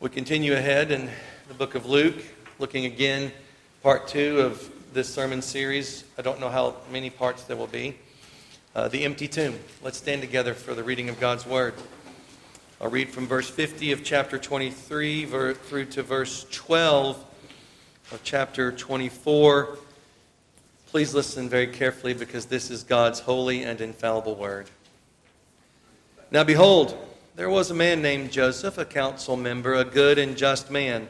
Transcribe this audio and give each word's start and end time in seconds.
We 0.00 0.08
continue 0.08 0.54
ahead 0.54 0.92
in 0.92 1.10
the 1.46 1.52
book 1.52 1.74
of 1.74 1.84
Luke, 1.84 2.24
looking 2.58 2.86
again, 2.86 3.30
part 3.82 4.08
two 4.08 4.40
of 4.40 4.72
this 4.94 5.12
sermon 5.12 5.42
series. 5.42 6.04
I 6.16 6.22
don't 6.22 6.40
know 6.40 6.48
how 6.48 6.76
many 6.90 7.10
parts 7.10 7.42
there 7.42 7.54
will 7.58 7.66
be. 7.66 7.98
Uh, 8.74 8.88
the 8.88 9.04
empty 9.04 9.28
tomb. 9.28 9.58
Let's 9.82 9.98
stand 9.98 10.22
together 10.22 10.54
for 10.54 10.72
the 10.72 10.82
reading 10.82 11.10
of 11.10 11.20
God's 11.20 11.44
word. 11.44 11.74
I'll 12.80 12.88
read 12.88 13.10
from 13.10 13.26
verse 13.26 13.50
50 13.50 13.92
of 13.92 14.02
chapter 14.02 14.38
23 14.38 15.26
ver- 15.26 15.52
through 15.52 15.84
to 15.84 16.02
verse 16.02 16.46
12 16.50 17.22
of 18.10 18.20
chapter 18.22 18.72
24. 18.72 19.76
Please 20.86 21.12
listen 21.12 21.46
very 21.46 21.66
carefully 21.66 22.14
because 22.14 22.46
this 22.46 22.70
is 22.70 22.84
God's 22.84 23.20
holy 23.20 23.64
and 23.64 23.78
infallible 23.82 24.34
word. 24.34 24.70
Now, 26.30 26.42
behold, 26.42 26.96
there 27.40 27.48
was 27.48 27.70
a 27.70 27.74
man 27.74 28.02
named 28.02 28.30
Joseph, 28.30 28.76
a 28.76 28.84
council 28.84 29.34
member, 29.34 29.72
a 29.72 29.82
good 29.82 30.18
and 30.18 30.36
just 30.36 30.70
man. 30.70 31.08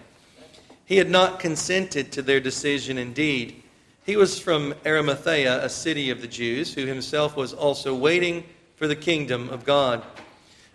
He 0.84 0.96
had 0.96 1.10
not 1.10 1.40
consented 1.40 2.12
to 2.12 2.22
their 2.22 2.38
decision 2.38 2.98
indeed. 2.98 3.64
He 4.06 4.14
was 4.14 4.38
from 4.38 4.72
Arimathea, 4.86 5.60
a 5.60 5.68
city 5.68 6.08
of 6.08 6.20
the 6.20 6.28
Jews, 6.28 6.72
who 6.72 6.86
himself 6.86 7.34
was 7.34 7.52
also 7.52 7.96
waiting 7.96 8.44
for 8.76 8.86
the 8.86 8.94
kingdom 8.94 9.48
of 9.48 9.64
God. 9.64 10.04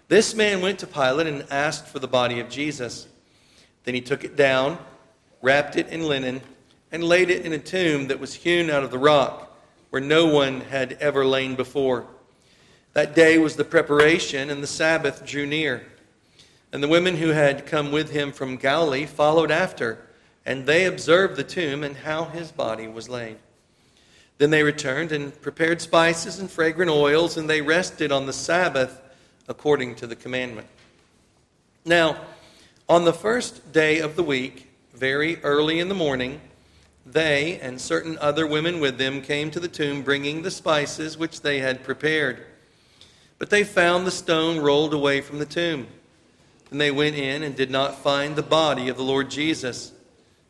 This 0.10 0.36
man 0.36 0.60
went 0.60 0.80
to 0.80 0.88
Pilate 0.88 1.28
and 1.28 1.46
asked 1.50 1.88
for 1.88 2.00
the 2.00 2.06
body 2.06 2.42
of 2.42 2.50
Jesus. 2.50 3.08
Then 3.86 3.96
he 3.96 4.02
took 4.02 4.26
it 4.26 4.36
down, 4.36 4.78
wrapped 5.42 5.78
it 5.78 5.88
in 5.88 6.04
linen, 6.04 6.42
and 6.92 7.02
laid 7.02 7.30
it 7.30 7.46
in 7.46 7.54
a 7.54 7.60
tomb 7.60 8.08
that 8.08 8.20
was 8.20 8.34
hewn 8.34 8.70
out 8.70 8.84
of 8.84 8.92
the 8.92 8.98
rock, 8.98 9.58
where 9.90 10.02
no 10.02 10.26
one 10.26 10.60
had 10.60 10.98
ever 11.00 11.26
lain 11.26 11.56
before. 11.56 12.08
That 12.96 13.14
day 13.14 13.38
was 13.38 13.58
the 13.58 13.66
preparation, 13.66 14.50
and 14.50 14.64
the 14.64 14.68
Sabbath 14.68 15.26
drew 15.26 15.46
near. 15.46 15.86
And 16.72 16.82
the 16.82 16.88
women 16.88 17.18
who 17.18 17.32
had 17.32 17.66
come 17.66 17.92
with 17.92 18.12
him 18.12 18.32
from 18.32 18.56
Galilee 18.56 19.06
followed 19.06 19.52
after, 19.52 20.00
and 20.46 20.66
they 20.66 20.86
observed 20.86 21.36
the 21.36 21.44
tomb 21.44 21.84
and 21.84 21.98
how 21.98 22.24
his 22.24 22.54
body 22.54 22.88
was 22.88 23.10
laid. 23.10 23.36
Then 24.38 24.50
they 24.50 24.64
returned 24.64 25.12
and 25.12 25.40
prepared 25.42 25.82
spices 25.82 26.40
and 26.40 26.50
fragrant 26.50 26.90
oils, 26.90 27.36
and 27.36 27.50
they 27.50 27.62
rested 27.62 28.14
on 28.14 28.28
the 28.28 28.34
Sabbath 28.34 29.02
according 29.50 29.96
to 29.96 30.08
the 30.08 30.16
commandment. 30.16 30.68
Now, 31.84 32.16
on 32.88 33.04
the 33.04 33.12
first 33.12 33.74
day 33.74 34.00
of 34.00 34.16
the 34.16 34.24
week, 34.24 34.72
very 34.94 35.44
early 35.44 35.82
in 35.82 35.90
the 35.90 35.96
morning, 35.96 36.40
they 37.06 37.60
and 37.60 37.82
certain 37.82 38.18
other 38.20 38.48
women 38.48 38.80
with 38.80 38.98
them 38.98 39.22
came 39.22 39.52
to 39.52 39.60
the 39.60 39.68
tomb 39.68 40.02
bringing 40.02 40.44
the 40.44 40.50
spices 40.50 41.18
which 41.18 41.42
they 41.42 41.60
had 41.60 41.84
prepared. 41.84 42.46
But 43.38 43.50
they 43.50 43.64
found 43.64 44.06
the 44.06 44.12
stone 44.12 44.60
rolled 44.60 44.94
away 44.94 45.22
from 45.22 45.40
the 45.40 45.46
tomb. 45.46 45.88
And 46.72 46.80
they 46.80 46.92
went 46.92 47.16
in 47.16 47.44
and 47.44 47.56
did 47.56 47.70
not 47.70 48.00
find 48.02 48.36
the 48.36 48.42
body 48.42 48.90
of 48.90 48.98
the 48.98 49.04
Lord 49.04 49.30
Jesus. 49.30 49.92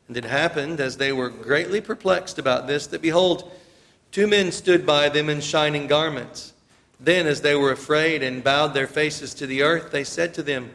And 0.08 0.16
it 0.16 0.26
happened, 0.26 0.80
as 0.80 0.98
they 0.98 1.12
were 1.12 1.30
greatly 1.30 1.82
perplexed 1.82 2.38
about 2.38 2.68
this, 2.68 2.88
that 2.88 3.02
behold, 3.02 3.52
two 4.12 4.28
men 4.28 4.52
stood 4.52 4.86
by 4.86 5.10
them 5.10 5.30
in 5.30 5.42
shining 5.42 5.88
garments. 5.88 6.54
Then, 7.00 7.28
as 7.28 7.42
they 7.42 7.56
were 7.56 7.72
afraid 7.72 8.24
and 8.24 8.44
bowed 8.44 8.74
their 8.74 8.88
faces 8.88 9.34
to 9.36 9.48
the 9.48 9.64
earth, 9.64 9.92
they 9.92 10.04
said 10.04 10.34
to 10.36 10.44
them, 10.44 10.72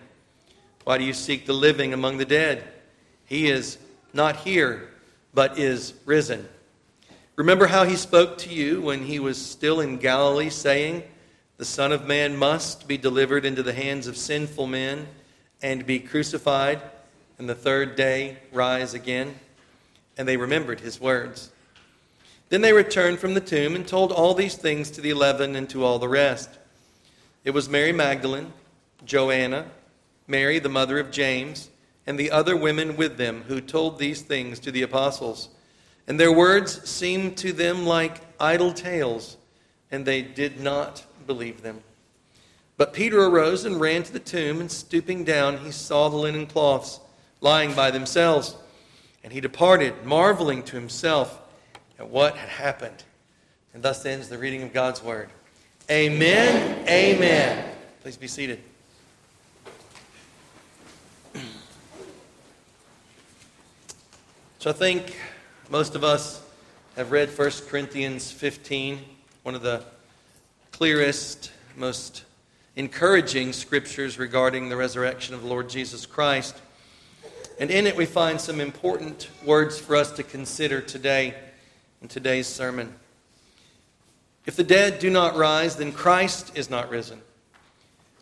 Why 0.84 0.98
do 0.98 1.05
you 1.05 1.14
seek 1.14 1.47
the 1.47 1.53
living 1.53 1.94
among 1.94 2.19
the 2.19 2.25
dead? 2.25 2.64
He 3.25 3.48
is 3.48 3.78
not 4.12 4.36
here, 4.36 4.91
but 5.33 5.58
is 5.58 5.94
risen. 6.05 6.48
Remember 7.36 7.66
how 7.66 7.84
he 7.84 7.97
spoke 7.97 8.36
to 8.38 8.50
you 8.50 8.83
when 8.83 9.05
he 9.05 9.19
was 9.19 9.41
still 9.41 9.81
in 9.81 9.97
Galilee, 9.97 10.50
saying, 10.50 11.05
the 11.61 11.66
Son 11.66 11.92
of 11.92 12.06
Man 12.06 12.39
must 12.39 12.89
be 12.89 12.97
delivered 12.97 13.44
into 13.44 13.62
the 13.62 13.75
hands 13.75 14.06
of 14.06 14.16
sinful 14.16 14.66
men 14.66 15.06
and 15.61 15.84
be 15.84 16.00
crucified, 16.00 16.80
and 17.36 17.47
the 17.47 17.55
third 17.55 17.97
day 17.97 18.39
rise 18.50 18.94
again. 18.94 19.34
And 20.16 20.27
they 20.27 20.38
remembered 20.38 20.81
his 20.81 20.98
words. 20.98 21.50
Then 22.48 22.62
they 22.62 22.72
returned 22.72 23.19
from 23.19 23.34
the 23.34 23.42
tomb 23.42 23.75
and 23.75 23.87
told 23.87 24.10
all 24.10 24.32
these 24.32 24.56
things 24.56 24.91
to 24.93 25.03
the 25.03 25.10
eleven 25.10 25.54
and 25.54 25.69
to 25.69 25.84
all 25.84 25.99
the 25.99 26.09
rest. 26.09 26.49
It 27.44 27.50
was 27.50 27.69
Mary 27.69 27.93
Magdalene, 27.93 28.54
Joanna, 29.04 29.66
Mary, 30.26 30.60
the 30.60 30.70
mother 30.70 30.99
of 30.99 31.10
James, 31.10 31.69
and 32.06 32.19
the 32.19 32.31
other 32.31 32.56
women 32.56 32.97
with 32.97 33.19
them 33.19 33.44
who 33.49 33.60
told 33.60 33.99
these 33.99 34.22
things 34.22 34.60
to 34.60 34.70
the 34.70 34.81
apostles. 34.81 35.50
And 36.06 36.19
their 36.19 36.32
words 36.32 36.88
seemed 36.88 37.37
to 37.37 37.53
them 37.53 37.84
like 37.84 38.22
idle 38.41 38.72
tales, 38.72 39.37
and 39.91 40.06
they 40.06 40.22
did 40.22 40.59
not 40.59 41.04
believe 41.33 41.63
them. 41.63 41.81
But 42.77 42.93
Peter 42.93 43.25
arose 43.25 43.65
and 43.65 43.81
ran 43.81 44.03
to 44.03 44.13
the 44.13 44.19
tomb, 44.19 44.61
and 44.61 44.69
stooping 44.69 45.23
down, 45.23 45.59
he 45.59 45.71
saw 45.71 46.09
the 46.09 46.17
linen 46.17 46.45
cloths 46.49 46.99
lying 47.41 47.73
by 47.73 47.93
themselves. 47.93 48.57
And 49.23 49.33
he 49.33 49.41
departed, 49.41 50.05
marveling 50.05 50.65
to 50.65 50.75
himself 50.75 51.41
at 52.01 52.11
what 52.11 52.37
had 52.37 52.49
happened. 52.49 53.05
And 53.73 53.81
thus 53.81 54.05
ends 54.05 54.29
the 54.29 54.39
reading 54.39 54.65
of 54.65 54.73
God's 54.73 55.05
word. 55.05 55.29
Amen. 55.89 56.85
Amen. 56.89 57.65
Please 58.03 58.17
be 58.17 58.27
seated. 58.27 58.61
So 64.59 64.69
I 64.69 64.73
think 64.73 65.17
most 65.69 65.95
of 65.95 66.03
us 66.03 66.43
have 66.97 67.12
read 67.12 67.29
1 67.29 67.51
Corinthians 67.69 68.33
15, 68.33 68.99
one 69.45 69.55
of 69.55 69.62
the 69.62 69.85
clearest, 70.81 71.53
most 71.77 72.25
encouraging 72.75 73.53
scriptures 73.53 74.19
regarding 74.19 74.71
the 74.71 74.77
resurrection 74.77 75.35
of 75.35 75.43
the 75.43 75.47
Lord 75.47 75.69
Jesus 75.69 76.07
Christ. 76.07 76.57
And 77.61 77.71
in 77.71 77.87
it, 77.87 77.95
we 77.95 78.07
find 78.07 78.41
some 78.41 78.63
important 78.63 79.29
words 79.45 79.79
for 79.79 79.95
us 79.95 80.11
to 80.13 80.23
consider 80.23 80.81
today 80.81 81.35
in 82.01 82.09
today's 82.09 82.47
sermon. 82.47 82.95
If 84.47 84.57
the 84.57 84.65
dead 84.65 85.01
do 85.01 85.11
not 85.11 85.37
rise, 85.37 85.77
then 85.77 85.93
Christ 85.93 86.57
is 86.57 86.71
not 86.71 86.89
risen. 86.89 87.21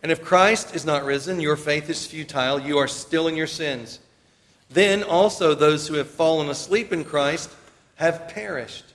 And 0.03 0.11
if 0.11 0.21
Christ 0.21 0.75
is 0.75 0.85
not 0.85 1.05
risen, 1.05 1.39
your 1.39 1.55
faith 1.55 1.89
is 1.89 2.09
futile. 2.09 2.59
You 2.59 2.79
are 2.79 2.89
still 2.89 3.29
in 3.29 3.37
your 3.37 3.47
sins. 3.47 4.01
Then 4.69 5.05
also 5.05 5.55
those 5.55 5.87
who 5.87 5.95
have 5.95 6.11
fallen 6.11 6.49
asleep 6.49 6.93
in 6.93 7.05
Christ 7.05 7.55
have 7.95 8.27
perished. 8.27 8.95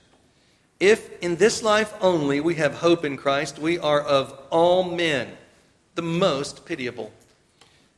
If 0.84 1.18
in 1.22 1.36
this 1.36 1.62
life 1.62 1.94
only 2.02 2.40
we 2.42 2.56
have 2.56 2.74
hope 2.74 3.06
in 3.06 3.16
Christ, 3.16 3.58
we 3.58 3.78
are 3.78 4.02
of 4.02 4.38
all 4.50 4.82
men 4.84 5.28
the 5.94 6.02
most 6.02 6.66
pitiable. 6.66 7.10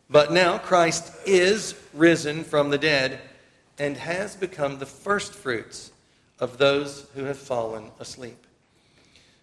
But 0.09 0.33
now 0.33 0.59
Christ 0.59 1.13
is 1.27 1.75
risen 1.93 2.45
from 2.45 2.71
the 2.71 2.79
dead 2.79 3.19
and 3.77 3.97
has 3.97 4.37
become 4.37 4.79
the 4.79 4.87
firstfruits 4.87 5.91
of 6.39 6.59
those 6.59 7.09
who 7.17 7.25
have 7.25 7.39
fallen 7.39 7.91
asleep. 7.99 8.47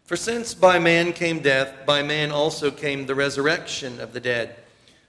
For 0.06 0.16
since 0.16 0.54
by 0.54 0.80
man 0.80 1.12
came 1.12 1.40
death, 1.42 1.86
by 1.86 2.02
man 2.02 2.31
also 2.31 2.72
came 2.72 3.08
the 3.08 3.14
resurrection 3.14 4.00
of 4.00 4.14
the 4.14 4.22
dead. 4.22 4.56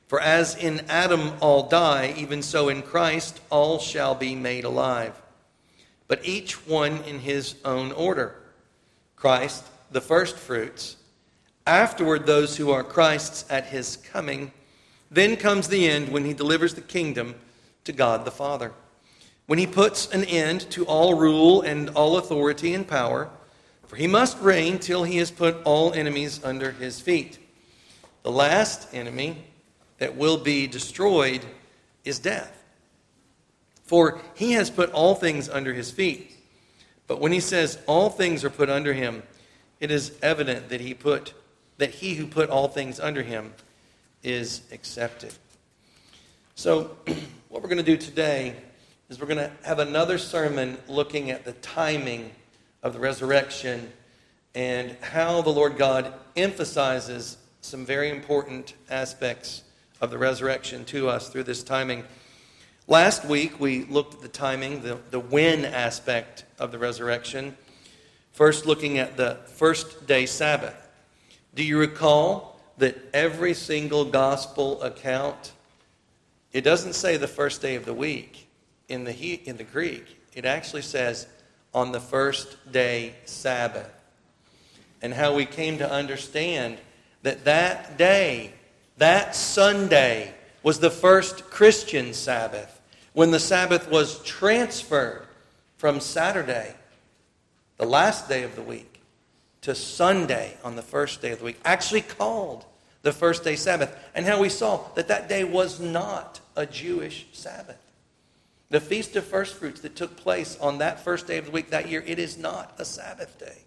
For 0.08 0.18
as 0.20 0.56
in 0.56 0.80
Adam 0.88 1.34
all 1.40 1.68
die, 1.68 2.12
even 2.16 2.42
so 2.42 2.68
in 2.68 2.82
Christ 2.82 3.40
all 3.48 3.78
shall 3.78 4.16
be 4.16 4.34
made 4.34 4.64
alive 4.64 5.20
but 6.08 6.24
each 6.24 6.66
one 6.66 7.02
in 7.04 7.20
his 7.20 7.56
own 7.64 7.92
order. 7.92 8.34
Christ, 9.16 9.64
the 9.90 10.00
first 10.00 10.36
fruits, 10.36 10.96
afterward, 11.66 12.26
those 12.26 12.56
who 12.56 12.70
are 12.70 12.84
Christ's 12.84 13.50
at 13.50 13.66
his 13.66 13.96
coming. 13.96 14.52
Then 15.10 15.36
comes 15.36 15.68
the 15.68 15.88
end 15.88 16.10
when 16.10 16.24
he 16.24 16.34
delivers 16.34 16.74
the 16.74 16.80
kingdom 16.80 17.34
to 17.84 17.92
God 17.92 18.24
the 18.24 18.30
Father. 18.30 18.72
When 19.46 19.58
he 19.58 19.66
puts 19.66 20.10
an 20.10 20.24
end 20.24 20.62
to 20.70 20.84
all 20.86 21.14
rule 21.14 21.62
and 21.62 21.90
all 21.90 22.16
authority 22.16 22.74
and 22.74 22.86
power, 22.86 23.30
for 23.86 23.96
he 23.96 24.06
must 24.06 24.40
reign 24.40 24.78
till 24.78 25.04
he 25.04 25.18
has 25.18 25.30
put 25.30 25.62
all 25.64 25.92
enemies 25.92 26.42
under 26.42 26.72
his 26.72 27.00
feet. 27.00 27.38
The 28.22 28.30
last 28.30 28.92
enemy 28.94 29.44
that 29.98 30.16
will 30.16 30.38
be 30.38 30.66
destroyed 30.66 31.44
is 32.04 32.18
death. 32.18 32.63
For 33.94 34.18
he 34.34 34.54
has 34.54 34.70
put 34.70 34.90
all 34.90 35.14
things 35.14 35.48
under 35.48 35.72
his 35.72 35.92
feet. 35.92 36.36
But 37.06 37.20
when 37.20 37.30
he 37.30 37.38
says 37.38 37.78
all 37.86 38.10
things 38.10 38.42
are 38.42 38.50
put 38.50 38.68
under 38.68 38.92
him, 38.92 39.22
it 39.78 39.92
is 39.92 40.18
evident 40.20 40.68
that 40.70 40.80
he 40.80 40.94
put 40.94 41.32
that 41.78 41.90
he 41.90 42.14
who 42.14 42.26
put 42.26 42.50
all 42.50 42.66
things 42.66 42.98
under 42.98 43.22
him 43.22 43.54
is 44.24 44.62
accepted. 44.72 45.32
So, 46.56 46.96
what 47.50 47.62
we're 47.62 47.68
going 47.68 47.84
to 47.84 47.84
do 47.84 47.96
today 47.96 48.56
is 49.10 49.20
we're 49.20 49.28
going 49.28 49.38
to 49.38 49.52
have 49.62 49.78
another 49.78 50.18
sermon 50.18 50.76
looking 50.88 51.30
at 51.30 51.44
the 51.44 51.52
timing 51.52 52.32
of 52.82 52.94
the 52.94 52.98
resurrection 52.98 53.92
and 54.56 54.96
how 55.02 55.40
the 55.40 55.50
Lord 55.50 55.78
God 55.78 56.12
emphasizes 56.34 57.36
some 57.60 57.86
very 57.86 58.10
important 58.10 58.74
aspects 58.90 59.62
of 60.00 60.10
the 60.10 60.18
resurrection 60.18 60.84
to 60.86 61.08
us 61.08 61.28
through 61.28 61.44
this 61.44 61.62
timing. 61.62 62.02
Last 62.86 63.24
week, 63.24 63.58
we 63.58 63.84
looked 63.84 64.14
at 64.14 64.20
the 64.20 64.28
timing, 64.28 64.82
the, 64.82 64.98
the 65.10 65.18
when 65.18 65.64
aspect 65.64 66.44
of 66.58 66.70
the 66.70 66.78
resurrection. 66.78 67.56
First, 68.32 68.66
looking 68.66 68.98
at 68.98 69.16
the 69.16 69.38
first 69.46 70.06
day 70.06 70.26
Sabbath. 70.26 70.76
Do 71.54 71.64
you 71.64 71.78
recall 71.78 72.60
that 72.76 72.98
every 73.14 73.54
single 73.54 74.04
gospel 74.04 74.82
account 74.82 75.52
It 76.52 76.62
doesn't 76.62 76.92
say 76.92 77.16
the 77.16 77.26
first 77.26 77.60
day 77.60 77.74
of 77.74 77.84
the 77.84 77.92
week 77.92 78.48
in 78.88 79.02
the, 79.02 79.10
he, 79.12 79.34
in 79.34 79.56
the 79.56 79.64
Greek. 79.64 80.20
It 80.34 80.44
actually 80.44 80.82
says 80.82 81.26
on 81.74 81.90
the 81.90 82.00
first 82.00 82.70
day 82.70 83.14
Sabbath. 83.24 83.90
And 85.02 85.12
how 85.12 85.34
we 85.34 85.46
came 85.46 85.78
to 85.78 85.90
understand 85.90 86.78
that 87.22 87.44
that 87.44 87.98
day, 87.98 88.52
that 88.98 89.34
Sunday, 89.34 90.32
was 90.64 90.80
the 90.80 90.90
first 90.90 91.50
Christian 91.50 92.12
Sabbath 92.12 92.80
when 93.12 93.30
the 93.30 93.38
Sabbath 93.38 93.88
was 93.88 94.20
transferred 94.24 95.26
from 95.76 96.00
Saturday, 96.00 96.74
the 97.76 97.86
last 97.86 98.28
day 98.28 98.42
of 98.42 98.56
the 98.56 98.62
week, 98.62 99.02
to 99.60 99.74
Sunday 99.74 100.56
on 100.64 100.74
the 100.74 100.82
first 100.82 101.22
day 101.22 101.30
of 101.30 101.38
the 101.38 101.44
week, 101.44 101.60
actually 101.64 102.00
called 102.00 102.64
the 103.02 103.12
first 103.12 103.44
day 103.44 103.54
Sabbath, 103.54 103.94
and 104.14 104.26
how 104.26 104.40
we 104.40 104.48
saw 104.48 104.80
that 104.94 105.08
that 105.08 105.28
day 105.28 105.44
was 105.44 105.78
not 105.78 106.40
a 106.56 106.64
Jewish 106.64 107.26
Sabbath. 107.32 107.78
The 108.70 108.80
Feast 108.80 109.14
of 109.16 109.24
First 109.24 109.56
Fruits 109.56 109.82
that 109.82 109.94
took 109.94 110.16
place 110.16 110.58
on 110.60 110.78
that 110.78 111.04
first 111.04 111.26
day 111.26 111.36
of 111.36 111.44
the 111.44 111.50
week 111.50 111.70
that 111.70 111.88
year, 111.88 112.02
it 112.06 112.18
is 112.18 112.38
not 112.38 112.74
a 112.78 112.84
Sabbath 112.84 113.38
day. 113.38 113.58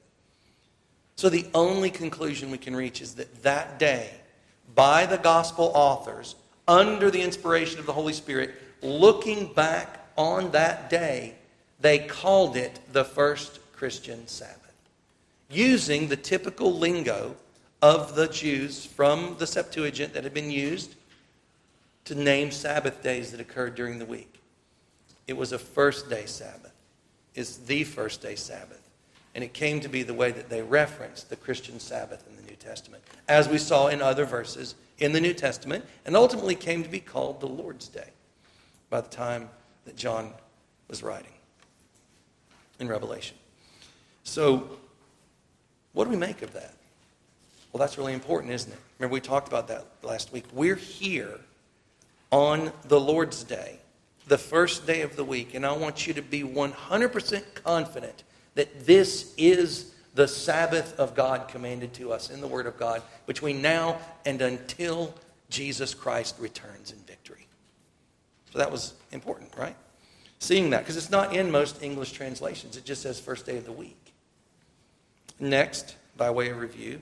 So 1.16 1.30
the 1.30 1.46
only 1.54 1.92
conclusion 1.92 2.50
we 2.50 2.58
can 2.58 2.76
reach 2.76 3.02
is 3.02 3.14
that 3.16 3.44
that 3.44 3.78
day, 3.78 4.10
by 4.74 5.06
the 5.06 5.18
gospel 5.18 5.72
authors, 5.76 6.36
under 6.68 7.10
the 7.10 7.22
inspiration 7.22 7.80
of 7.80 7.86
the 7.86 7.94
Holy 7.94 8.14
Spirit, 8.14 8.56
looking 8.82 9.54
back 9.54 10.06
on 10.18 10.52
that 10.52 10.90
day, 10.90 11.36
they 11.80 12.00
called 12.00 12.58
it 12.58 12.80
the 12.92 13.06
first 13.06 13.60
Christian 13.74 14.28
Sabbath, 14.28 14.74
using 15.50 16.08
the 16.08 16.18
typical 16.18 16.74
lingo 16.74 17.36
of 17.82 18.16
the 18.16 18.28
Jews 18.28 18.86
from 18.86 19.36
the 19.38 19.48
Septuagint 19.48 20.14
that 20.14 20.24
had 20.24 20.34
been 20.34 20.52
used 20.52 20.96
to 22.06 22.16
name 22.16 22.52
Sabbath 22.52 23.04
days 23.04 23.32
that 23.32 23.40
occurred 23.40 23.76
during 23.76 24.00
the 24.00 24.06
week. 24.06 24.42
It 25.28 25.38
was 25.38 25.52
a 25.52 25.60
first 25.60 26.10
day 26.10 26.26
Sabbath. 26.26 26.74
It's 27.36 27.58
the 27.58 27.84
first 27.84 28.22
day 28.22 28.36
Sabbath. 28.36 28.82
And 29.36 29.44
it 29.44 29.54
came 29.54 29.80
to 29.82 29.90
be 29.90 30.02
the 30.02 30.14
way 30.14 30.32
that 30.32 30.50
they 30.50 30.64
referenced 30.64 31.30
the 31.30 31.36
Christian 31.36 31.80
Sabbath 31.80 32.26
in 32.28 32.36
the 32.36 32.42
New 32.50 32.56
Testament, 32.56 33.04
as 33.28 33.48
we 33.48 33.60
saw 33.60 33.88
in 33.88 34.02
other 34.02 34.26
verses 34.26 34.74
in 35.00 35.12
the 35.12 35.22
New 35.22 35.34
Testament, 35.34 35.86
and 36.06 36.16
ultimately 36.16 36.56
came 36.56 36.84
to 36.84 36.90
be 36.90 37.00
called 37.00 37.40
the 37.40 37.48
Lord's 37.48 37.88
Day 37.88 38.10
by 38.90 39.02
the 39.02 39.10
time 39.10 39.50
that 39.86 39.96
John 39.96 40.34
was 40.88 41.04
writing 41.04 41.32
in 42.80 42.88
Revelation. 42.88 43.38
So, 44.24 44.70
what 45.94 46.06
do 46.06 46.10
we 46.10 46.18
make 46.18 46.42
of 46.42 46.54
that? 46.54 46.74
Well, 47.72 47.80
that's 47.80 47.98
really 47.98 48.14
important, 48.14 48.54
isn't 48.54 48.72
it? 48.72 48.80
Remember, 49.00 49.14
we 49.14 49.22
talked 49.22 49.48
about 49.48 49.68
that 49.68 49.86
last 50.04 50.32
week. 50.32 50.46
We're 50.54 50.76
here 50.76 51.40
on 52.32 52.72
the 52.88 53.00
Lord's 53.00 53.44
Day, 53.44 53.80
the 54.28 54.38
first 54.38 54.86
day 54.86 55.02
of 55.02 55.16
the 55.16 55.24
week, 55.24 55.54
and 55.54 55.66
I 55.66 55.72
want 55.72 56.08
you 56.08 56.14
to 56.14 56.22
be 56.22 56.44
100% 56.44 57.44
confident 57.54 58.24
that 58.56 58.86
this 58.86 59.34
is 59.38 59.94
the 60.18 60.28
Sabbath 60.28 61.00
of 61.00 61.14
God 61.14 61.48
commanded 61.48 61.94
to 61.94 62.12
us 62.12 62.32
in 62.32 62.42
the 62.42 62.48
Word 62.48 62.66
of 62.66 62.76
God 62.76 63.04
between 63.28 63.62
now 63.62 64.00
and 64.26 64.42
until 64.42 65.14
Jesus 65.52 65.94
Christ 65.94 66.36
returns 66.40 66.92
in 66.92 66.98
victory. 67.06 67.46
So 68.52 68.58
that 68.58 68.72
was 68.72 68.96
important, 69.12 69.54
right? 69.56 69.76
Seeing 70.40 70.72
that, 70.72 70.80
because 70.80 70.98
it's 70.98 71.12
not 71.12 71.36
in 71.36 71.52
most 71.52 71.84
English 71.84 72.14
translations, 72.14 72.78
it 72.78 72.84
just 72.84 73.04
says 73.04 73.20
first 73.20 73.46
day 73.46 73.58
of 73.58 73.66
the 73.66 73.72
week. 73.72 74.12
Next, 75.40 75.96
by 76.18 76.32
way 76.32 76.50
of 76.50 76.58
review, 76.58 77.00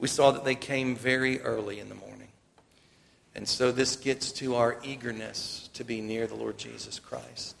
we 0.00 0.08
saw 0.08 0.32
that 0.32 0.44
they 0.44 0.56
came 0.56 0.96
very 0.96 1.40
early 1.42 1.78
in 1.78 1.88
the 1.88 1.94
morning. 1.94 2.26
And 3.36 3.46
so 3.46 3.70
this 3.70 3.94
gets 3.94 4.32
to 4.32 4.56
our 4.56 4.78
eagerness 4.82 5.70
to 5.74 5.84
be 5.84 6.00
near 6.00 6.26
the 6.26 6.34
Lord 6.34 6.58
Jesus 6.58 6.98
Christ. 6.98 7.54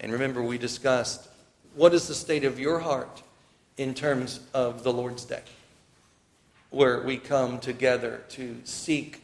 And 0.00 0.10
remember, 0.10 0.42
we 0.42 0.56
discussed 0.56 1.28
what 1.74 1.92
is 1.92 2.08
the 2.08 2.14
state 2.14 2.44
of 2.44 2.58
your 2.58 2.78
heart 2.78 3.22
in 3.76 3.94
terms 3.94 4.40
of 4.54 4.82
the 4.82 4.92
Lord's 4.92 5.24
Day, 5.24 5.42
where 6.70 7.02
we 7.02 7.18
come 7.18 7.58
together 7.58 8.22
to 8.30 8.56
seek 8.64 9.22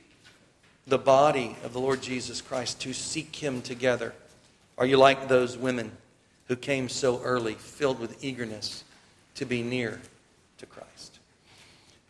the 0.87 0.99
body 0.99 1.57
of 1.65 1.73
the 1.73 1.81
Lord 1.81 2.03
Jesus 2.03 2.41
Christ, 2.41 2.81
to 2.83 2.93
seek 2.93 3.37
Him 3.37 3.63
together? 3.63 4.15
Are 4.77 4.87
you 4.87 4.97
like 4.97 5.29
those 5.29 5.57
women 5.57 5.93
who 6.49 6.57
came 6.57 6.89
so 6.89 7.21
early, 7.23 7.55
filled 7.55 8.01
with 8.01 8.23
eagerness 8.25 8.85
to 9.37 9.45
be 9.45 9.63
near 9.63 10.01
to 10.59 10.67
Christ? 10.67 11.19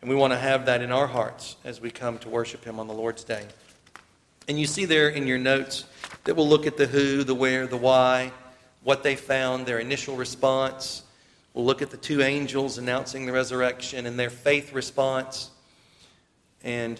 And 0.01 0.09
we 0.09 0.15
want 0.15 0.33
to 0.33 0.39
have 0.39 0.65
that 0.65 0.81
in 0.81 0.91
our 0.91 1.07
hearts 1.07 1.55
as 1.63 1.79
we 1.79 1.89
come 1.89 2.17
to 2.19 2.29
worship 2.29 2.65
Him 2.65 2.79
on 2.79 2.87
the 2.87 2.93
Lord's 2.93 3.23
Day. 3.23 3.45
And 4.49 4.59
you 4.59 4.65
see 4.65 4.83
there 4.83 5.07
in 5.07 5.27
your 5.27 5.37
notes 5.37 5.85
that 6.25 6.35
we'll 6.35 6.49
look 6.49 6.67
at 6.67 6.75
the 6.75 6.87
who, 6.87 7.23
the 7.23 7.35
where, 7.35 7.67
the 7.67 7.77
why, 7.77 8.31
what 8.83 9.03
they 9.03 9.15
found, 9.15 9.65
their 9.65 9.79
initial 9.79 10.17
response. 10.17 11.03
We'll 11.53 11.65
look 11.65 11.81
at 11.83 11.91
the 11.91 11.97
two 11.97 12.21
angels 12.21 12.77
announcing 12.77 13.25
the 13.25 13.31
resurrection 13.31 14.05
and 14.05 14.17
their 14.17 14.31
faith 14.31 14.73
response. 14.73 15.51
And 16.63 16.99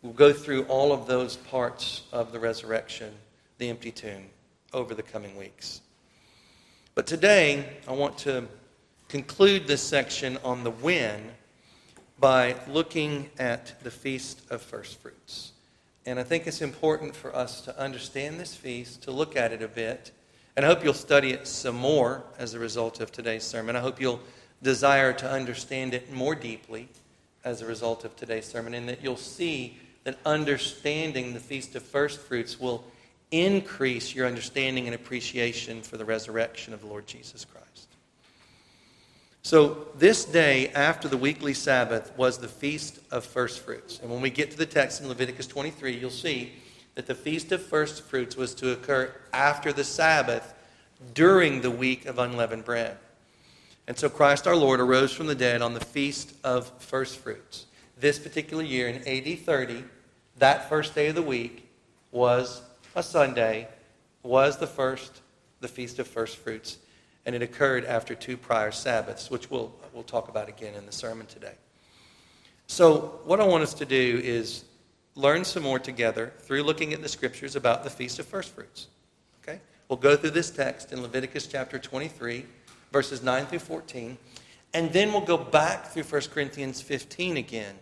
we'll 0.00 0.14
go 0.14 0.32
through 0.32 0.64
all 0.64 0.92
of 0.92 1.06
those 1.06 1.36
parts 1.36 2.02
of 2.12 2.32
the 2.32 2.38
resurrection, 2.38 3.12
the 3.58 3.68
empty 3.68 3.90
tomb, 3.90 4.24
over 4.72 4.94
the 4.94 5.02
coming 5.02 5.36
weeks. 5.36 5.82
But 6.94 7.06
today, 7.06 7.68
I 7.86 7.92
want 7.92 8.16
to 8.18 8.46
conclude 9.08 9.66
this 9.66 9.82
section 9.82 10.38
on 10.44 10.64
the 10.64 10.70
when 10.70 11.32
by 12.18 12.56
looking 12.68 13.28
at 13.38 13.82
the 13.82 13.90
Feast 13.90 14.42
of 14.50 14.62
First 14.62 15.00
Fruits. 15.00 15.52
And 16.06 16.18
I 16.18 16.22
think 16.22 16.46
it's 16.46 16.62
important 16.62 17.16
for 17.16 17.34
us 17.34 17.60
to 17.62 17.78
understand 17.78 18.38
this 18.38 18.54
feast, 18.54 19.02
to 19.02 19.10
look 19.10 19.36
at 19.36 19.52
it 19.52 19.62
a 19.62 19.68
bit, 19.68 20.12
and 20.56 20.64
I 20.64 20.68
hope 20.68 20.84
you'll 20.84 20.94
study 20.94 21.32
it 21.32 21.46
some 21.48 21.76
more 21.76 22.22
as 22.38 22.54
a 22.54 22.58
result 22.58 23.00
of 23.00 23.10
today's 23.10 23.44
sermon. 23.44 23.74
I 23.76 23.80
hope 23.80 24.00
you'll 24.00 24.20
desire 24.62 25.12
to 25.12 25.30
understand 25.30 25.94
it 25.94 26.12
more 26.12 26.34
deeply 26.34 26.88
as 27.44 27.60
a 27.60 27.66
result 27.66 28.04
of 28.04 28.16
today's 28.16 28.46
sermon, 28.46 28.74
and 28.74 28.88
that 28.88 29.02
you'll 29.02 29.16
see 29.16 29.78
that 30.04 30.18
understanding 30.24 31.34
the 31.34 31.40
Feast 31.40 31.74
of 31.74 31.82
First 31.82 32.20
Fruits 32.20 32.60
will 32.60 32.84
increase 33.30 34.14
your 34.14 34.26
understanding 34.26 34.86
and 34.86 34.94
appreciation 34.94 35.82
for 35.82 35.96
the 35.96 36.04
resurrection 36.04 36.72
of 36.72 36.80
the 36.80 36.86
Lord 36.86 37.06
Jesus 37.06 37.44
Christ. 37.44 37.88
So, 39.42 39.88
this 39.98 40.24
day 40.24 40.68
after 40.68 41.06
the 41.08 41.18
weekly 41.18 41.52
Sabbath 41.52 42.16
was 42.16 42.38
the 42.38 42.48
Feast 42.48 43.00
of 43.10 43.24
First 43.26 43.60
Fruits. 43.60 43.98
And 44.00 44.10
when 44.10 44.22
we 44.22 44.30
get 44.30 44.50
to 44.52 44.56
the 44.56 44.64
text 44.64 45.02
in 45.02 45.08
Leviticus 45.08 45.46
23, 45.46 45.98
you'll 45.98 46.10
see 46.10 46.52
that 46.94 47.06
the 47.06 47.14
Feast 47.14 47.52
of 47.52 47.62
First 47.62 48.02
Fruits 48.02 48.36
was 48.36 48.54
to 48.56 48.70
occur 48.72 49.12
after 49.32 49.72
the 49.72 49.84
Sabbath 49.84 50.54
during 51.12 51.60
the 51.60 51.70
week 51.70 52.06
of 52.06 52.18
unleavened 52.18 52.64
bread. 52.64 52.96
And 53.86 53.98
so 53.98 54.08
Christ 54.08 54.46
our 54.46 54.56
Lord 54.56 54.80
arose 54.80 55.12
from 55.12 55.26
the 55.26 55.34
dead 55.34 55.60
on 55.60 55.74
the 55.74 55.80
Feast 55.80 56.34
of 56.42 56.70
First 56.78 57.18
Fruits. 57.18 57.66
This 57.98 58.18
particular 58.18 58.62
year 58.62 58.88
in 58.88 58.96
AD 59.06 59.40
30, 59.40 59.84
that 60.38 60.68
first 60.68 60.94
day 60.94 61.08
of 61.08 61.14
the 61.14 61.22
week 61.22 61.68
was 62.10 62.62
a 62.94 63.02
Sunday, 63.02 63.68
was 64.22 64.56
the 64.56 64.66
first, 64.66 65.20
the 65.60 65.68
Feast 65.68 65.98
of 65.98 66.06
First 66.06 66.38
Fruits. 66.38 66.78
And 67.26 67.34
it 67.34 67.42
occurred 67.42 67.84
after 67.84 68.14
two 68.14 68.36
prior 68.36 68.70
Sabbaths, 68.70 69.30
which 69.30 69.50
we'll, 69.50 69.74
we'll 69.92 70.02
talk 70.02 70.28
about 70.28 70.48
again 70.48 70.74
in 70.74 70.86
the 70.86 70.92
sermon 70.92 71.26
today. 71.26 71.54
So, 72.66 73.20
what 73.24 73.40
I 73.40 73.44
want 73.44 73.62
us 73.62 73.74
to 73.74 73.84
do 73.84 74.20
is 74.24 74.64
learn 75.16 75.44
some 75.44 75.62
more 75.62 75.78
together 75.78 76.32
through 76.40 76.62
looking 76.62 76.92
at 76.92 77.02
the 77.02 77.08
scriptures 77.08 77.56
about 77.56 77.84
the 77.84 77.90
Feast 77.90 78.18
of 78.18 78.26
First 78.26 78.54
Fruits. 78.54 78.88
Okay? 79.42 79.60
We'll 79.88 79.98
go 79.98 80.16
through 80.16 80.30
this 80.30 80.50
text 80.50 80.92
in 80.92 81.02
Leviticus 81.02 81.46
chapter 81.46 81.78
23, 81.78 82.44
verses 82.92 83.22
9 83.22 83.46
through 83.46 83.60
14, 83.60 84.18
and 84.72 84.92
then 84.92 85.12
we'll 85.12 85.20
go 85.20 85.38
back 85.38 85.86
through 85.86 86.02
1 86.02 86.22
Corinthians 86.32 86.80
15 86.80 87.36
again 87.36 87.76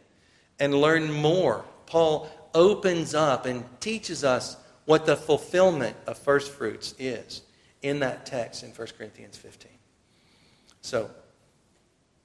and 0.60 0.74
learn 0.74 1.10
more. 1.10 1.64
Paul 1.86 2.28
opens 2.54 3.14
up 3.14 3.46
and 3.46 3.64
teaches 3.80 4.24
us 4.24 4.56
what 4.84 5.06
the 5.06 5.16
fulfillment 5.16 5.96
of 6.06 6.18
first 6.18 6.52
fruits 6.52 6.94
is 6.98 7.42
in 7.80 8.00
that 8.00 8.26
text 8.26 8.62
in 8.62 8.70
1 8.70 8.88
Corinthians 8.98 9.36
15. 9.38 9.70
So, 10.82 11.10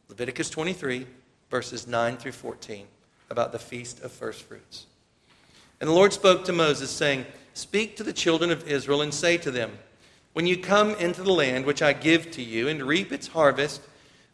Leviticus 0.09 0.49
23, 0.49 1.05
verses 1.49 1.87
9 1.87 2.17
through 2.17 2.31
14, 2.33 2.87
about 3.29 3.51
the 3.51 3.59
feast 3.59 4.01
of 4.01 4.11
first 4.11 4.43
fruits. 4.43 4.87
And 5.79 5.89
the 5.89 5.93
Lord 5.93 6.13
spoke 6.13 6.45
to 6.45 6.53
Moses, 6.53 6.89
saying, 6.89 7.25
Speak 7.53 7.97
to 7.97 8.03
the 8.03 8.13
children 8.13 8.51
of 8.51 8.67
Israel 8.67 9.01
and 9.01 9.13
say 9.13 9.37
to 9.37 9.51
them, 9.51 9.71
When 10.33 10.47
you 10.47 10.57
come 10.57 10.95
into 10.95 11.23
the 11.23 11.31
land 11.31 11.65
which 11.65 11.81
I 11.81 11.93
give 11.93 12.31
to 12.31 12.43
you 12.43 12.67
and 12.67 12.83
reap 12.83 13.11
its 13.11 13.27
harvest, 13.27 13.81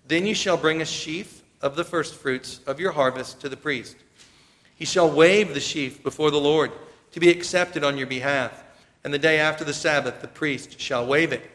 then 0.08 0.26
you 0.26 0.34
shall 0.34 0.58
bring 0.58 0.82
a 0.82 0.86
sheaf 0.86 1.42
of 1.62 1.76
the 1.76 1.84
firstfruits 1.84 2.60
of 2.68 2.80
your 2.80 2.92
harvest 2.92 3.40
to 3.42 3.50
the 3.50 3.58
priest. 3.58 3.96
He 4.76 4.86
shall 4.86 5.10
wave 5.10 5.54
the 5.54 5.60
sheaf 5.60 6.04
before 6.04 6.32
the 6.32 6.40
Lord 6.40 6.72
to 7.12 7.20
be 7.20 7.30
accepted 7.30 7.84
on 7.84 7.98
your 7.98 8.08
behalf. 8.08 8.64
And 9.04 9.14
the 9.14 9.20
day 9.20 9.40
after 9.40 9.64
the 9.64 9.74
Sabbath, 9.74 10.22
the 10.22 10.28
priest 10.28 10.80
shall 10.80 11.06
wave 11.06 11.32
it. 11.32 11.50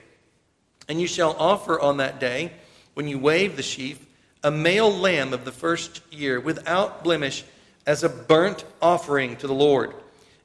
And 0.88 1.00
you 1.00 1.07
shall 1.07 1.37
offer 1.38 1.78
on 1.80 1.99
that 1.99 2.21
day, 2.21 2.52
when 2.95 3.09
you 3.09 3.18
wave 3.18 3.57
the 3.57 3.62
sheaf, 3.62 4.04
a 4.42 4.50
male 4.50 4.90
lamb 4.90 5.33
of 5.33 5.45
the 5.45 5.52
first 5.52 6.00
year 6.11 6.40
without 6.40 7.04
blemish 7.04 7.45
as 7.88 8.04
a 8.04 8.09
burnt 8.09 8.66
offering 8.83 9.35
to 9.35 9.47
the 9.47 9.54
Lord. 9.54 9.95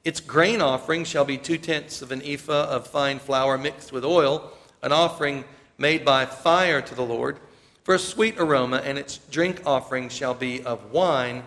Its 0.05 0.21
grain 0.21 0.61
offering 0.61 1.03
shall 1.03 1.25
be 1.25 1.37
two 1.37 1.57
tenths 1.57 2.01
of 2.01 2.13
an 2.13 2.21
ephah 2.23 2.69
of 2.69 2.87
fine 2.87 3.19
flour 3.19 3.57
mixed 3.57 3.91
with 3.91 4.05
oil, 4.05 4.49
an 4.81 4.93
offering 4.93 5.43
made 5.77 6.05
by 6.05 6.25
fire 6.25 6.81
to 6.81 6.95
the 6.95 7.03
Lord, 7.03 7.37
for 7.83 7.95
a 7.95 7.99
sweet 7.99 8.39
aroma, 8.39 8.77
and 8.77 8.97
its 8.97 9.17
drink 9.29 9.61
offering 9.65 10.07
shall 10.07 10.33
be 10.33 10.63
of 10.63 10.93
wine, 10.93 11.43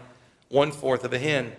one 0.51 0.71
fourth 0.71 1.03
of 1.03 1.15
a 1.15 1.19
hin. 1.19 1.51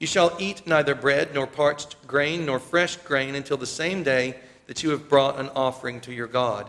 You 0.00 0.08
shall 0.08 0.36
eat 0.40 0.66
neither 0.66 0.96
bread, 0.96 1.32
nor 1.32 1.46
parched 1.46 1.94
grain, 2.08 2.46
nor 2.46 2.58
fresh 2.58 2.96
grain 2.96 3.36
until 3.36 3.56
the 3.56 3.66
same 3.66 4.02
day 4.02 4.34
that 4.66 4.82
you 4.82 4.90
have 4.90 5.08
brought 5.08 5.38
an 5.38 5.48
offering 5.54 6.00
to 6.00 6.12
your 6.12 6.26
God. 6.26 6.68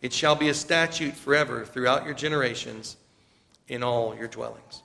It 0.00 0.12
shall 0.12 0.36
be 0.36 0.48
a 0.48 0.54
statute 0.54 1.16
forever 1.16 1.64
throughout 1.64 2.04
your 2.04 2.14
generations 2.14 2.96
in 3.66 3.82
all 3.82 4.14
your 4.14 4.28
dwellings. 4.28 4.82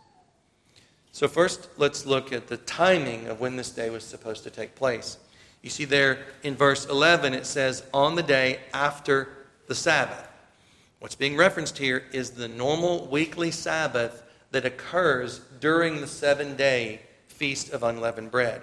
So, 1.13 1.27
first, 1.27 1.69
let's 1.77 2.05
look 2.05 2.31
at 2.31 2.47
the 2.47 2.57
timing 2.57 3.27
of 3.27 3.41
when 3.41 3.57
this 3.57 3.71
day 3.71 3.89
was 3.89 4.03
supposed 4.03 4.43
to 4.43 4.49
take 4.49 4.75
place. 4.75 5.17
You 5.61 5.69
see 5.69 5.85
there 5.85 6.19
in 6.43 6.55
verse 6.55 6.85
11, 6.85 7.33
it 7.33 7.45
says, 7.45 7.83
on 7.93 8.15
the 8.15 8.23
day 8.23 8.59
after 8.73 9.29
the 9.67 9.75
Sabbath. 9.75 10.27
What's 10.99 11.15
being 11.15 11.35
referenced 11.35 11.77
here 11.77 12.03
is 12.11 12.31
the 12.31 12.47
normal 12.47 13.07
weekly 13.07 13.51
Sabbath 13.51 14.23
that 14.51 14.65
occurs 14.65 15.39
during 15.59 15.99
the 15.99 16.07
seven 16.07 16.55
day 16.55 17.01
feast 17.27 17.71
of 17.71 17.83
unleavened 17.83 18.31
bread. 18.31 18.61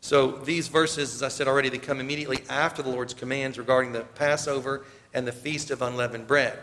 So, 0.00 0.32
these 0.32 0.68
verses, 0.68 1.14
as 1.14 1.22
I 1.22 1.28
said 1.28 1.48
already, 1.48 1.68
they 1.68 1.78
come 1.78 2.00
immediately 2.00 2.42
after 2.48 2.82
the 2.82 2.90
Lord's 2.90 3.14
commands 3.14 3.56
regarding 3.56 3.92
the 3.92 4.00
Passover 4.00 4.84
and 5.14 5.26
the 5.26 5.32
feast 5.32 5.70
of 5.70 5.80
unleavened 5.80 6.26
bread. 6.26 6.58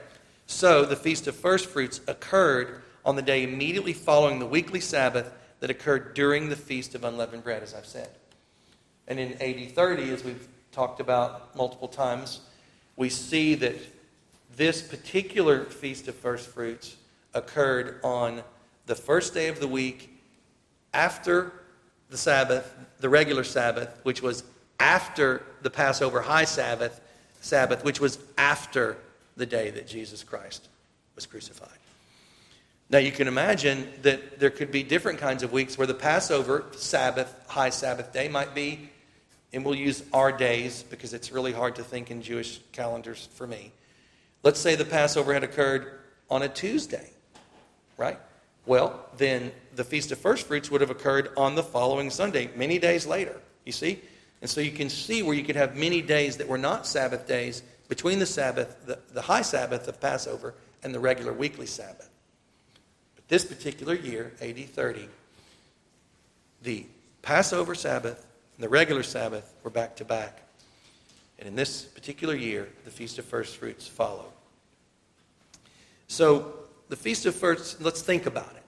So, 0.45 0.83
the 0.85 0.95
feast 0.95 1.27
of 1.27 1.35
first 1.35 1.67
fruits 1.67 2.01
occurred 2.07 2.81
on 3.05 3.15
the 3.15 3.21
day 3.21 3.43
immediately 3.43 3.93
following 3.93 4.39
the 4.39 4.45
weekly 4.45 4.79
Sabbath 4.79 5.31
that 5.59 5.69
occurred 5.69 6.13
during 6.13 6.49
the 6.49 6.55
Feast 6.55 6.95
of 6.95 7.03
Unleavened 7.03 7.43
Bread, 7.43 7.63
as 7.63 7.73
I've 7.73 7.85
said. 7.85 8.09
And 9.07 9.19
in 9.19 9.33
AD 9.41 9.71
30, 9.73 10.11
as 10.11 10.23
we've 10.23 10.47
talked 10.71 10.99
about 10.99 11.55
multiple 11.55 11.87
times, 11.87 12.41
we 12.95 13.09
see 13.09 13.55
that 13.55 13.75
this 14.55 14.81
particular 14.81 15.65
Feast 15.65 16.07
of 16.07 16.15
First 16.15 16.47
Fruits 16.49 16.95
occurred 17.33 17.99
on 18.03 18.43
the 18.85 18.95
first 18.95 19.33
day 19.33 19.47
of 19.47 19.59
the 19.59 19.67
week 19.67 20.21
after 20.93 21.53
the 22.09 22.17
Sabbath, 22.17 22.73
the 22.99 23.09
regular 23.09 23.43
Sabbath, 23.43 23.99
which 24.03 24.21
was 24.21 24.43
after 24.79 25.43
the 25.61 25.69
Passover 25.69 26.21
high 26.21 26.45
Sabbath, 26.45 27.01
Sabbath, 27.41 27.83
which 27.83 27.99
was 27.99 28.19
after 28.37 28.97
the 29.37 29.45
day 29.45 29.69
that 29.71 29.87
Jesus 29.87 30.23
Christ 30.23 30.67
was 31.15 31.25
crucified. 31.25 31.78
Now, 32.91 32.97
you 32.97 33.11
can 33.11 33.27
imagine 33.27 33.87
that 34.01 34.39
there 34.39 34.49
could 34.49 34.71
be 34.71 34.81
different 34.81 35.19
kinds 35.19 35.43
of 35.43 35.51
weeks 35.51 35.77
where 35.77 35.85
the 35.85 35.93
Passover 35.93 36.65
Sabbath, 36.71 37.33
high 37.47 37.69
Sabbath 37.69 38.11
day, 38.11 38.27
might 38.27 38.55
be, 38.55 38.89
and 39.53 39.63
we'll 39.63 39.75
use 39.75 40.03
our 40.11 40.31
days 40.31 40.83
because 40.83 41.13
it's 41.13 41.31
really 41.31 41.53
hard 41.53 41.75
to 41.75 41.83
think 41.83 42.09
in 42.09 42.23
Jewish 42.23 42.59
calendars 42.71 43.29
for 43.33 43.45
me. 43.45 43.71
Let's 44.41 44.59
say 44.59 44.75
the 44.75 44.85
Passover 44.85 45.33
had 45.33 45.43
occurred 45.43 45.99
on 46.31 46.41
a 46.41 46.49
Tuesday, 46.49 47.11
right? 47.97 48.17
Well, 48.65 49.05
then 49.17 49.51
the 49.75 49.83
Feast 49.83 50.11
of 50.11 50.17
First 50.17 50.47
Fruits 50.47 50.71
would 50.71 50.81
have 50.81 50.91
occurred 50.91 51.29
on 51.37 51.53
the 51.53 51.63
following 51.63 52.09
Sunday, 52.09 52.49
many 52.55 52.79
days 52.79 53.05
later, 53.05 53.39
you 53.65 53.71
see? 53.71 53.99
And 54.41 54.49
so 54.49 54.61
you 54.61 54.71
can 54.71 54.89
see 54.89 55.21
where 55.21 55.35
you 55.35 55.43
could 55.43 55.55
have 55.55 55.75
many 55.75 56.01
days 56.01 56.37
that 56.37 56.47
were 56.47 56.57
not 56.57 56.87
Sabbath 56.87 57.27
days 57.27 57.61
between 57.87 58.17
the 58.17 58.25
Sabbath, 58.25 58.85
the, 58.85 58.97
the 59.13 59.21
high 59.21 59.41
Sabbath 59.41 59.87
of 59.87 59.99
Passover, 59.99 60.55
and 60.83 60.93
the 60.93 60.99
regular 60.99 61.33
weekly 61.33 61.65
Sabbath. 61.65 62.08
This 63.29 63.45
particular 63.45 63.93
year, 63.93 64.33
AD 64.41 64.57
30, 64.57 65.07
the 66.63 66.85
Passover 67.21 67.75
Sabbath 67.75 68.25
and 68.57 68.63
the 68.63 68.69
regular 68.69 69.03
Sabbath 69.03 69.53
were 69.63 69.69
back 69.69 69.95
to 69.97 70.05
back. 70.05 70.41
And 71.37 71.47
in 71.47 71.55
this 71.55 71.83
particular 71.83 72.35
year, 72.35 72.67
the 72.85 72.91
Feast 72.91 73.19
of 73.19 73.25
First 73.25 73.57
Fruits 73.57 73.87
followed. 73.87 74.31
So, 76.07 76.53
the 76.89 76.95
Feast 76.95 77.27
of 77.27 77.35
First, 77.35 77.81
let's 77.81 78.01
think 78.01 78.25
about 78.25 78.51
it. 78.55 78.63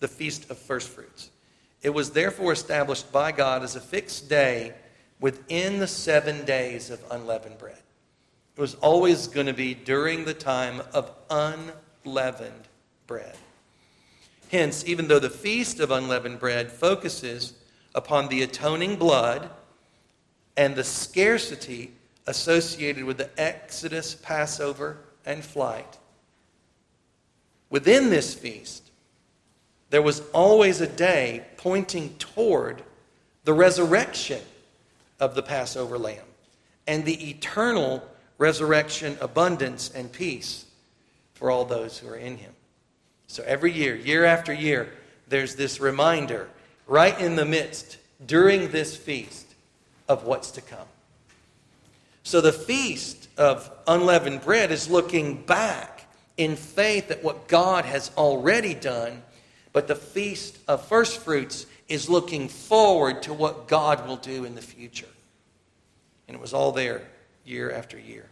The 0.00 0.08
Feast 0.08 0.50
of 0.50 0.58
First 0.58 0.88
Fruits. 0.88 1.30
It 1.80 1.90
was 1.90 2.10
therefore 2.10 2.52
established 2.52 3.12
by 3.12 3.30
God 3.30 3.62
as 3.62 3.76
a 3.76 3.80
fixed 3.80 4.28
day 4.28 4.74
within 5.20 5.78
the 5.78 5.86
seven 5.86 6.44
days 6.44 6.90
of 6.90 7.00
unleavened 7.10 7.58
bread. 7.58 7.78
It 8.56 8.60
was 8.60 8.74
always 8.76 9.28
going 9.28 9.46
to 9.46 9.54
be 9.54 9.74
during 9.74 10.24
the 10.24 10.34
time 10.34 10.82
of 10.92 11.10
unleavened 11.30 12.66
bread. 13.06 13.36
Hence, 14.50 14.84
even 14.86 15.08
though 15.08 15.18
the 15.18 15.30
Feast 15.30 15.80
of 15.80 15.90
Unleavened 15.90 16.38
Bread 16.38 16.70
focuses 16.70 17.54
upon 17.94 18.28
the 18.28 18.42
atoning 18.42 18.96
blood 18.96 19.50
and 20.56 20.76
the 20.76 20.84
scarcity 20.84 21.92
associated 22.26 23.04
with 23.04 23.18
the 23.18 23.30
Exodus, 23.40 24.14
Passover, 24.14 24.98
and 25.24 25.44
flight, 25.44 25.98
within 27.70 28.10
this 28.10 28.34
feast, 28.34 28.90
there 29.90 30.02
was 30.02 30.22
always 30.32 30.80
a 30.80 30.86
day 30.86 31.44
pointing 31.56 32.14
toward 32.18 32.82
the 33.44 33.52
resurrection 33.52 34.42
of 35.20 35.34
the 35.34 35.42
Passover 35.42 35.98
lamb 35.98 36.24
and 36.86 37.04
the 37.04 37.30
eternal 37.30 38.06
resurrection, 38.38 39.16
abundance, 39.20 39.90
and 39.90 40.12
peace 40.12 40.66
for 41.34 41.50
all 41.50 41.64
those 41.64 41.98
who 41.98 42.08
are 42.08 42.16
in 42.16 42.36
him. 42.36 42.52
So 43.26 43.42
every 43.44 43.72
year, 43.72 43.94
year 43.94 44.24
after 44.24 44.52
year, 44.52 44.92
there's 45.28 45.56
this 45.56 45.80
reminder 45.80 46.48
right 46.86 47.18
in 47.20 47.36
the 47.36 47.44
midst 47.44 47.98
during 48.24 48.70
this 48.70 48.96
feast 48.96 49.46
of 50.08 50.24
what's 50.24 50.52
to 50.52 50.60
come. 50.60 50.86
So 52.22 52.40
the 52.40 52.52
feast 52.52 53.28
of 53.36 53.70
unleavened 53.86 54.42
bread 54.42 54.70
is 54.70 54.88
looking 54.88 55.42
back 55.42 56.06
in 56.36 56.56
faith 56.56 57.10
at 57.10 57.22
what 57.22 57.48
God 57.48 57.84
has 57.84 58.10
already 58.16 58.74
done, 58.74 59.22
but 59.72 59.88
the 59.88 59.94
feast 59.94 60.58
of 60.68 60.86
first 60.86 61.20
fruits 61.20 61.66
is 61.88 62.08
looking 62.08 62.48
forward 62.48 63.22
to 63.22 63.32
what 63.32 63.68
God 63.68 64.06
will 64.06 64.16
do 64.16 64.44
in 64.44 64.54
the 64.54 64.62
future. 64.62 65.06
And 66.26 66.34
it 66.34 66.40
was 66.40 66.52
all 66.52 66.72
there 66.72 67.02
year 67.44 67.70
after 67.70 67.98
year. 67.98 68.26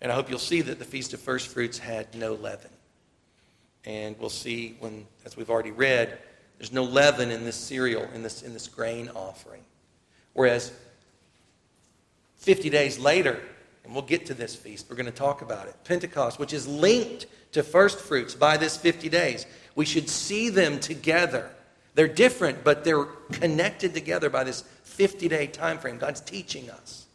And 0.00 0.10
I 0.10 0.14
hope 0.14 0.28
you'll 0.30 0.38
see 0.38 0.60
that 0.62 0.78
the 0.78 0.84
Feast 0.84 1.14
of 1.14 1.20
First 1.20 1.48
Fruits 1.48 1.78
had 1.78 2.14
no 2.14 2.34
leaven. 2.34 2.70
And 3.86 4.18
we'll 4.18 4.30
see 4.30 4.76
when, 4.80 5.06
as 5.24 5.36
we've 5.36 5.50
already 5.50 5.70
read, 5.70 6.18
there's 6.58 6.72
no 6.72 6.84
leaven 6.84 7.30
in 7.30 7.44
this 7.44 7.56
cereal, 7.56 8.08
in 8.14 8.22
this, 8.22 8.42
in 8.42 8.52
this 8.52 8.68
grain 8.68 9.10
offering. 9.14 9.62
Whereas 10.32 10.72
50 12.38 12.70
days 12.70 12.98
later, 12.98 13.40
and 13.84 13.92
we'll 13.92 14.02
get 14.02 14.26
to 14.26 14.34
this 14.34 14.54
feast, 14.56 14.86
we're 14.88 14.96
going 14.96 15.06
to 15.06 15.12
talk 15.12 15.42
about 15.42 15.66
it, 15.66 15.74
Pentecost, 15.84 16.38
which 16.38 16.52
is 16.52 16.66
linked 16.66 17.26
to 17.52 17.62
first 17.62 17.98
fruits 17.98 18.34
by 18.34 18.56
this 18.56 18.76
50 18.76 19.08
days. 19.08 19.46
We 19.74 19.84
should 19.84 20.08
see 20.08 20.48
them 20.48 20.80
together. 20.80 21.50
They're 21.94 22.08
different, 22.08 22.64
but 22.64 22.84
they're 22.84 23.04
connected 23.32 23.94
together 23.94 24.30
by 24.30 24.44
this 24.44 24.62
50 24.82 25.28
day 25.28 25.46
time 25.46 25.78
frame. 25.78 25.98
God's 25.98 26.20
teaching 26.20 26.70
us 26.70 27.06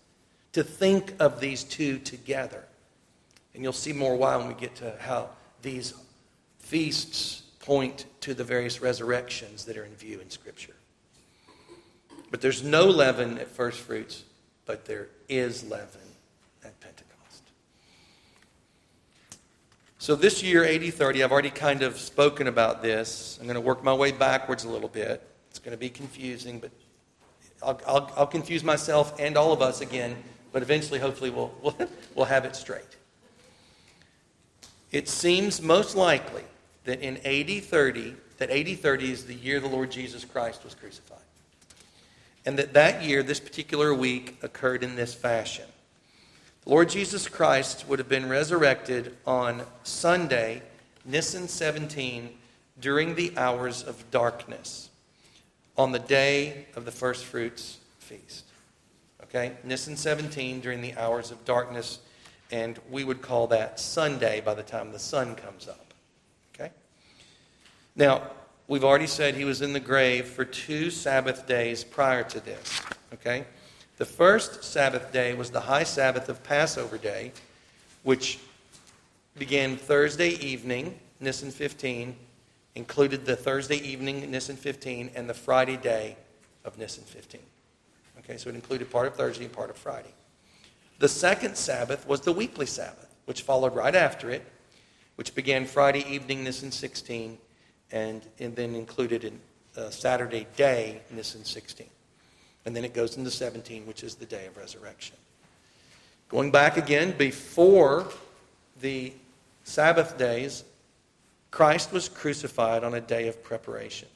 to 0.53 0.63
think 0.63 1.13
of 1.19 1.39
these 1.39 1.63
two 1.63 1.99
together. 1.99 2.63
And 3.53 3.63
you'll 3.63 3.73
see 3.73 3.93
more 3.93 4.15
why 4.15 4.35
when 4.37 4.47
we 4.47 4.53
get 4.53 4.75
to 4.77 4.95
how 4.99 5.29
these 5.61 5.93
feasts 6.69 7.41
point 7.61 8.05
to 8.21 8.35
the 8.35 8.43
various 8.43 8.79
resurrections 8.79 9.65
that 9.65 9.75
are 9.75 9.85
in 9.85 9.95
view 9.95 10.19
in 10.19 10.29
Scripture. 10.29 10.75
But 12.29 12.41
there's 12.41 12.61
no 12.63 12.85
leaven 12.85 13.39
at 13.39 13.47
first 13.47 13.79
fruits, 13.79 14.23
but 14.67 14.85
there 14.85 15.07
is 15.27 15.63
leaven 15.63 16.07
at 16.63 16.79
Pentecost. 16.79 17.41
So 19.97 20.15
this 20.15 20.43
year, 20.43 20.63
AD 20.63 20.93
30, 20.93 21.23
I've 21.23 21.31
already 21.31 21.49
kind 21.49 21.81
of 21.81 21.97
spoken 21.97 22.45
about 22.45 22.83
this. 22.83 23.39
I'm 23.41 23.47
going 23.47 23.55
to 23.55 23.61
work 23.61 23.83
my 23.83 23.93
way 23.93 24.11
backwards 24.11 24.63
a 24.63 24.69
little 24.69 24.89
bit. 24.89 25.27
It's 25.49 25.57
going 25.57 25.75
to 25.75 25.79
be 25.79 25.89
confusing, 25.89 26.59
but 26.59 26.69
I'll, 27.63 27.81
I'll, 27.87 28.13
I'll 28.15 28.27
confuse 28.27 28.63
myself 28.63 29.19
and 29.19 29.37
all 29.37 29.53
of 29.53 29.63
us 29.63 29.81
again, 29.81 30.15
but 30.51 30.61
eventually, 30.61 30.99
hopefully, 30.99 31.31
we'll, 31.31 31.51
we'll, 31.63 31.75
we'll 32.15 32.25
have 32.25 32.45
it 32.45 32.55
straight. 32.55 32.95
It 34.91 35.09
seems 35.09 35.63
most 35.63 35.95
likely 35.95 36.43
that 36.89 37.01
in 37.01 37.17
AD 37.17 37.63
30, 37.63 38.15
that 38.37 38.49
AD 38.49 38.79
30 38.79 39.11
is 39.11 39.25
the 39.25 39.33
year 39.33 39.59
the 39.59 39.67
Lord 39.67 39.91
Jesus 39.91 40.25
Christ 40.25 40.63
was 40.63 40.73
crucified. 40.73 41.19
And 42.45 42.57
that 42.57 42.73
that 42.73 43.03
year, 43.03 43.21
this 43.21 43.39
particular 43.39 43.93
week, 43.93 44.37
occurred 44.41 44.83
in 44.83 44.95
this 44.95 45.13
fashion. 45.13 45.65
The 46.63 46.71
Lord 46.71 46.89
Jesus 46.89 47.27
Christ 47.27 47.87
would 47.87 47.99
have 47.99 48.09
been 48.09 48.27
resurrected 48.27 49.15
on 49.27 49.63
Sunday, 49.83 50.63
Nisan 51.05 51.47
17, 51.47 52.29
during 52.81 53.13
the 53.13 53.37
hours 53.37 53.83
of 53.83 54.09
darkness, 54.09 54.89
on 55.77 55.91
the 55.91 55.99
day 55.99 56.65
of 56.75 56.85
the 56.85 56.91
first 56.91 57.25
fruits 57.25 57.77
feast. 57.99 58.45
Okay? 59.25 59.53
Nisan 59.63 59.95
17, 59.95 60.59
during 60.59 60.81
the 60.81 60.95
hours 60.95 61.29
of 61.29 61.45
darkness 61.45 61.99
and 62.51 62.79
we 62.89 63.03
would 63.03 63.21
call 63.21 63.47
that 63.47 63.79
Sunday 63.79 64.41
by 64.41 64.53
the 64.53 64.63
time 64.63 64.91
the 64.91 64.99
sun 64.99 65.35
comes 65.35 65.67
up. 65.67 65.88
Now, 67.99 68.21
we've 68.69 68.85
already 68.85 69.07
said 69.07 69.35
he 69.35 69.43
was 69.43 69.61
in 69.61 69.73
the 69.73 69.79
grave 69.81 70.25
for 70.25 70.45
two 70.45 70.89
Sabbath 70.89 71.45
days 71.45 71.83
prior 71.83 72.23
to 72.23 72.39
this. 72.39 72.81
Okay? 73.13 73.43
The 73.97 74.05
first 74.05 74.63
Sabbath 74.63 75.11
day 75.11 75.33
was 75.33 75.51
the 75.51 75.59
high 75.59 75.83
Sabbath 75.83 76.29
of 76.29 76.41
Passover 76.41 76.97
day, 76.97 77.33
which 78.03 78.39
began 79.37 79.75
Thursday 79.75 80.29
evening, 80.29 80.97
Nisan 81.19 81.51
15, 81.51 82.15
included 82.75 83.25
the 83.25 83.35
Thursday 83.35 83.79
evening, 83.79 84.31
Nisan 84.31 84.55
15, 84.55 85.11
and 85.13 85.29
the 85.29 85.33
Friday 85.33 85.75
day 85.75 86.15
of 86.63 86.77
Nisan 86.77 87.03
15. 87.03 87.41
Okay, 88.19 88.37
so 88.37 88.49
it 88.49 88.55
included 88.55 88.89
part 88.89 89.07
of 89.07 89.15
Thursday 89.15 89.43
and 89.43 89.51
part 89.51 89.69
of 89.69 89.75
Friday. 89.75 90.13
The 90.99 91.09
second 91.09 91.57
Sabbath 91.57 92.07
was 92.07 92.21
the 92.21 92.31
weekly 92.31 92.65
Sabbath, 92.65 93.13
which 93.25 93.41
followed 93.41 93.75
right 93.75 93.93
after 93.93 94.29
it, 94.29 94.49
which 95.17 95.35
began 95.35 95.65
Friday 95.65 96.05
evening, 96.09 96.45
Nisan 96.45 96.71
16, 96.71 97.37
and, 97.91 98.21
and 98.39 98.55
then 98.55 98.75
included 98.75 99.23
in 99.23 99.39
uh, 99.77 99.89
Saturday 99.89 100.47
day, 100.55 101.01
Nisan 101.11 101.43
16. 101.43 101.87
And 102.65 102.75
then 102.75 102.83
it 102.83 102.93
goes 102.93 103.17
into 103.17 103.31
17, 103.31 103.85
which 103.85 104.03
is 104.03 104.15
the 104.15 104.25
day 104.25 104.45
of 104.45 104.57
resurrection. 104.57 105.15
Going 106.27 106.51
back 106.51 106.77
again, 106.77 107.15
before 107.17 108.07
the 108.81 109.13
Sabbath 109.63 110.17
days, 110.17 110.63
Christ 111.51 111.91
was 111.91 112.09
crucified 112.09 112.83
on 112.83 112.93
a 112.93 113.01
day 113.01 113.27
of 113.27 113.43
preparation. 113.43 114.07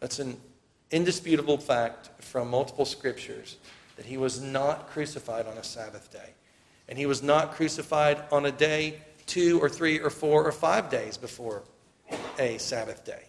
That's 0.00 0.18
an 0.18 0.36
indisputable 0.90 1.58
fact 1.58 2.10
from 2.22 2.50
multiple 2.50 2.84
scriptures 2.84 3.56
that 3.96 4.04
he 4.04 4.18
was 4.18 4.40
not 4.40 4.90
crucified 4.90 5.46
on 5.46 5.56
a 5.56 5.64
Sabbath 5.64 6.12
day. 6.12 6.30
And 6.88 6.98
he 6.98 7.06
was 7.06 7.22
not 7.22 7.52
crucified 7.52 8.22
on 8.30 8.46
a 8.46 8.52
day 8.52 9.00
two 9.26 9.58
or 9.60 9.68
three 9.68 9.98
or 9.98 10.10
four 10.10 10.44
or 10.44 10.52
five 10.52 10.90
days 10.90 11.16
before 11.16 11.62
a 12.38 12.58
Sabbath 12.58 13.04
day. 13.04 13.22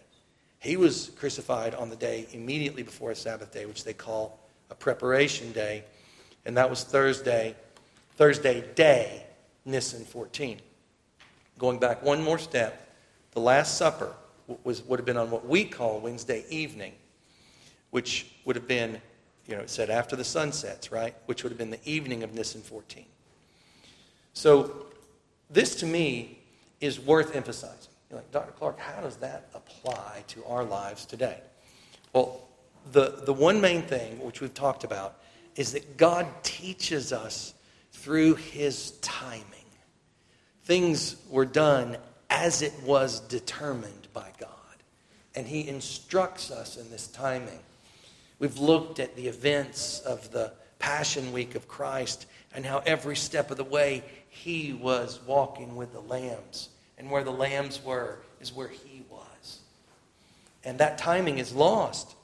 He 0.60 0.76
was 0.76 1.10
crucified 1.16 1.74
on 1.74 1.88
the 1.88 1.96
day 1.96 2.26
immediately 2.32 2.82
before 2.82 3.10
a 3.10 3.16
Sabbath 3.16 3.52
day, 3.52 3.66
which 3.66 3.84
they 3.84 3.92
call 3.92 4.40
a 4.70 4.74
preparation 4.74 5.52
day, 5.52 5.84
and 6.44 6.56
that 6.56 6.68
was 6.68 6.84
Thursday, 6.84 7.54
Thursday 8.16 8.64
day, 8.74 9.24
Nisan 9.64 10.04
14. 10.04 10.60
Going 11.58 11.78
back 11.78 12.02
one 12.02 12.22
more 12.22 12.38
step, 12.38 12.94
the 13.32 13.40
Last 13.40 13.76
Supper 13.76 14.14
was, 14.64 14.82
would 14.84 14.98
have 14.98 15.06
been 15.06 15.16
on 15.16 15.30
what 15.30 15.46
we 15.46 15.64
call 15.64 16.00
Wednesday 16.00 16.44
evening, 16.48 16.92
which 17.90 18.32
would 18.44 18.56
have 18.56 18.66
been, 18.66 19.00
you 19.46 19.54
know, 19.54 19.62
it 19.62 19.70
said 19.70 19.90
after 19.90 20.16
the 20.16 20.24
sun 20.24 20.52
sets, 20.52 20.90
right? 20.90 21.14
Which 21.26 21.42
would 21.42 21.50
have 21.50 21.58
been 21.58 21.70
the 21.70 21.80
evening 21.84 22.22
of 22.22 22.34
Nisan 22.34 22.62
14. 22.62 23.04
So 24.32 24.86
this 25.50 25.76
to 25.76 25.86
me 25.86 26.38
is 26.80 27.00
worth 27.00 27.34
emphasizing. 27.34 27.92
You're 28.10 28.20
like, 28.20 28.30
Dr. 28.30 28.52
Clark, 28.52 28.78
how 28.78 29.02
does 29.02 29.16
that 29.16 29.48
apply 29.54 30.24
to 30.28 30.44
our 30.46 30.64
lives 30.64 31.04
today? 31.04 31.40
Well, 32.12 32.48
the, 32.92 33.22
the 33.24 33.32
one 33.32 33.60
main 33.60 33.82
thing, 33.82 34.18
which 34.24 34.40
we've 34.40 34.54
talked 34.54 34.84
about, 34.84 35.20
is 35.56 35.72
that 35.72 35.96
God 35.96 36.26
teaches 36.42 37.12
us 37.12 37.54
through 37.92 38.36
his 38.36 38.92
timing. 39.00 39.44
Things 40.64 41.16
were 41.28 41.44
done 41.44 41.98
as 42.30 42.62
it 42.62 42.72
was 42.82 43.20
determined 43.20 44.08
by 44.12 44.30
God. 44.38 44.48
And 45.34 45.46
he 45.46 45.68
instructs 45.68 46.50
us 46.50 46.76
in 46.76 46.90
this 46.90 47.08
timing. 47.08 47.58
We've 48.38 48.58
looked 48.58 49.00
at 49.00 49.16
the 49.16 49.26
events 49.26 50.00
of 50.00 50.30
the 50.30 50.52
Passion 50.78 51.32
Week 51.32 51.54
of 51.54 51.68
Christ 51.68 52.26
and 52.54 52.64
how 52.64 52.82
every 52.86 53.16
step 53.16 53.50
of 53.50 53.56
the 53.56 53.64
way 53.64 54.04
he 54.30 54.72
was 54.72 55.20
walking 55.26 55.76
with 55.76 55.92
the 55.92 56.00
lambs. 56.00 56.70
And 56.98 57.10
where 57.10 57.24
the 57.24 57.30
lambs 57.30 57.82
were 57.82 58.18
is 58.40 58.52
where 58.52 58.68
he 58.68 59.02
was. 59.10 59.60
And 60.64 60.78
that 60.78 60.98
timing 60.98 61.38
is 61.38 61.54
lost 61.54 62.14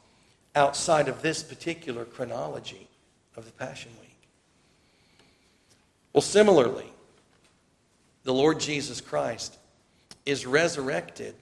outside 0.54 1.08
of 1.08 1.22
this 1.22 1.42
particular 1.42 2.04
chronology 2.04 2.88
of 3.36 3.46
the 3.46 3.52
Passion 3.52 3.92
Week. 4.00 4.10
Well, 6.12 6.22
similarly, 6.22 6.92
the 8.24 8.34
Lord 8.34 8.60
Jesus 8.60 9.00
Christ 9.00 9.58
is 10.26 10.46
resurrected 10.46 11.34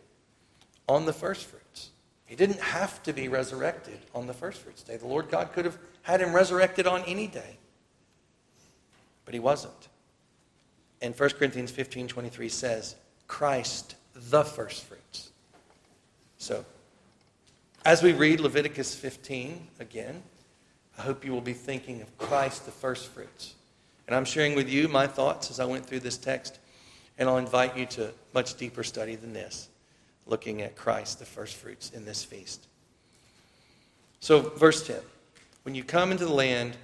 on 0.88 1.04
the 1.04 1.12
first 1.12 1.46
fruits. 1.46 1.90
He 2.26 2.34
didn't 2.34 2.60
have 2.60 3.02
to 3.02 3.12
be 3.12 3.28
resurrected 3.28 3.98
on 4.14 4.26
the 4.26 4.32
first 4.32 4.62
fruits 4.62 4.82
day. 4.82 4.96
The 4.96 5.06
Lord 5.06 5.30
God 5.30 5.52
could 5.52 5.64
have 5.64 5.78
had 6.02 6.20
him 6.20 6.34
resurrected 6.34 6.86
on 6.86 7.02
any 7.02 7.26
day, 7.26 7.58
but 9.24 9.34
he 9.34 9.40
wasn't. 9.40 9.88
And 11.02 11.18
1 11.18 11.30
Corinthians 11.30 11.70
15 11.70 12.08
23 12.08 12.48
says, 12.48 12.96
Christ 13.28 13.96
the 14.14 14.44
first 14.44 14.84
fruits. 14.84 15.30
So, 16.38 16.64
as 17.84 18.02
we 18.02 18.12
read 18.12 18.40
Leviticus 18.40 18.94
15 18.94 19.66
again, 19.80 20.22
I 20.98 21.02
hope 21.02 21.24
you 21.24 21.32
will 21.32 21.40
be 21.40 21.52
thinking 21.52 22.02
of 22.02 22.16
Christ, 22.18 22.64
the 22.66 22.72
first 22.72 23.08
fruits. 23.08 23.54
And 24.06 24.14
I'm 24.14 24.24
sharing 24.24 24.54
with 24.54 24.68
you 24.68 24.88
my 24.88 25.06
thoughts 25.06 25.50
as 25.50 25.58
I 25.58 25.64
went 25.64 25.86
through 25.86 26.00
this 26.00 26.18
text, 26.18 26.58
and 27.18 27.28
I'll 27.28 27.38
invite 27.38 27.76
you 27.76 27.86
to 27.86 28.12
much 28.34 28.56
deeper 28.56 28.82
study 28.82 29.16
than 29.16 29.32
this, 29.32 29.68
looking 30.26 30.62
at 30.62 30.76
Christ, 30.76 31.18
the 31.18 31.24
first 31.24 31.56
fruits, 31.56 31.90
in 31.90 32.04
this 32.04 32.24
feast. 32.24 32.66
So, 34.20 34.40
verse 34.40 34.86
10 34.86 34.98
When 35.64 35.74
you 35.74 35.82
come 35.82 36.12
into 36.12 36.26
the 36.26 36.32
land 36.32 36.76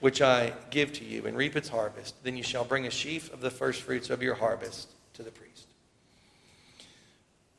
which 0.00 0.22
I 0.22 0.52
give 0.70 0.92
to 0.94 1.04
you 1.04 1.26
and 1.26 1.36
reap 1.36 1.56
its 1.56 1.68
harvest, 1.68 2.22
then 2.22 2.36
you 2.36 2.42
shall 2.42 2.64
bring 2.64 2.86
a 2.86 2.90
sheaf 2.90 3.32
of 3.32 3.40
the 3.40 3.50
first 3.50 3.82
fruits 3.82 4.10
of 4.10 4.22
your 4.22 4.34
harvest 4.34 4.90
to 5.14 5.22
the 5.22 5.30
priest. 5.30 5.47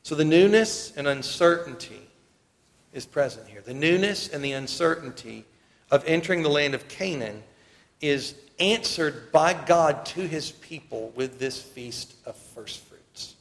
So, 0.02 0.14
the 0.14 0.24
newness 0.24 0.92
and 0.96 1.06
uncertainty 1.06 2.08
is 2.92 3.06
present 3.06 3.46
here. 3.46 3.60
The 3.60 3.74
newness 3.74 4.28
and 4.28 4.44
the 4.44 4.52
uncertainty 4.52 5.44
of 5.90 6.04
entering 6.06 6.42
the 6.42 6.48
land 6.48 6.74
of 6.74 6.88
Canaan 6.88 7.42
is 8.00 8.34
answered 8.58 9.30
by 9.32 9.52
God 9.54 10.04
to 10.06 10.20
his 10.20 10.52
people 10.52 11.12
with 11.14 11.38
this 11.38 11.60
feast 11.60 12.14
of 12.26 12.36
first 12.36 12.80
fruits. 12.80 13.34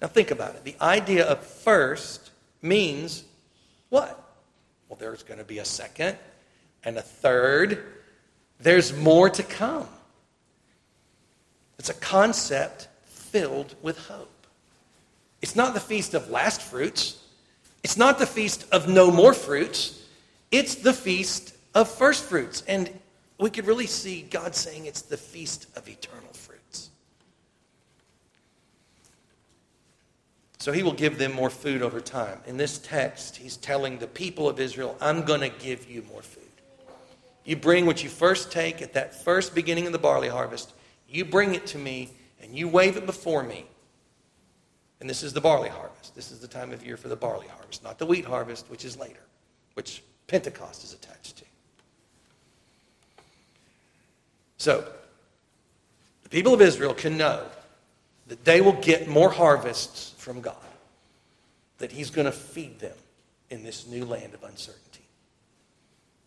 Now, 0.00 0.08
think 0.08 0.30
about 0.30 0.54
it. 0.54 0.64
The 0.64 0.76
idea 0.80 1.26
of 1.26 1.44
first 1.44 2.30
means 2.62 3.24
what? 3.88 4.22
Well, 4.88 4.98
there's 4.98 5.22
going 5.22 5.38
to 5.38 5.44
be 5.44 5.58
a 5.58 5.64
second 5.64 6.16
and 6.84 6.96
a 6.96 7.02
third. 7.02 7.84
There's 8.60 8.96
more 8.96 9.28
to 9.30 9.42
come. 9.42 9.88
It's 11.78 11.90
a 11.90 11.94
concept 11.94 12.88
filled 13.06 13.74
with 13.82 13.98
hope. 14.06 14.37
It's 15.40 15.56
not 15.56 15.74
the 15.74 15.80
feast 15.80 16.14
of 16.14 16.30
last 16.30 16.62
fruits. 16.62 17.18
It's 17.84 17.96
not 17.96 18.18
the 18.18 18.26
feast 18.26 18.66
of 18.72 18.88
no 18.88 19.10
more 19.10 19.32
fruits, 19.32 20.04
it's 20.50 20.74
the 20.74 20.92
feast 20.92 21.54
of 21.74 21.88
first 21.88 22.24
fruits. 22.24 22.62
And 22.66 22.90
we 23.38 23.50
could 23.50 23.66
really 23.66 23.86
see 23.86 24.22
God 24.22 24.54
saying 24.54 24.86
it's 24.86 25.02
the 25.02 25.16
feast 25.16 25.66
of 25.76 25.88
eternal 25.88 26.32
fruits. 26.32 26.90
So 30.58 30.72
he 30.72 30.82
will 30.82 30.92
give 30.92 31.18
them 31.18 31.32
more 31.32 31.50
food 31.50 31.82
over 31.82 32.00
time. 32.00 32.40
In 32.46 32.56
this 32.56 32.78
text, 32.78 33.36
he's 33.36 33.56
telling 33.56 33.98
the 33.98 34.08
people 34.08 34.48
of 34.48 34.58
Israel, 34.58 34.96
I'm 35.00 35.22
going 35.22 35.40
to 35.40 35.48
give 35.48 35.88
you 35.88 36.04
more 36.12 36.22
food. 36.22 36.42
You 37.44 37.56
bring 37.56 37.86
what 37.86 38.02
you 38.02 38.10
first 38.10 38.50
take 38.50 38.82
at 38.82 38.92
that 38.94 39.24
first 39.24 39.54
beginning 39.54 39.86
of 39.86 39.92
the 39.92 39.98
barley 39.98 40.28
harvest, 40.28 40.72
you 41.08 41.24
bring 41.24 41.54
it 41.54 41.66
to 41.68 41.78
me, 41.78 42.10
and 42.42 42.54
you 42.54 42.68
wave 42.68 42.96
it 42.96 43.06
before 43.06 43.42
me. 43.42 43.64
And 45.00 45.08
this 45.08 45.22
is 45.22 45.32
the 45.32 45.40
barley 45.40 45.68
harvest. 45.68 46.14
This 46.14 46.30
is 46.30 46.40
the 46.40 46.48
time 46.48 46.72
of 46.72 46.84
year 46.84 46.96
for 46.96 47.08
the 47.08 47.16
barley 47.16 47.46
harvest, 47.46 47.84
not 47.84 47.98
the 47.98 48.06
wheat 48.06 48.24
harvest, 48.24 48.68
which 48.68 48.84
is 48.84 48.98
later, 48.98 49.20
which 49.74 50.02
Pentecost 50.26 50.84
is 50.84 50.92
attached 50.92 51.38
to. 51.38 51.44
So, 54.56 54.88
the 56.24 56.28
people 56.28 56.52
of 56.52 56.60
Israel 56.60 56.94
can 56.94 57.16
know 57.16 57.44
that 58.26 58.44
they 58.44 58.60
will 58.60 58.72
get 58.72 59.08
more 59.08 59.30
harvests 59.30 60.14
from 60.18 60.40
God, 60.40 60.56
that 61.78 61.92
He's 61.92 62.10
going 62.10 62.26
to 62.26 62.32
feed 62.32 62.80
them 62.80 62.96
in 63.50 63.62
this 63.62 63.86
new 63.86 64.04
land 64.04 64.34
of 64.34 64.42
uncertainty. 64.42 65.04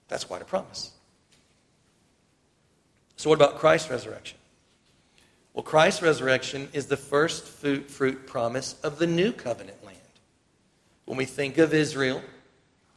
That's 0.08 0.24
quite 0.24 0.42
a 0.42 0.46
promise. 0.46 0.92
So, 3.18 3.30
what 3.30 3.36
about 3.36 3.60
Christ's 3.60 3.92
resurrection? 3.92 4.38
Well, 5.54 5.64
Christ's 5.64 6.02
resurrection 6.02 6.70
is 6.72 6.86
the 6.86 6.98
first 6.98 7.46
fruit 7.46 8.26
promise 8.26 8.76
of 8.84 9.00
the 9.00 9.08
new 9.08 9.34
covenant 9.34 9.84
land. 9.84 9.98
When 11.06 11.18
we 11.18 11.26
think 11.26 11.58
of 11.58 11.74
Israel 11.74 12.22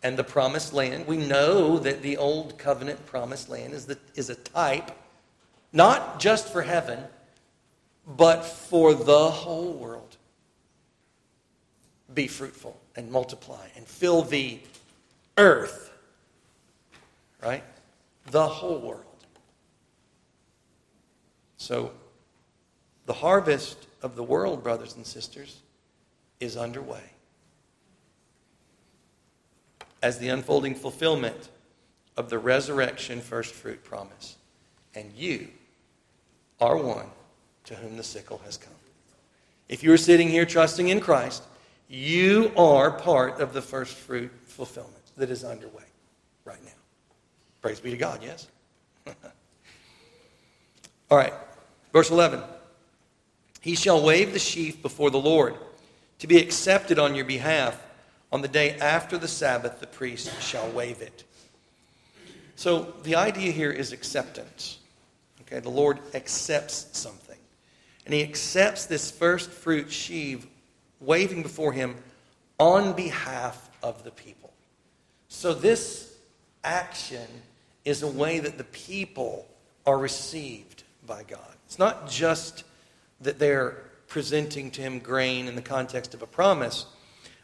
and 0.02 0.16
the 0.16 0.24
promised 0.24 0.72
land, 0.72 1.06
we 1.06 1.16
know 1.16 1.78
that 1.78 2.02
the 2.02 2.16
old 2.16 2.56
covenant 2.58 3.04
promised 3.06 3.48
land 3.48 3.72
is, 3.72 3.86
the, 3.86 3.98
is 4.14 4.30
a 4.30 4.36
type, 4.36 4.92
not 5.72 6.20
just 6.20 6.52
for 6.52 6.62
heaven, 6.62 7.00
but 8.06 8.44
for 8.44 8.94
the 8.94 9.30
whole 9.30 9.72
world. 9.72 10.16
Be 12.12 12.28
fruitful 12.28 12.78
and 12.94 13.10
multiply 13.10 13.66
and 13.76 13.84
fill 13.84 14.22
the 14.22 14.60
earth, 15.38 15.90
right? 17.42 17.64
The 18.30 18.46
whole 18.46 18.78
world. 18.78 19.00
So, 21.56 21.92
the 23.06 23.12
harvest 23.12 23.86
of 24.02 24.16
the 24.16 24.22
world, 24.22 24.62
brothers 24.62 24.96
and 24.96 25.06
sisters, 25.06 25.60
is 26.40 26.56
underway. 26.56 27.02
as 30.04 30.18
the 30.18 30.28
unfolding 30.28 30.74
fulfillment 30.74 31.48
of 32.18 32.28
the 32.28 32.38
resurrection 32.38 33.22
first 33.22 33.54
fruit 33.54 33.82
promise. 33.82 34.36
And 34.94 35.10
you 35.16 35.48
are 36.60 36.76
one 36.76 37.06
to 37.64 37.74
whom 37.74 37.96
the 37.96 38.02
sickle 38.02 38.42
has 38.44 38.58
come. 38.58 38.74
If 39.66 39.82
you 39.82 39.90
are 39.94 39.96
sitting 39.96 40.28
here 40.28 40.44
trusting 40.44 40.90
in 40.90 41.00
Christ, 41.00 41.42
you 41.88 42.52
are 42.54 42.90
part 42.90 43.40
of 43.40 43.54
the 43.54 43.62
first 43.62 43.94
fruit 43.94 44.30
fulfillment 44.44 45.02
that 45.16 45.30
is 45.30 45.42
underway 45.42 45.84
right 46.44 46.62
now. 46.62 46.70
Praise 47.62 47.80
be 47.80 47.90
to 47.90 47.96
God, 47.96 48.22
yes? 48.22 48.46
All 51.10 51.16
right, 51.16 51.32
verse 51.94 52.10
11. 52.10 52.42
He 53.64 53.76
shall 53.76 54.02
wave 54.02 54.34
the 54.34 54.38
sheaf 54.38 54.82
before 54.82 55.10
the 55.10 55.16
Lord 55.16 55.54
to 56.18 56.26
be 56.26 56.36
accepted 56.36 56.98
on 56.98 57.14
your 57.14 57.24
behalf. 57.24 57.82
On 58.30 58.42
the 58.42 58.48
day 58.48 58.76
after 58.78 59.16
the 59.16 59.26
Sabbath, 59.26 59.80
the 59.80 59.86
priest 59.86 60.30
shall 60.42 60.68
wave 60.68 61.00
it. 61.00 61.24
So 62.56 62.92
the 63.04 63.16
idea 63.16 63.52
here 63.52 63.70
is 63.70 63.90
acceptance. 63.90 64.80
Okay, 65.40 65.60
the 65.60 65.70
Lord 65.70 65.98
accepts 66.12 66.88
something. 66.92 67.38
And 68.04 68.12
he 68.12 68.22
accepts 68.22 68.84
this 68.84 69.10
first 69.10 69.48
fruit 69.50 69.90
sheaf 69.90 70.46
waving 71.00 71.42
before 71.42 71.72
him 71.72 71.96
on 72.58 72.92
behalf 72.92 73.70
of 73.82 74.04
the 74.04 74.10
people. 74.10 74.52
So 75.28 75.54
this 75.54 76.14
action 76.64 77.26
is 77.86 78.02
a 78.02 78.08
way 78.08 78.40
that 78.40 78.58
the 78.58 78.64
people 78.64 79.48
are 79.86 79.96
received 79.96 80.82
by 81.06 81.22
God. 81.22 81.40
It's 81.64 81.78
not 81.78 82.10
just 82.10 82.64
that 83.24 83.38
they're 83.38 83.82
presenting 84.08 84.70
to 84.70 84.80
him 84.80 85.00
grain 85.00 85.48
in 85.48 85.56
the 85.56 85.62
context 85.62 86.14
of 86.14 86.22
a 86.22 86.26
promise, 86.26 86.86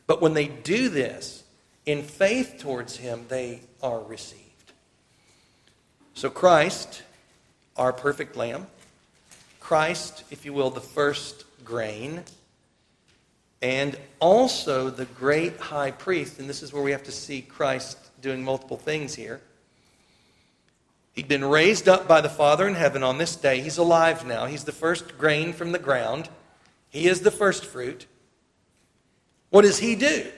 but 0.07 0.21
when 0.21 0.35
they 0.35 0.47
do 0.47 0.89
this 0.89 1.43
in 1.87 2.03
faith 2.03 2.57
towards 2.59 2.97
him, 2.97 3.25
they 3.29 3.61
are 3.83 4.01
received. 4.01 4.73
So 6.15 6.31
Christ, 6.31 7.03
our 7.77 7.93
perfect 7.93 8.37
lamb, 8.37 8.67
Christ, 9.59 10.25
if 10.31 10.45
you 10.45 10.53
will, 10.53 10.71
the 10.71 10.81
first 10.81 11.45
grain, 11.65 12.25
and 13.63 13.97
also 14.21 14.91
the 14.91 15.05
great 15.07 15.59
high 15.59 15.91
priest, 15.91 16.39
and 16.39 16.49
this 16.49 16.63
is 16.63 16.73
where 16.73 16.83
we 16.83 16.91
have 16.93 17.05
to 17.05 17.13
see 17.13 17.43
Christ 17.43 17.99
doing 18.21 18.43
multiple 18.43 18.77
things 18.77 19.15
here. 19.15 19.41
He'd 21.21 21.29
been 21.29 21.45
raised 21.45 21.87
up 21.87 22.09
by 22.09 22.23
the 22.23 22.31
Father 22.31 22.67
in 22.67 22.75
heaven 22.75 23.03
on 23.03 23.19
this 23.19 23.37
day. 23.37 23.61
He's 23.61 23.77
alive 23.77 24.27
now. 24.27 24.47
He's 24.47 24.65
the 24.65 24.73
first 24.73 25.19
grain 25.19 25.53
from 25.53 25.71
the 25.71 25.79
ground. 25.79 26.31
He 26.89 27.09
is 27.09 27.21
the 27.21 27.31
first 27.31 27.67
fruit. 27.67 28.07
What 29.51 29.61
does 29.61 29.79
he 29.79 29.97
do? 29.97 30.33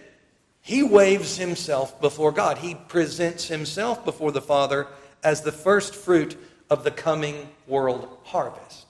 He 0.60 0.82
waves 0.82 1.36
himself 1.36 2.00
before 2.00 2.32
God. 2.32 2.58
He 2.58 2.74
presents 2.74 3.46
himself 3.46 4.04
before 4.04 4.32
the 4.32 4.42
Father 4.42 4.88
as 5.22 5.42
the 5.42 5.52
first 5.52 5.94
fruit 5.94 6.36
of 6.68 6.82
the 6.82 6.90
coming 6.90 7.48
world 7.68 8.18
harvest. 8.24 8.86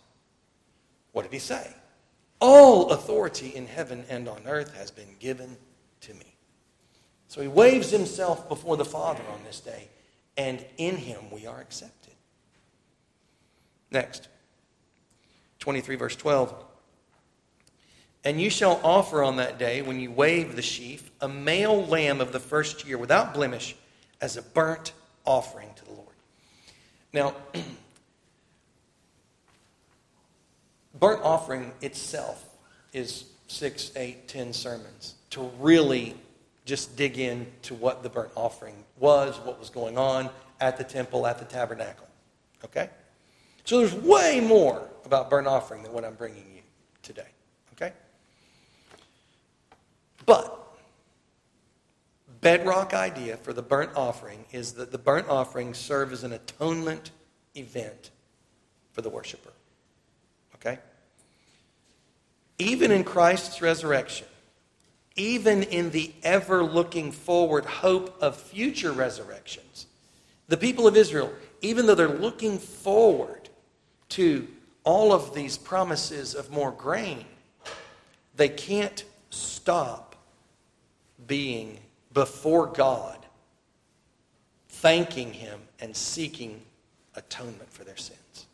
What 1.12 1.24
did 1.24 1.32
he 1.34 1.40
say? 1.40 1.74
All 2.40 2.92
authority 2.92 3.48
in 3.48 3.66
heaven 3.66 4.06
and 4.08 4.30
on 4.30 4.40
earth 4.46 4.74
has 4.76 4.90
been 4.90 5.14
given 5.20 5.58
to 6.00 6.14
me. 6.14 6.36
So 7.28 7.42
he 7.42 7.48
waves 7.48 7.90
himself 7.90 8.48
before 8.48 8.78
the 8.78 8.86
Father 8.86 9.22
on 9.30 9.44
this 9.44 9.60
day 9.60 9.90
and 10.36 10.64
in 10.76 10.96
him 10.96 11.30
we 11.30 11.46
are 11.46 11.60
accepted. 11.60 12.14
Next, 13.90 14.28
23, 15.58 15.96
verse 15.96 16.16
12. 16.16 16.54
And 18.24 18.40
you 18.40 18.50
shall 18.50 18.80
offer 18.84 19.22
on 19.22 19.36
that 19.36 19.58
day, 19.58 19.82
when 19.82 19.98
you 19.98 20.10
wave 20.10 20.56
the 20.56 20.62
sheaf, 20.62 21.10
a 21.20 21.28
male 21.28 21.84
lamb 21.86 22.20
of 22.20 22.32
the 22.32 22.40
first 22.40 22.86
year 22.86 22.96
without 22.96 23.34
blemish 23.34 23.74
as 24.20 24.36
a 24.36 24.42
burnt 24.42 24.92
offering 25.24 25.68
to 25.76 25.84
the 25.84 25.92
Lord. 25.92 26.08
Now, 27.12 27.34
burnt 30.98 31.22
offering 31.22 31.72
itself 31.80 32.44
is 32.92 33.24
six, 33.48 33.90
eight, 33.96 34.28
ten 34.28 34.52
sermons 34.52 35.14
to 35.30 35.50
really 35.58 36.14
just 36.64 36.96
dig 36.96 37.18
into 37.18 37.74
what 37.74 38.02
the 38.02 38.08
burnt 38.08 38.32
offering 38.36 38.84
was, 38.98 39.38
what 39.40 39.58
was 39.58 39.70
going 39.70 39.98
on 39.98 40.30
at 40.60 40.76
the 40.76 40.84
temple, 40.84 41.26
at 41.26 41.38
the 41.38 41.44
tabernacle. 41.44 42.06
Okay? 42.64 42.88
So 43.64 43.78
there's 43.78 43.94
way 43.94 44.40
more 44.40 44.88
about 45.04 45.30
burnt 45.30 45.46
offering 45.46 45.82
than 45.82 45.92
what 45.92 46.04
I'm 46.04 46.14
bringing 46.14 46.44
you 46.54 46.62
today. 47.02 47.26
Okay? 47.74 47.92
But 50.24 50.58
bedrock 52.40 52.94
idea 52.94 53.36
for 53.36 53.52
the 53.52 53.62
burnt 53.62 53.90
offering 53.96 54.44
is 54.52 54.72
that 54.74 54.92
the 54.92 54.98
burnt 54.98 55.28
offering 55.28 55.74
serve 55.74 56.12
as 56.12 56.24
an 56.24 56.32
atonement 56.32 57.10
event 57.56 58.10
for 58.92 59.00
the 59.00 59.08
worshiper. 59.08 59.52
Okay? 60.56 60.78
Even 62.58 62.92
in 62.92 63.02
Christ's 63.02 63.62
resurrection, 63.62 64.26
even 65.16 65.62
in 65.64 65.90
the 65.90 66.12
ever 66.22 66.62
looking 66.62 67.12
forward 67.12 67.64
hope 67.64 68.16
of 68.22 68.36
future 68.36 68.92
resurrections. 68.92 69.86
The 70.48 70.56
people 70.56 70.86
of 70.86 70.96
Israel, 70.96 71.32
even 71.60 71.86
though 71.86 71.94
they're 71.94 72.08
looking 72.08 72.58
forward 72.58 73.48
to 74.10 74.48
all 74.84 75.12
of 75.12 75.34
these 75.34 75.56
promises 75.56 76.34
of 76.34 76.50
more 76.50 76.72
grain, 76.72 77.24
they 78.36 78.48
can't 78.48 79.04
stop 79.30 80.16
being 81.26 81.78
before 82.12 82.66
God, 82.66 83.18
thanking 84.68 85.32
Him 85.32 85.60
and 85.80 85.96
seeking 85.96 86.62
atonement 87.14 87.72
for 87.72 87.84
their 87.84 87.96
sins. 87.96 88.46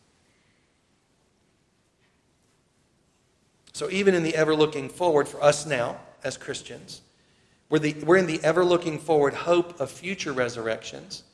So, 3.73 3.89
even 3.91 4.15
in 4.15 4.25
the 4.25 4.35
ever 4.35 4.55
looking 4.57 4.89
forward 4.89 5.29
for 5.29 5.43
us 5.43 5.65
now, 5.65 6.01
as 6.29 6.37
Christians. 6.37 7.01
We're, 7.71 7.81
the, 7.81 7.95
we're 8.05 8.19
in 8.19 8.27
the 8.27 8.39
ever 8.45 8.65
looking 8.65 8.99
forward 8.99 9.35
hope 9.35 9.81
of 9.81 9.91
future 9.91 10.33
resurrections. 10.33 11.25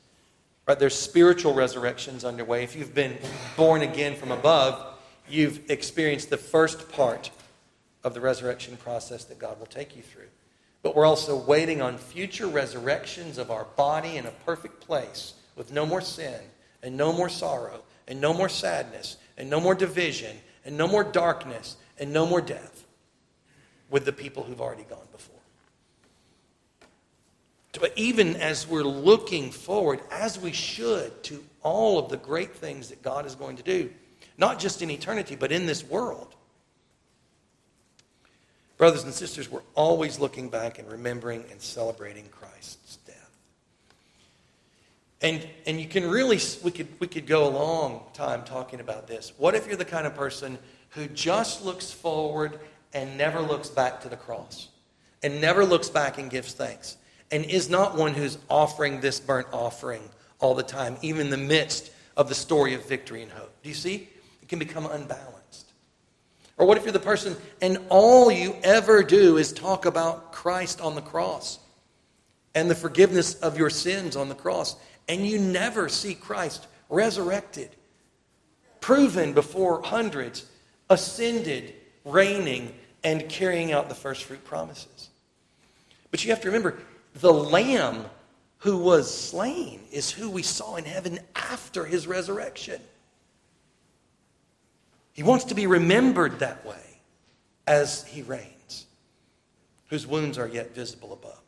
Right? 0.66 0.78
There's 0.78 0.94
spiritual 0.94 1.52
resurrections 1.52 2.24
underway. 2.24 2.62
If 2.62 2.74
you've 2.74 2.94
been 2.94 3.18
born 3.56 3.82
again 3.82 4.14
from 4.14 4.30
above, 4.30 4.94
you've 5.28 5.68
experienced 5.68 6.30
the 6.30 6.38
first 6.38 6.90
part 6.92 7.30
of 8.04 8.14
the 8.14 8.20
resurrection 8.20 8.76
process 8.76 9.24
that 9.24 9.38
God 9.38 9.58
will 9.58 9.66
take 9.66 9.96
you 9.96 10.02
through. 10.02 10.28
But 10.82 10.94
we're 10.94 11.06
also 11.06 11.36
waiting 11.36 11.82
on 11.82 11.98
future 11.98 12.46
resurrections 12.46 13.36
of 13.36 13.50
our 13.50 13.64
body 13.76 14.16
in 14.16 14.26
a 14.26 14.30
perfect 14.46 14.80
place 14.80 15.34
with 15.56 15.72
no 15.72 15.84
more 15.84 16.00
sin 16.00 16.40
and 16.82 16.96
no 16.96 17.12
more 17.12 17.28
sorrow 17.28 17.82
and 18.06 18.20
no 18.20 18.32
more 18.32 18.48
sadness 18.48 19.16
and 19.36 19.50
no 19.50 19.60
more 19.60 19.74
division 19.74 20.36
and 20.64 20.76
no 20.76 20.86
more 20.86 21.02
darkness 21.02 21.76
and 21.98 22.12
no 22.12 22.26
more 22.26 22.40
death 22.40 22.84
with 23.90 24.04
the 24.04 24.12
people 24.12 24.42
who've 24.42 24.60
already 24.60 24.84
gone 24.84 25.06
before. 25.12 25.34
But 27.80 27.92
even 27.96 28.36
as 28.36 28.68
we're 28.68 28.84
looking 28.84 29.50
forward, 29.50 30.00
as 30.10 30.38
we 30.38 30.52
should, 30.52 31.22
to 31.24 31.44
all 31.62 31.98
of 31.98 32.08
the 32.08 32.16
great 32.16 32.54
things 32.54 32.88
that 32.88 33.02
God 33.02 33.26
is 33.26 33.34
going 33.34 33.56
to 33.56 33.62
do, 33.62 33.90
not 34.38 34.58
just 34.58 34.82
in 34.82 34.90
eternity, 34.90 35.36
but 35.36 35.52
in 35.52 35.66
this 35.66 35.84
world. 35.84 36.34
Brothers 38.76 39.04
and 39.04 39.12
sisters, 39.12 39.50
we're 39.50 39.62
always 39.74 40.18
looking 40.18 40.48
back 40.48 40.78
and 40.78 40.90
remembering 40.90 41.44
and 41.50 41.60
celebrating 41.60 42.26
Christ's 42.30 42.96
death. 43.06 43.30
And, 45.20 45.46
and 45.66 45.80
you 45.80 45.86
can 45.86 46.08
really, 46.08 46.40
we 46.62 46.70
could, 46.70 46.88
we 46.98 47.06
could 47.06 47.26
go 47.26 47.48
a 47.48 47.50
long 47.50 48.02
time 48.12 48.44
talking 48.44 48.80
about 48.80 49.06
this. 49.06 49.32
What 49.36 49.54
if 49.54 49.66
you're 49.66 49.76
the 49.76 49.84
kind 49.84 50.06
of 50.06 50.14
person 50.14 50.58
who 50.90 51.06
just 51.06 51.64
looks 51.64 51.90
forward 51.90 52.58
and 52.94 53.18
never 53.18 53.40
looks 53.40 53.68
back 53.68 54.00
to 54.02 54.08
the 54.08 54.16
cross 54.16 54.68
and 55.22 55.40
never 55.40 55.64
looks 55.64 55.88
back 55.88 56.18
and 56.18 56.30
gives 56.30 56.52
thanks 56.54 56.96
and 57.30 57.44
is 57.44 57.68
not 57.68 57.96
one 57.96 58.14
who's 58.14 58.38
offering 58.48 59.00
this 59.00 59.18
burnt 59.18 59.48
offering 59.52 60.02
all 60.38 60.54
the 60.54 60.62
time, 60.62 60.96
even 61.02 61.22
in 61.22 61.30
the 61.30 61.36
midst 61.36 61.90
of 62.16 62.28
the 62.28 62.34
story 62.34 62.74
of 62.74 62.86
victory 62.86 63.22
and 63.22 63.32
hope. 63.32 63.52
Do 63.62 63.68
you 63.68 63.74
see? 63.74 64.08
It 64.42 64.48
can 64.48 64.58
become 64.58 64.86
unbalanced. 64.86 65.72
Or 66.56 66.66
what 66.66 66.76
if 66.76 66.84
you're 66.84 66.92
the 66.92 67.00
person 67.00 67.36
and 67.60 67.78
all 67.88 68.30
you 68.30 68.56
ever 68.62 69.02
do 69.02 69.38
is 69.38 69.52
talk 69.52 69.86
about 69.86 70.32
Christ 70.32 70.80
on 70.80 70.94
the 70.94 71.02
cross 71.02 71.58
and 72.54 72.70
the 72.70 72.74
forgiveness 72.74 73.34
of 73.36 73.58
your 73.58 73.70
sins 73.70 74.14
on 74.14 74.28
the 74.28 74.34
cross, 74.34 74.76
and 75.08 75.26
you 75.26 75.38
never 75.38 75.88
see 75.88 76.14
Christ 76.14 76.66
resurrected, 76.88 77.70
proven 78.80 79.32
before 79.32 79.82
hundreds, 79.82 80.46
ascended, 80.88 81.74
reigning, 82.04 82.72
and 83.04 83.28
carrying 83.28 83.70
out 83.70 83.88
the 83.88 83.94
first 83.94 84.24
fruit 84.24 84.42
promises. 84.44 85.10
But 86.10 86.24
you 86.24 86.30
have 86.30 86.40
to 86.40 86.48
remember 86.48 86.78
the 87.14 87.32
Lamb 87.32 88.06
who 88.58 88.78
was 88.78 89.14
slain 89.14 89.80
is 89.92 90.10
who 90.10 90.30
we 90.30 90.42
saw 90.42 90.76
in 90.76 90.84
heaven 90.84 91.20
after 91.36 91.84
his 91.84 92.06
resurrection. 92.06 92.80
He 95.12 95.22
wants 95.22 95.44
to 95.44 95.54
be 95.54 95.66
remembered 95.66 96.38
that 96.38 96.64
way 96.64 97.00
as 97.66 98.04
he 98.06 98.22
reigns, 98.22 98.86
whose 99.88 100.06
wounds 100.06 100.38
are 100.38 100.48
yet 100.48 100.74
visible 100.74 101.12
above. 101.12 101.40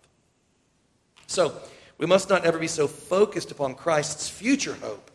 So, 1.26 1.54
We 1.98 2.06
must 2.06 2.28
not 2.28 2.44
ever 2.44 2.58
be 2.58 2.68
so 2.68 2.86
focused 2.86 3.50
upon 3.50 3.74
Christ's 3.74 4.28
future 4.28 4.74
hope 4.74 5.10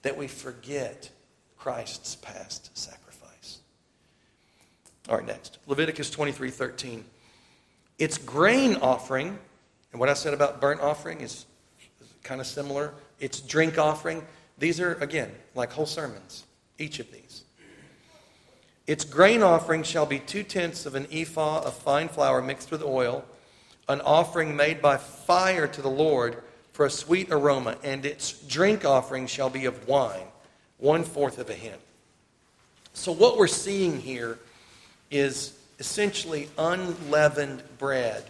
that 0.00 0.16
we 0.16 0.26
forget 0.26 1.10
Christ's 1.58 2.16
past 2.16 2.70
sacrifice. 2.76 3.01
All 5.08 5.16
right, 5.16 5.26
next. 5.26 5.58
Leviticus 5.66 6.10
23 6.10 6.50
13. 6.50 7.04
Its 7.98 8.18
grain 8.18 8.76
offering, 8.76 9.38
and 9.92 10.00
what 10.00 10.08
I 10.08 10.14
said 10.14 10.34
about 10.34 10.60
burnt 10.60 10.80
offering 10.80 11.20
is, 11.20 11.46
is 12.00 12.12
kind 12.22 12.40
of 12.40 12.46
similar. 12.46 12.94
Its 13.20 13.40
drink 13.40 13.78
offering, 13.78 14.24
these 14.58 14.80
are, 14.80 14.94
again, 14.94 15.30
like 15.54 15.72
whole 15.72 15.86
sermons, 15.86 16.44
each 16.78 16.98
of 16.98 17.10
these. 17.12 17.44
Its 18.86 19.04
grain 19.04 19.42
offering 19.42 19.82
shall 19.82 20.06
be 20.06 20.18
two 20.18 20.42
tenths 20.42 20.86
of 20.86 20.94
an 20.94 21.06
ephah 21.12 21.60
of 21.60 21.74
fine 21.74 22.08
flour 22.08 22.42
mixed 22.42 22.70
with 22.70 22.82
oil, 22.82 23.24
an 23.88 24.00
offering 24.00 24.56
made 24.56 24.82
by 24.82 24.96
fire 24.96 25.68
to 25.68 25.82
the 25.82 25.90
Lord 25.90 26.42
for 26.72 26.86
a 26.86 26.90
sweet 26.90 27.28
aroma, 27.30 27.76
and 27.84 28.04
its 28.04 28.32
drink 28.46 28.84
offering 28.84 29.26
shall 29.26 29.50
be 29.50 29.66
of 29.66 29.86
wine, 29.86 30.26
one 30.78 31.04
fourth 31.04 31.38
of 31.38 31.50
a 31.50 31.54
hin. 31.54 31.78
So, 32.94 33.12
what 33.12 33.36
we're 33.36 33.46
seeing 33.46 34.00
here 34.00 34.38
is 35.12 35.56
essentially 35.78 36.48
unleavened 36.58 37.62
bread 37.78 38.24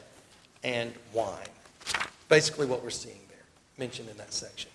and 0.63 0.93
wine. 1.13 1.39
Basically, 2.29 2.67
what 2.67 2.83
we're 2.83 2.91
seeing 2.91 3.21
there, 3.29 3.45
mentioned 3.79 4.09
in 4.11 4.17
that 4.19 4.33
section. 4.33 4.71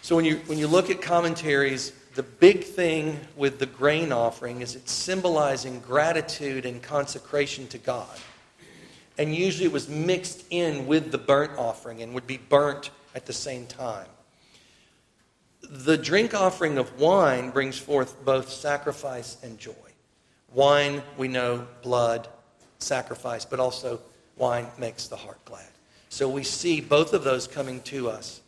So, 0.00 0.16
when 0.16 0.24
you, 0.24 0.36
when 0.46 0.58
you 0.58 0.66
look 0.66 0.90
at 0.90 1.00
commentaries, 1.00 1.92
the 2.14 2.22
big 2.22 2.64
thing 2.64 3.18
with 3.36 3.58
the 3.58 3.66
grain 3.66 4.12
offering 4.12 4.60
is 4.60 4.74
it's 4.74 4.92
symbolizing 4.92 5.80
gratitude 5.80 6.66
and 6.66 6.82
consecration 6.82 7.66
to 7.68 7.78
God. 7.78 8.18
And 9.18 9.34
usually 9.34 9.66
it 9.66 9.72
was 9.72 9.88
mixed 9.88 10.44
in 10.50 10.86
with 10.86 11.12
the 11.12 11.18
burnt 11.18 11.52
offering 11.58 12.02
and 12.02 12.14
would 12.14 12.26
be 12.26 12.38
burnt 12.38 12.90
at 13.14 13.26
the 13.26 13.32
same 13.32 13.66
time. 13.66 14.06
The 15.62 15.96
drink 15.96 16.34
offering 16.34 16.78
of 16.78 16.98
wine 16.98 17.50
brings 17.50 17.78
forth 17.78 18.22
both 18.24 18.50
sacrifice 18.50 19.36
and 19.42 19.58
joy. 19.58 19.72
Wine, 20.54 21.02
we 21.16 21.28
know, 21.28 21.66
blood, 21.82 22.28
sacrifice, 22.78 23.44
but 23.44 23.60
also 23.60 24.00
wine 24.36 24.66
makes 24.78 25.08
the 25.08 25.16
heart 25.16 25.42
glad. 25.44 25.68
So 26.08 26.28
we 26.28 26.42
see 26.42 26.80
both 26.80 27.14
of 27.14 27.24
those 27.24 27.46
coming 27.46 27.80
to 27.82 28.10
us 28.10 28.42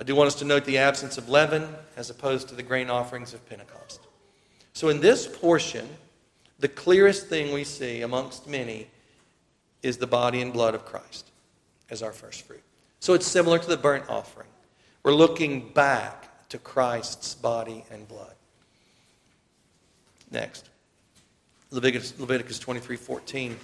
I 0.00 0.04
do 0.04 0.14
want 0.14 0.28
us 0.28 0.36
to 0.36 0.44
note 0.44 0.64
the 0.64 0.78
absence 0.78 1.18
of 1.18 1.28
leaven 1.28 1.74
as 1.96 2.08
opposed 2.08 2.48
to 2.48 2.54
the 2.54 2.62
grain 2.62 2.88
offerings 2.88 3.34
of 3.34 3.46
Pentecost. 3.48 4.00
So, 4.72 4.90
in 4.90 5.00
this 5.00 5.26
portion, 5.26 5.88
the 6.60 6.68
clearest 6.68 7.26
thing 7.26 7.52
we 7.52 7.64
see 7.64 8.02
amongst 8.02 8.46
many 8.46 8.86
is 9.82 9.96
the 9.96 10.06
body 10.06 10.40
and 10.40 10.52
blood 10.52 10.76
of 10.76 10.84
Christ 10.84 11.30
as 11.90 12.00
our 12.00 12.12
first 12.12 12.42
fruit. 12.42 12.62
So, 13.00 13.12
it's 13.14 13.26
similar 13.26 13.58
to 13.58 13.68
the 13.68 13.76
burnt 13.76 14.08
offering. 14.08 14.46
We're 15.02 15.14
looking 15.14 15.70
back 15.70 16.48
to 16.50 16.58
Christ's 16.58 17.34
body 17.34 17.84
and 17.90 18.06
blood. 18.06 18.34
Next, 20.30 20.68
Leviticus, 21.70 22.18
Leviticus 22.18 22.58
23 22.58 22.96
14. 22.96 23.56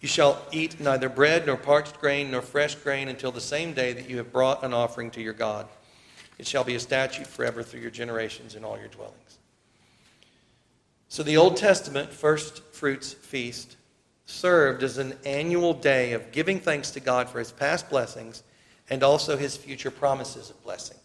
You 0.00 0.08
shall 0.08 0.44
eat 0.52 0.80
neither 0.80 1.08
bread 1.08 1.46
nor 1.46 1.56
parched 1.56 1.98
grain 1.98 2.30
nor 2.30 2.42
fresh 2.42 2.74
grain 2.74 3.08
until 3.08 3.32
the 3.32 3.40
same 3.40 3.72
day 3.72 3.94
that 3.94 4.08
you 4.10 4.18
have 4.18 4.32
brought 4.32 4.62
an 4.62 4.74
offering 4.74 5.10
to 5.12 5.22
your 5.22 5.32
God. 5.32 5.66
It 6.38 6.46
shall 6.46 6.64
be 6.64 6.74
a 6.74 6.80
statute 6.80 7.26
forever 7.26 7.62
through 7.62 7.80
your 7.80 7.90
generations 7.90 8.54
in 8.54 8.64
all 8.64 8.78
your 8.78 8.88
dwellings. 8.88 9.38
So 11.08 11.22
the 11.22 11.36
Old 11.36 11.56
Testament 11.56 12.12
first 12.12 12.62
fruits 12.72 13.12
feast 13.12 13.76
served 14.26 14.82
as 14.82 14.98
an 14.98 15.14
annual 15.24 15.72
day 15.72 16.12
of 16.12 16.32
giving 16.32 16.58
thanks 16.58 16.90
to 16.92 17.00
God 17.00 17.28
for 17.28 17.38
his 17.38 17.52
past 17.52 17.88
blessings 17.88 18.42
and 18.90 19.02
also 19.02 19.36
his 19.36 19.56
future 19.56 19.90
promises 19.90 20.50
of 20.50 20.62
blessing. 20.62 20.98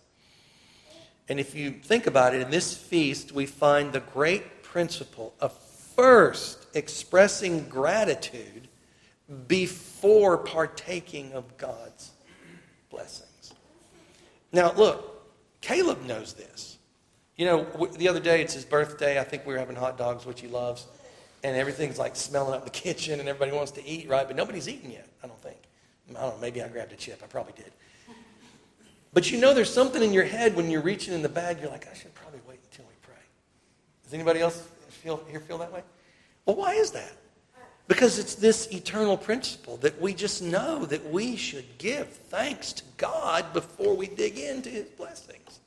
And 1.28 1.40
if 1.40 1.54
you 1.54 1.72
think 1.72 2.08
about 2.08 2.34
it, 2.34 2.42
in 2.42 2.50
this 2.50 2.76
feast, 2.76 3.32
we 3.32 3.46
find 3.46 3.94
the 3.94 4.00
great 4.00 4.59
principle 4.72 5.34
of 5.40 5.52
first 5.96 6.68
expressing 6.76 7.68
gratitude 7.68 8.68
before 9.48 10.38
partaking 10.38 11.34
of 11.34 11.58
God's 11.58 12.12
blessings. 12.90 13.54
Now, 14.52 14.72
look, 14.74 15.28
Caleb 15.62 16.06
knows 16.06 16.34
this. 16.34 16.78
You 17.36 17.46
know, 17.46 17.64
the 17.98 18.08
other 18.08 18.20
day, 18.20 18.42
it's 18.42 18.54
his 18.54 18.66
birthday. 18.66 19.20
I 19.20 19.24
think 19.24 19.46
we 19.46 19.54
were 19.54 19.60
having 19.60 19.76
hot 19.76 19.98
dogs, 19.98 20.26
which 20.26 20.42
he 20.42 20.48
loves. 20.48 20.88
And 21.44 21.56
everything's 21.56 21.98
like 21.98 22.16
smelling 22.16 22.54
up 22.54 22.66
the 22.66 22.70
kitchen, 22.86 23.20
and 23.20 23.28
everybody 23.30 23.56
wants 23.56 23.72
to 23.72 23.86
eat, 23.86 24.08
right? 24.10 24.28
But 24.28 24.36
nobody's 24.36 24.68
eaten 24.68 24.92
yet, 24.92 25.08
I 25.24 25.28
don't 25.28 25.42
think. 25.42 25.58
I 26.10 26.14
don't 26.14 26.36
know, 26.36 26.42
maybe 26.42 26.62
I 26.62 26.68
grabbed 26.68 26.92
a 26.92 26.96
chip. 26.96 27.22
I 27.24 27.28
probably 27.28 27.54
did. 27.56 27.72
But 29.14 29.32
you 29.32 29.40
know, 29.40 29.54
there's 29.54 29.74
something 29.74 30.04
in 30.04 30.14
your 30.14 30.26
head 30.26 30.56
when 30.56 30.70
you're 30.70 30.82
reaching 30.82 31.14
in 31.14 31.22
the 31.24 31.30
bag, 31.30 31.60
you're 31.60 31.72
like, 31.72 31.88
I 31.90 31.94
should 31.96 32.14
probably 32.14 32.42
wait 32.48 32.60
until 32.70 32.86
we 32.86 32.94
pray. 33.02 33.16
Does 34.10 34.16
anybody 34.16 34.40
else 34.40 34.68
feel, 34.88 35.24
here 35.30 35.40
feel 35.40 35.60
that 35.60 35.72
way? 35.72 35.84
Well, 36.48 36.56
why 36.56 36.74
is 36.74 36.90
that? 36.92 37.12
Because 37.88 38.18
it's 38.18 38.34
this 38.34 38.68
eternal 38.72 39.16
principle 39.16 39.78
that 39.78 40.02
we 40.02 40.16
just 40.16 40.42
know 40.42 40.84
that 40.86 41.12
we 41.12 41.36
should 41.36 41.78
give 41.78 42.08
thanks 42.08 42.74
to 42.74 42.84
God 42.98 43.54
before 43.54 43.96
we 43.96 44.08
dig 44.08 44.40
into 44.40 44.68
his 44.70 44.86
blessings. 44.86 45.60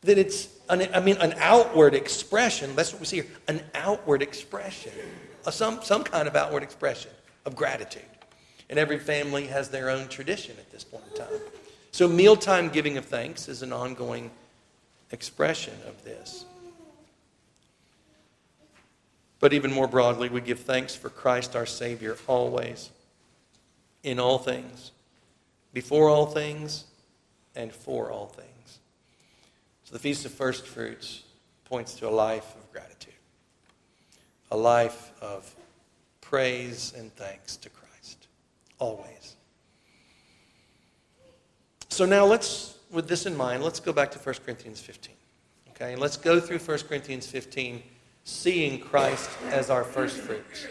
That 0.00 0.18
it's, 0.18 0.48
an, 0.68 0.88
I 0.92 0.98
mean, 0.98 1.18
an 1.18 1.34
outward 1.38 1.94
expression. 1.94 2.74
That's 2.74 2.92
what 2.92 2.98
we 2.98 3.06
see 3.06 3.16
here 3.18 3.26
an 3.46 3.60
outward 3.76 4.22
expression, 4.22 4.90
some, 5.48 5.80
some 5.84 6.02
kind 6.02 6.26
of 6.26 6.34
outward 6.34 6.64
expression 6.64 7.12
of 7.44 7.54
gratitude. 7.54 8.02
And 8.70 8.76
every 8.76 8.98
family 8.98 9.46
has 9.46 9.68
their 9.68 9.88
own 9.88 10.08
tradition 10.08 10.56
at 10.58 10.72
this 10.72 10.82
point 10.82 11.04
in 11.12 11.18
time. 11.18 11.40
So, 11.92 12.08
mealtime 12.08 12.70
giving 12.70 12.96
of 12.96 13.04
thanks 13.04 13.48
is 13.48 13.62
an 13.62 13.72
ongoing 13.72 14.32
expression 15.12 15.74
of 15.86 16.02
this. 16.02 16.44
But 19.38 19.52
even 19.52 19.72
more 19.72 19.86
broadly, 19.86 20.28
we 20.28 20.40
give 20.40 20.60
thanks 20.60 20.94
for 20.94 21.10
Christ 21.10 21.54
our 21.54 21.66
Savior 21.66 22.16
always, 22.26 22.90
in 24.02 24.18
all 24.18 24.38
things, 24.38 24.92
before 25.72 26.08
all 26.08 26.26
things, 26.26 26.84
and 27.54 27.72
for 27.72 28.10
all 28.10 28.26
things. 28.26 28.78
So 29.84 29.92
the 29.92 29.98
Feast 29.98 30.24
of 30.24 30.32
First 30.32 30.66
Fruits 30.66 31.22
points 31.64 31.94
to 31.94 32.08
a 32.08 32.10
life 32.10 32.54
of 32.56 32.72
gratitude, 32.72 33.14
a 34.50 34.56
life 34.56 35.12
of 35.20 35.54
praise 36.20 36.94
and 36.96 37.14
thanks 37.16 37.56
to 37.58 37.68
Christ, 37.68 38.26
always. 38.78 39.36
So 41.88 42.04
now 42.04 42.24
let's, 42.24 42.78
with 42.90 43.08
this 43.08 43.26
in 43.26 43.36
mind, 43.36 43.62
let's 43.62 43.80
go 43.80 43.92
back 43.92 44.10
to 44.12 44.18
1 44.18 44.34
Corinthians 44.44 44.80
15. 44.80 45.14
Okay, 45.70 45.92
and 45.92 46.00
let's 46.00 46.16
go 46.16 46.40
through 46.40 46.58
1 46.58 46.78
Corinthians 46.88 47.26
15 47.26 47.82
seeing 48.26 48.80
Christ 48.80 49.30
as 49.50 49.70
our 49.70 49.84
first 49.84 50.16
fruits 50.16 50.66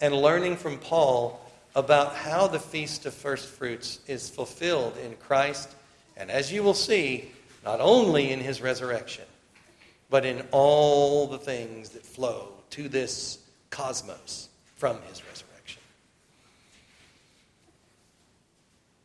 and 0.00 0.14
learning 0.14 0.56
from 0.56 0.78
Paul 0.78 1.44
about 1.74 2.14
how 2.14 2.46
the 2.46 2.60
Feast 2.60 3.04
of 3.04 3.12
First 3.12 3.48
Fruits 3.48 3.98
is 4.06 4.30
fulfilled 4.30 4.96
in 5.04 5.16
Christ, 5.16 5.68
and 6.16 6.30
as 6.30 6.52
you 6.52 6.62
will 6.62 6.72
see, 6.72 7.32
not 7.64 7.80
only 7.80 8.30
in 8.30 8.38
his 8.38 8.62
resurrection, 8.62 9.24
but 10.08 10.24
in 10.24 10.44
all 10.52 11.26
the 11.26 11.38
things 11.38 11.90
that 11.90 12.06
flow 12.06 12.52
to 12.70 12.88
this 12.88 13.40
cosmos 13.70 14.48
from 14.76 14.96
his 15.08 15.20
resurrection. 15.24 15.82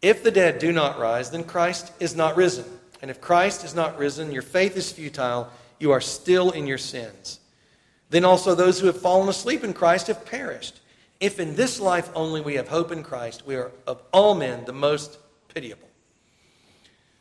If 0.03 0.21
the 0.21 0.31
dead 0.31 0.59
do 0.59 0.71
not 0.71 0.99
rise, 0.99 1.31
then 1.31 1.43
Christ 1.43 1.91
is 1.99 2.15
not 2.15 2.37
risen. 2.37 2.65
And 3.01 3.09
if 3.09 3.19
Christ 3.19 3.63
is 3.63 3.73
not 3.73 3.97
risen, 3.97 4.31
your 4.31 4.43
faith 4.43 4.77
is 4.77 4.91
futile, 4.91 5.49
you 5.79 5.91
are 5.91 6.01
still 6.01 6.51
in 6.51 6.67
your 6.67 6.77
sins. 6.77 7.39
Then 8.15 8.23
also 8.23 8.55
those 8.55 8.79
who 8.79 8.87
have 8.87 9.01
fallen 9.01 9.27
asleep 9.27 9.65
in 9.65 9.73
Christ 9.73 10.07
have 10.07 10.25
perished. 10.25 10.79
If 11.19 11.37
in 11.37 11.57
this 11.57 11.81
life 11.81 12.09
only 12.15 12.39
we 12.39 12.53
have 12.53 12.69
hope 12.69 12.93
in 12.93 13.03
Christ, 13.03 13.45
we 13.45 13.57
are 13.57 13.73
of 13.85 14.01
all 14.13 14.35
men 14.35 14.63
the 14.63 14.71
most 14.71 15.17
pitiable. 15.53 15.89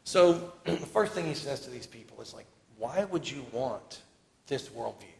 So 0.04 0.52
the 0.64 0.76
first 0.76 1.12
thing 1.12 1.26
he 1.26 1.35
says 1.35 1.62
to 1.62 1.70
these 1.70 1.88
people 1.88 2.20
is 2.22 2.33
like, 2.33 2.46
why 2.78 3.02
would 3.07 3.28
you 3.28 3.44
want 3.50 4.02
this 4.46 4.68
worldview? 4.68 5.16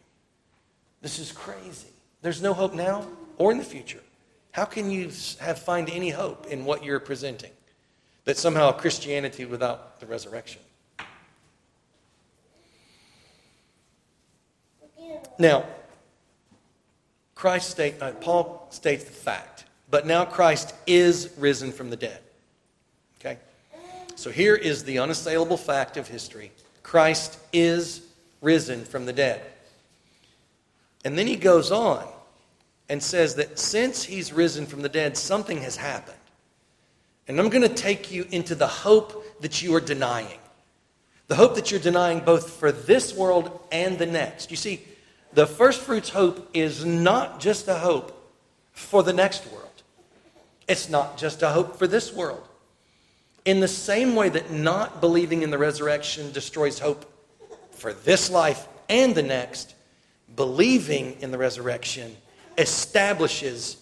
This 1.01 1.19
is 1.19 1.33
crazy. 1.33 1.89
There's 2.21 2.41
no 2.41 2.53
hope 2.53 2.73
now 2.73 3.05
or 3.37 3.51
in 3.51 3.57
the 3.57 3.65
future. 3.65 4.01
How 4.51 4.63
can 4.63 4.89
you 4.89 5.11
have 5.41 5.59
find 5.59 5.89
any 5.89 6.09
hope 6.09 6.45
in 6.45 6.63
what 6.63 6.85
you're 6.85 7.01
presenting? 7.01 7.51
That 8.23 8.37
somehow 8.37 8.71
Christianity 8.71 9.43
without 9.43 9.99
the 9.99 10.05
resurrection. 10.05 10.61
Now, 15.37 15.65
Christ 17.35 17.69
state, 17.69 18.01
uh, 18.01 18.11
Paul 18.13 18.67
states 18.69 19.03
the 19.03 19.11
fact, 19.11 19.65
but 19.89 20.07
now 20.07 20.25
Christ 20.25 20.73
is 20.87 21.33
risen 21.37 21.71
from 21.71 21.89
the 21.89 21.97
dead. 21.97 22.19
Okay? 23.19 23.37
So 24.15 24.31
here 24.31 24.55
is 24.55 24.83
the 24.83 24.99
unassailable 24.99 25.57
fact 25.57 25.97
of 25.97 26.07
history 26.07 26.51
Christ 26.83 27.39
is 27.51 28.01
risen 28.41 28.85
from 28.85 29.05
the 29.05 29.13
dead. 29.13 29.41
And 31.03 31.17
then 31.17 31.27
he 31.27 31.35
goes 31.35 31.71
on 31.71 32.07
and 32.89 33.01
says 33.01 33.35
that 33.35 33.59
since 33.59 34.03
he's 34.03 34.31
risen 34.31 34.65
from 34.65 34.81
the 34.81 34.89
dead, 34.89 35.17
something 35.17 35.61
has 35.61 35.75
happened. 35.75 36.17
And 37.27 37.39
I'm 37.39 37.49
going 37.49 37.63
to 37.63 37.73
take 37.73 38.11
you 38.11 38.27
into 38.31 38.53
the 38.55 38.67
hope 38.67 39.41
that 39.41 39.61
you 39.61 39.73
are 39.75 39.81
denying. 39.81 40.39
The 41.27 41.35
hope 41.35 41.55
that 41.55 41.71
you're 41.71 41.79
denying 41.79 42.19
both 42.19 42.51
for 42.51 42.71
this 42.71 43.15
world 43.15 43.59
and 43.71 43.97
the 43.97 44.05
next. 44.05 44.51
You 44.51 44.57
see, 44.57 44.81
the 45.35 45.45
first 45.45 45.81
fruits 45.81 46.09
hope 46.09 46.49
is 46.53 46.85
not 46.85 47.39
just 47.39 47.67
a 47.67 47.75
hope 47.75 48.11
for 48.71 49.03
the 49.03 49.13
next 49.13 49.45
world, 49.51 49.83
it's 50.67 50.89
not 50.89 51.17
just 51.17 51.43
a 51.43 51.49
hope 51.49 51.77
for 51.77 51.87
this 51.87 52.13
world. 52.13 52.41
In 53.43 53.59
the 53.59 53.67
same 53.67 54.15
way 54.15 54.29
that 54.29 54.49
not 54.49 55.01
believing 55.01 55.43
in 55.43 55.51
the 55.51 55.57
resurrection 55.57 56.31
destroys 56.31 56.79
hope 56.79 57.05
for 57.71 57.93
this 57.93 58.31
life 58.31 58.67
and 58.89 59.13
the 59.13 59.21
next, 59.21 59.75
believing 60.35 61.17
in 61.21 61.31
the 61.31 61.37
resurrection 61.37 62.15
establishes 62.57 63.77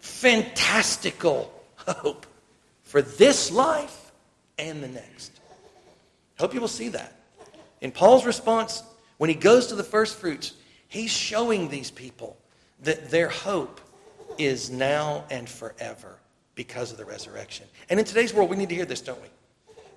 fantastical 0.00 1.52
hope 1.76 2.26
for 2.84 3.02
this 3.02 3.50
life 3.50 4.12
and 4.58 4.82
the 4.82 4.88
next. 4.88 5.32
I 6.38 6.42
hope 6.42 6.54
you 6.54 6.60
will 6.60 6.68
see 6.68 6.88
that. 6.90 7.14
In 7.80 7.90
Paul's 7.90 8.24
response, 8.24 8.82
when 9.18 9.30
he 9.30 9.36
goes 9.36 9.68
to 9.68 9.74
the 9.74 9.84
first 9.84 10.18
fruits, 10.18 10.54
he's 10.88 11.10
showing 11.10 11.68
these 11.68 11.90
people 11.90 12.36
that 12.82 13.10
their 13.10 13.28
hope 13.28 13.80
is 14.38 14.70
now 14.70 15.24
and 15.30 15.48
forever 15.48 16.18
because 16.54 16.92
of 16.92 16.98
the 16.98 17.04
resurrection. 17.04 17.66
And 17.88 17.98
in 17.98 18.06
today's 18.06 18.34
world, 18.34 18.50
we 18.50 18.56
need 18.56 18.68
to 18.68 18.74
hear 18.74 18.84
this, 18.84 19.00
don't 19.00 19.20
we? 19.22 19.28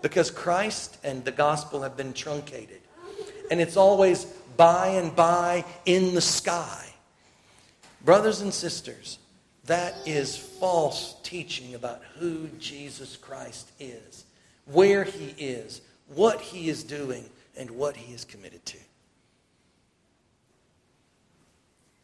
Because 0.01 0.31
Christ 0.31 0.97
and 1.03 1.25
the 1.25 1.31
gospel 1.31 1.81
have 1.81 1.97
been 1.97 2.13
truncated. 2.13 2.81
And 3.51 3.59
it's 3.59 3.77
always 3.77 4.25
by 4.55 4.87
and 4.87 5.15
by 5.15 5.65
in 5.85 6.13
the 6.15 6.21
sky. 6.21 6.85
Brothers 8.05 8.41
and 8.41 8.53
sisters, 8.53 9.19
that 9.65 9.95
is 10.05 10.37
false 10.37 11.15
teaching 11.23 11.75
about 11.75 12.01
who 12.17 12.47
Jesus 12.59 13.17
Christ 13.17 13.71
is, 13.79 14.25
where 14.65 15.03
he 15.03 15.35
is, 15.37 15.81
what 16.07 16.39
he 16.39 16.69
is 16.69 16.83
doing, 16.83 17.29
and 17.57 17.69
what 17.71 17.95
he 17.95 18.13
is 18.13 18.25
committed 18.25 18.65
to. 18.65 18.77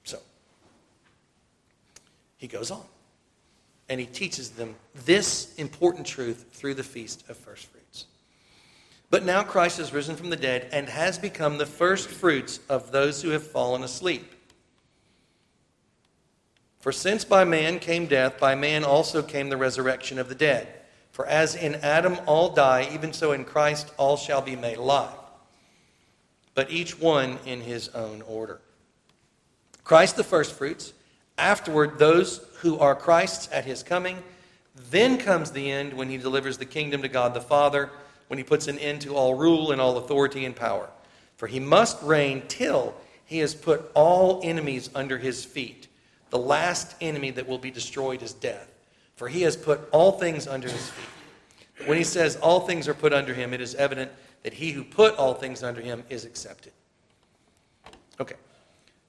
So, 0.04 0.20
he 2.38 2.48
goes 2.48 2.72
on 2.72 2.86
and 3.90 4.00
he 4.00 4.06
teaches 4.06 4.52
them 4.52 4.76
this 5.06 5.54
important 5.56 6.08
truth 6.08 6.46
through 6.52 6.74
the 6.74 6.84
Feast 6.84 7.24
of 7.30 7.38
First 7.38 7.68
Fruits. 7.68 8.06
But 9.10 9.24
now 9.24 9.44
Christ 9.44 9.78
has 9.78 9.94
risen 9.94 10.16
from 10.16 10.30
the 10.30 10.36
dead 10.36 10.68
and 10.72 10.90
has 10.90 11.18
become 11.18 11.58
the 11.58 11.66
first 11.66 12.10
fruits 12.10 12.60
of 12.68 12.92
those 12.92 13.22
who 13.22 13.30
have 13.30 13.46
fallen 13.46 13.84
asleep. 13.84 14.34
For 16.80 16.92
since 16.92 17.24
by 17.24 17.44
man 17.44 17.80
came 17.80 18.08
death, 18.08 18.40
by 18.40 18.56
man 18.56 18.84
also 18.84 19.22
came 19.22 19.50
the 19.50 19.58
resurrection 19.58 20.20
of 20.20 20.30
the 20.30 20.36
dead. 20.36 20.68
For 21.12 21.26
as 21.26 21.56
in 21.56 21.76
Adam 21.76 22.18
all 22.26 22.50
die, 22.50 22.90
even 22.94 23.14
so 23.14 23.32
in 23.32 23.46
Christ 23.46 23.92
all 23.98 24.18
shall 24.18 24.42
be 24.42 24.56
made 24.56 24.78
alive. 24.78 25.16
But 26.54 26.72
each 26.72 27.00
one 27.00 27.38
in 27.46 27.62
his 27.62 27.90
own 27.90 28.22
order. 28.24 28.60
Christ 29.84 30.16
the 30.18 30.24
firstfruits, 30.24 30.94
afterward 31.38 32.00
those 32.00 32.42
who 32.60 32.80
are 32.80 32.96
Christ's 32.96 33.50
at 33.52 33.66
his 33.66 33.84
coming. 33.84 34.22
Then 34.90 35.18
comes 35.18 35.52
the 35.52 35.72
end 35.72 35.94
when 35.94 36.10
he 36.10 36.18
delivers 36.18 36.58
the 36.58 36.66
kingdom 36.66 37.02
to 37.02 37.08
God 37.08 37.34
the 37.34 37.42
Father, 37.42 37.90
when 38.28 38.38
he 38.38 38.44
puts 38.44 38.68
an 38.68 38.80
end 38.80 39.02
to 39.02 39.16
all 39.16 39.36
rule 39.36 39.72
and 39.72 39.80
all 39.80 39.98
authority 39.98 40.46
and 40.46 40.56
power. 40.56 40.90
For 41.38 41.48
he 41.48 41.60
must 41.60 42.02
reign 42.02 42.44
till 42.48 42.96
he 43.26 43.40
has 43.40 43.54
put 43.54 43.92
all 43.94 44.42
enemies 44.44 44.90
under 44.96 45.18
his 45.18 45.44
feet. 45.44 45.88
The 46.30 46.38
last 46.38 46.96
enemy 47.02 47.32
that 47.32 47.48
will 47.48 47.58
be 47.58 47.72
destroyed 47.72 48.22
is 48.22 48.34
death, 48.34 48.72
for 49.16 49.28
he 49.28 49.44
has 49.44 49.56
put 49.56 49.82
all 49.92 50.14
things 50.14 50.48
under 50.48 50.68
his 50.68 50.90
feet. 50.90 51.88
When 51.88 51.98
he 51.98 52.04
says 52.04 52.38
all 52.38 52.62
things 52.62 52.88
are 52.88 52.94
put 52.94 53.14
under 53.14 53.34
him, 53.34 53.54
it 53.54 53.62
is 53.62 53.76
evident 53.76 54.12
that 54.44 54.54
he 54.54 54.72
who 54.72 54.84
put 54.84 55.16
all 55.16 55.34
things 55.34 55.64
under 55.64 55.82
him 55.82 56.04
is 56.10 56.26
accepted. 56.26 56.72
Okay, 58.20 58.36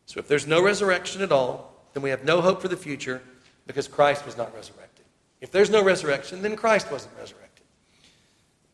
so 0.06 0.18
if 0.18 0.28
there's 0.28 0.46
no 0.46 0.62
resurrection 0.62 1.22
at 1.22 1.30
all, 1.30 1.75
then 1.96 2.02
we 2.02 2.11
have 2.11 2.24
no 2.24 2.42
hope 2.42 2.61
for 2.61 2.68
the 2.68 2.76
future 2.76 3.22
because 3.66 3.88
Christ 3.88 4.26
was 4.26 4.37
not 4.37 4.54
resurrected. 4.54 5.06
If 5.40 5.50
there's 5.50 5.70
no 5.70 5.82
resurrection, 5.82 6.42
then 6.42 6.54
Christ 6.54 6.92
wasn't 6.92 7.16
resurrected. 7.18 7.64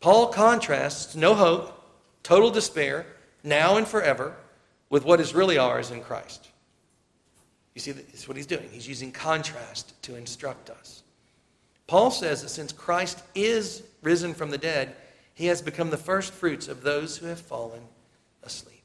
Paul 0.00 0.26
contrasts 0.26 1.14
no 1.14 1.37
hope, 1.37 1.88
total 2.24 2.50
despair, 2.50 3.06
now 3.44 3.76
and 3.76 3.87
forever, 3.87 4.35
with 4.90 5.04
what 5.04 5.20
is 5.20 5.37
really 5.37 5.56
ours 5.56 5.92
in 5.92 6.00
Christ. 6.00 6.48
You 7.76 7.80
see, 7.80 7.92
that's 7.92 8.26
what 8.26 8.37
he's 8.37 8.44
doing. 8.44 8.68
He's 8.72 8.88
using 8.88 9.12
contrast 9.12 10.02
to 10.02 10.16
instruct 10.16 10.68
us. 10.68 11.04
Paul 11.87 12.11
says 12.11 12.42
that 12.42 12.48
since 12.48 12.72
Christ 12.72 13.22
is 13.37 13.85
risen 14.02 14.35
from 14.35 14.50
the 14.50 14.58
dead, 14.58 14.96
he 15.35 15.46
has 15.46 15.62
become 15.62 15.90
the 15.90 15.96
first 15.96 16.32
fruits 16.32 16.66
of 16.66 16.82
those 16.82 17.18
who 17.18 17.26
have 17.26 17.40
fallen 17.40 17.82
asleep. 18.42 18.82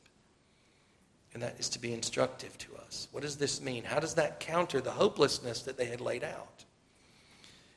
And 1.34 1.41
that 1.41 1.56
is 1.58 1.69
to 1.69 1.80
be 1.80 1.91
instructive 1.91 2.56
to 2.60 2.77
us. 2.88 3.08
What 3.12 3.23
does 3.23 3.38
this 3.38 3.62
mean? 3.62 3.84
How 3.84 4.00
does 4.00 4.15
that 4.15 4.39
counter 4.39 4.82
the 4.82 4.91
hopelessness 4.91 5.62
that 5.63 5.78
they 5.78 5.86
had 5.86 6.02
laid 6.02 6.23
out? 6.23 6.63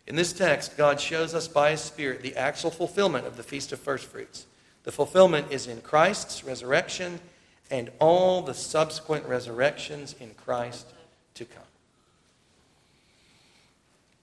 In 0.06 0.16
this 0.16 0.32
text, 0.32 0.76
God 0.76 1.00
shows 1.00 1.34
us 1.34 1.46
by 1.46 1.72
His 1.72 1.80
Spirit 1.80 2.22
the 2.22 2.36
actual 2.36 2.70
fulfillment 2.70 3.26
of 3.26 3.36
the 3.36 3.42
Feast 3.42 3.72
of 3.72 3.78
First 3.78 4.06
Fruits. 4.06 4.46
The 4.84 4.92
fulfillment 4.92 5.48
is 5.50 5.66
in 5.66 5.80
Christ's 5.82 6.42
resurrection 6.42 7.20
and 7.70 7.90
all 7.98 8.42
the 8.42 8.54
subsequent 8.54 9.26
resurrections 9.26 10.14
in 10.18 10.30
Christ 10.34 10.86
to 11.34 11.44
come. 11.44 11.62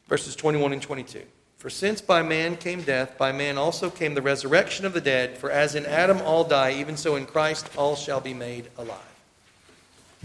Verses 0.08 0.36
21 0.36 0.73
and 0.73 0.82
22. 0.82 1.21
For 1.58 1.69
since 1.69 2.02
by 2.02 2.21
man 2.21 2.56
came 2.56 2.82
death, 2.82 3.17
by 3.17 3.32
man 3.32 3.58
also 3.58 3.89
came 3.89 4.13
the 4.13 4.21
resurrection 4.21 4.86
of 4.86 4.93
the 4.93 5.02
dead. 5.02 5.38
For 5.38 5.50
as 5.50 5.76
in 5.76 5.86
Adam 5.86 6.21
all 6.21 6.43
die, 6.43 6.73
even 6.73 6.97
so 6.97 7.15
in 7.15 7.26
Christ 7.26 7.69
all 7.78 7.95
shall 7.95 8.21
be 8.21 8.34
made 8.34 8.69
alive. 8.78 9.16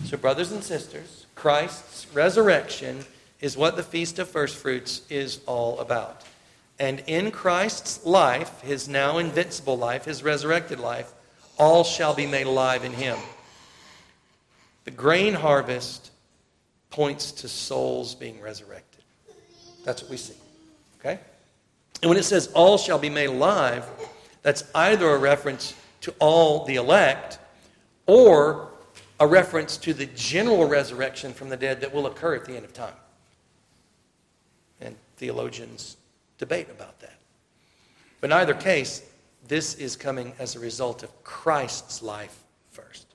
So, 0.04 0.16
brothers 0.16 0.52
and 0.52 0.62
sisters, 0.62 1.26
Christ's 1.34 2.06
resurrection 2.14 3.04
is 3.40 3.56
what 3.56 3.76
the 3.76 3.82
Feast 3.82 4.18
of 4.18 4.28
First 4.28 4.56
Fruits 4.56 5.02
is 5.08 5.40
all 5.46 5.78
about. 5.80 6.22
And 6.78 7.02
in 7.06 7.30
Christ's 7.30 8.04
life, 8.04 8.60
his 8.60 8.88
now 8.88 9.18
invincible 9.18 9.78
life, 9.78 10.04
his 10.04 10.22
resurrected 10.22 10.80
life, 10.80 11.12
all 11.58 11.84
shall 11.84 12.14
be 12.14 12.26
made 12.26 12.46
alive 12.46 12.84
in 12.84 12.92
him. 12.92 13.18
The 14.84 14.90
grain 14.90 15.34
harvest 15.34 16.10
points 16.90 17.32
to 17.32 17.48
souls 17.48 18.14
being 18.14 18.40
resurrected. 18.40 19.02
That's 19.84 20.02
what 20.02 20.10
we 20.10 20.16
see. 20.16 20.34
Okay? 21.00 21.18
And 22.02 22.08
when 22.08 22.18
it 22.18 22.24
says 22.24 22.48
all 22.48 22.78
shall 22.78 22.98
be 22.98 23.10
made 23.10 23.26
alive, 23.26 23.86
that's 24.42 24.64
either 24.74 25.08
a 25.08 25.18
reference 25.18 25.74
to 26.02 26.14
all 26.18 26.64
the 26.64 26.76
elect 26.76 27.38
or 28.06 28.71
a 29.22 29.26
reference 29.26 29.76
to 29.76 29.94
the 29.94 30.06
general 30.16 30.66
resurrection 30.66 31.32
from 31.32 31.48
the 31.48 31.56
dead 31.56 31.80
that 31.80 31.94
will 31.94 32.06
occur 32.06 32.34
at 32.34 32.44
the 32.44 32.56
end 32.56 32.64
of 32.64 32.72
time. 32.72 32.94
And 34.80 34.96
theologians 35.16 35.96
debate 36.38 36.66
about 36.68 36.98
that. 36.98 37.14
But 38.20 38.30
in 38.30 38.32
either 38.32 38.52
case, 38.52 39.00
this 39.46 39.76
is 39.76 39.94
coming 39.94 40.32
as 40.40 40.56
a 40.56 40.58
result 40.58 41.04
of 41.04 41.22
Christ's 41.22 42.02
life 42.02 42.36
first. 42.72 43.06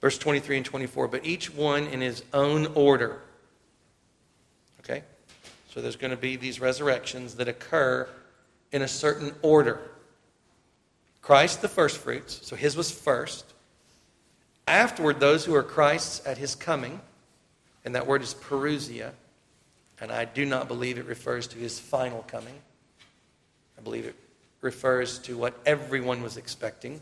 Verse 0.00 0.16
23 0.18 0.58
and 0.58 0.66
24, 0.66 1.08
but 1.08 1.26
each 1.26 1.52
one 1.52 1.88
in 1.88 2.00
his 2.00 2.22
own 2.32 2.66
order. 2.76 3.22
Okay? 4.78 5.02
So 5.74 5.80
there's 5.80 5.96
going 5.96 6.12
to 6.12 6.16
be 6.16 6.36
these 6.36 6.60
resurrections 6.60 7.34
that 7.34 7.48
occur 7.48 8.08
in 8.70 8.82
a 8.82 8.88
certain 8.88 9.34
order. 9.42 9.80
Christ, 11.22 11.60
the 11.60 11.68
first 11.68 11.96
fruits, 11.96 12.38
so 12.46 12.54
his 12.54 12.76
was 12.76 12.92
first. 12.92 13.52
Afterward, 14.66 15.20
those 15.20 15.44
who 15.44 15.54
are 15.54 15.62
Christ's 15.62 16.24
at 16.26 16.38
his 16.38 16.54
coming, 16.54 17.00
and 17.84 17.94
that 17.94 18.06
word 18.06 18.22
is 18.22 18.34
parousia, 18.34 19.12
and 20.00 20.10
I 20.10 20.24
do 20.24 20.44
not 20.46 20.68
believe 20.68 20.98
it 20.98 21.06
refers 21.06 21.46
to 21.48 21.58
his 21.58 21.78
final 21.78 22.22
coming. 22.22 22.54
I 23.78 23.82
believe 23.82 24.06
it 24.06 24.14
refers 24.60 25.18
to 25.20 25.36
what 25.36 25.58
everyone 25.66 26.22
was 26.22 26.36
expecting, 26.36 27.00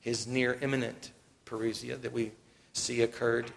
his 0.00 0.26
near 0.26 0.58
imminent 0.60 1.12
parousia 1.44 2.00
that 2.00 2.12
we 2.12 2.32
see 2.72 3.02
occurred 3.02 3.50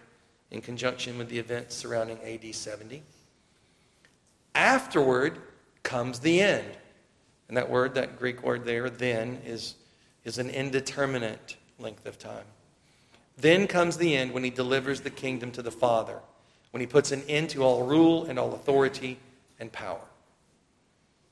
in 0.50 0.60
conjunction 0.60 1.18
with 1.18 1.28
the 1.28 1.38
events 1.38 1.76
surrounding 1.76 2.18
AD 2.22 2.54
70. 2.54 3.02
Afterward 4.54 5.38
comes 5.82 6.20
the 6.20 6.40
end. 6.40 6.66
And 7.48 7.56
that 7.56 7.68
word, 7.68 7.94
that 7.94 8.18
Greek 8.18 8.42
word 8.42 8.64
there, 8.64 8.88
then, 8.88 9.40
is, 9.44 9.74
is 10.24 10.38
an 10.38 10.50
indeterminate 10.50 11.56
length 11.78 12.06
of 12.06 12.18
time. 12.18 12.44
Then 13.40 13.66
comes 13.66 13.96
the 13.96 14.16
end 14.16 14.32
when 14.32 14.44
he 14.44 14.50
delivers 14.50 15.00
the 15.00 15.10
kingdom 15.10 15.50
to 15.52 15.62
the 15.62 15.70
Father, 15.70 16.18
when 16.70 16.80
he 16.80 16.86
puts 16.86 17.12
an 17.12 17.22
end 17.28 17.50
to 17.50 17.62
all 17.62 17.84
rule 17.84 18.24
and 18.24 18.38
all 18.38 18.54
authority 18.54 19.18
and 19.58 19.72
power. 19.72 20.00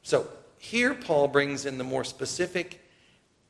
So, 0.03 0.27
here 0.59 0.95
Paul 0.95 1.29
brings 1.29 1.67
in 1.67 1.79
the 1.79 1.85
more 1.85 2.05
specific 2.05 2.81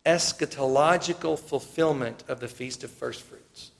eschatological 0.04 1.38
fulfillment 1.38 2.24
of 2.28 2.40
the 2.40 2.48
Feast 2.48 2.84
of 2.84 2.90
First 2.90 3.22
Fruits. 3.22 3.70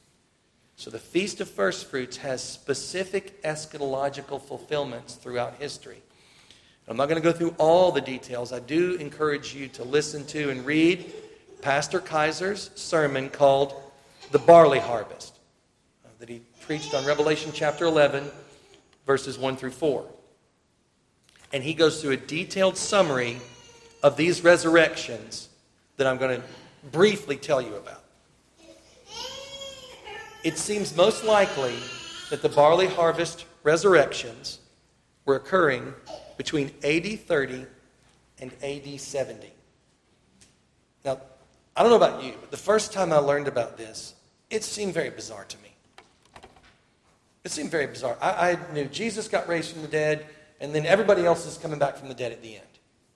So 0.77 0.91
the 0.91 0.99
Feast 0.99 1.41
of 1.41 1.51
First 1.51 1.87
Fruits 1.87 2.19
has 2.19 2.43
specific 2.43 3.43
eschatological 3.43 4.41
fulfillments 4.41 5.15
throughout 5.15 5.57
history. 5.59 6.01
I'm 6.87 6.97
not 6.97 7.09
going 7.09 7.21
to 7.21 7.33
go 7.33 7.37
through 7.37 7.55
all 7.59 7.93
the 7.93 8.01
details. 8.01 8.53
I 8.53 8.61
do 8.61 8.95
encourage 8.95 9.55
you 9.55 9.69
to 9.69 9.85
listen 9.85 10.25
to 10.27 10.51
and 10.51 10.65
read 10.65 11.13
Pastor 11.61 12.01
Kayser's 12.01 12.71
sermon 12.77 13.29
called 13.29 13.75
The 14.31 14.39
Barley 14.39 14.79
Harvest 14.79 15.39
uh, 16.05 16.09
that 16.19 16.29
he 16.29 16.43
preached 16.61 16.93
on 16.93 17.07
Revelation 17.07 17.51
chapter 17.55 17.87
11, 17.87 18.31
verses 19.07 19.39
1 19.39 19.57
through 19.57 19.71
4. 19.71 20.05
And 21.55 21.63
he 21.63 21.73
goes 21.73 22.03
through 22.03 22.11
a 22.11 22.19
detailed 22.19 22.77
summary 22.77 23.39
of 24.03 24.19
these 24.19 24.45
resurrections 24.45 25.49
that 25.97 26.07
I'm 26.07 26.19
going 26.19 26.43
to 26.43 26.47
briefly 26.93 27.37
tell 27.37 27.63
you 27.63 27.75
about. 27.77 28.05
It 30.45 30.59
seems 30.59 30.95
most 30.95 31.25
likely 31.25 31.75
that 32.29 32.43
the 32.43 32.51
barley 32.51 32.87
harvest 32.87 33.47
resurrections 33.63 34.59
were 35.25 35.37
occurring 35.37 35.95
between 36.37 36.71
AD 36.85 37.21
30 37.21 37.65
and 38.41 38.53
AD 38.63 39.01
70. 39.01 39.51
Now, 41.07 41.19
I 41.75 41.83
don't 41.83 41.91
know 41.91 41.97
about 41.97 42.23
you, 42.23 42.35
but 42.39 42.51
the 42.51 42.59
first 42.59 42.93
time 42.93 43.11
I 43.11 43.17
learned 43.17 43.49
about 43.49 43.79
this, 43.79 44.15
it 44.51 44.65
seemed 44.65 44.95
very 44.95 45.11
bizarre 45.11 45.45
to 45.45 45.57
me. 45.59 45.69
It 47.45 47.51
seemed 47.51 47.71
very 47.71 47.87
bizarre. 47.87 48.17
I, 48.21 48.51
I 48.51 48.73
knew 48.73 48.87
Jesus 48.87 49.29
got 49.29 49.49
raised 49.49 49.73
from 49.73 49.83
the 49.83 49.89
dead, 49.89 50.27
and 50.61 50.75
then 50.75 50.87
everybody 50.87 51.25
else 51.25 51.47
is 51.47 51.57
coming 51.57 51.79
back 51.79 51.97
from 51.97 52.09
the 52.09 52.15
dead 52.15 52.33
at 52.33 52.43
the 52.43 52.57
end. 52.57 52.65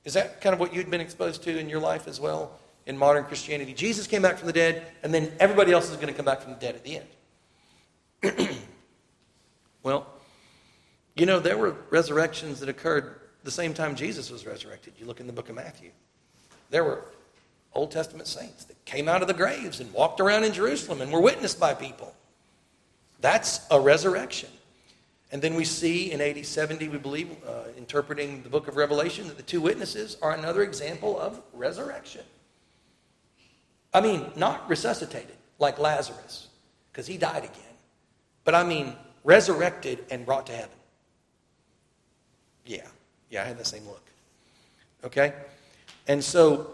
Is 0.04 0.14
that 0.14 0.40
kind 0.40 0.54
of 0.54 0.60
what 0.60 0.74
you'd 0.74 0.90
been 0.90 1.00
exposed 1.00 1.42
to 1.44 1.58
in 1.58 1.68
your 1.68 1.80
life 1.80 2.08
as 2.08 2.20
well 2.20 2.58
in 2.86 2.98
modern 2.98 3.24
Christianity? 3.24 3.72
Jesus 3.72 4.06
came 4.06 4.22
back 4.22 4.38
from 4.38 4.46
the 4.46 4.52
dead, 4.52 4.86
and 5.02 5.12
then 5.12 5.32
everybody 5.38 5.72
else 5.72 5.90
is 5.90 5.96
going 5.96 6.08
to 6.08 6.14
come 6.14 6.24
back 6.24 6.40
from 6.40 6.52
the 6.52 6.58
dead 6.58 6.74
at 6.74 6.84
the 6.84 7.02
end. 8.22 8.48
well, 9.82 10.06
you 11.14 11.26
know, 11.26 11.38
there 11.38 11.58
were 11.58 11.76
resurrections 11.90 12.60
that 12.60 12.68
occurred 12.68 13.20
the 13.44 13.50
same 13.50 13.74
time 13.74 13.94
Jesus 13.94 14.30
was 14.30 14.46
resurrected. 14.46 14.94
You 14.98 15.06
look 15.06 15.20
in 15.20 15.26
the 15.26 15.32
book 15.32 15.48
of 15.48 15.56
Matthew. 15.56 15.90
There 16.70 16.84
were 16.84 17.04
Old 17.74 17.90
Testament 17.90 18.28
saints 18.28 18.64
that 18.64 18.84
came 18.84 19.08
out 19.08 19.22
of 19.22 19.28
the 19.28 19.34
graves 19.34 19.80
and 19.80 19.92
walked 19.92 20.20
around 20.20 20.44
in 20.44 20.52
Jerusalem 20.52 21.00
and 21.00 21.10
were 21.10 21.20
witnessed 21.20 21.58
by 21.58 21.74
people. 21.74 22.14
That's 23.20 23.60
a 23.70 23.80
resurrection. 23.80 24.50
And 25.30 25.40
then 25.40 25.54
we 25.54 25.64
see 25.64 26.12
in 26.12 26.20
AD 26.20 26.44
70, 26.44 26.88
we 26.88 26.98
believe, 26.98 27.30
uh, 27.46 27.68
interpreting 27.78 28.42
the 28.42 28.50
book 28.50 28.68
of 28.68 28.76
Revelation, 28.76 29.28
that 29.28 29.38
the 29.38 29.42
two 29.42 29.62
witnesses 29.62 30.18
are 30.20 30.32
another 30.32 30.62
example 30.62 31.18
of 31.18 31.40
resurrection. 31.54 32.22
I 33.94 34.02
mean, 34.02 34.30
not 34.36 34.68
resuscitated 34.68 35.36
like 35.58 35.78
Lazarus, 35.78 36.48
because 36.92 37.06
he 37.06 37.16
died 37.16 37.44
again, 37.44 37.76
but 38.44 38.54
I 38.54 38.64
mean, 38.64 38.94
resurrected 39.24 40.04
and 40.10 40.26
brought 40.26 40.46
to 40.46 40.52
heaven. 40.52 40.70
Yeah, 42.66 42.86
yeah, 43.30 43.42
I 43.42 43.46
had 43.46 43.58
the 43.58 43.64
same 43.64 43.86
look. 43.86 44.04
Okay? 45.04 45.32
And 46.08 46.22
so 46.22 46.70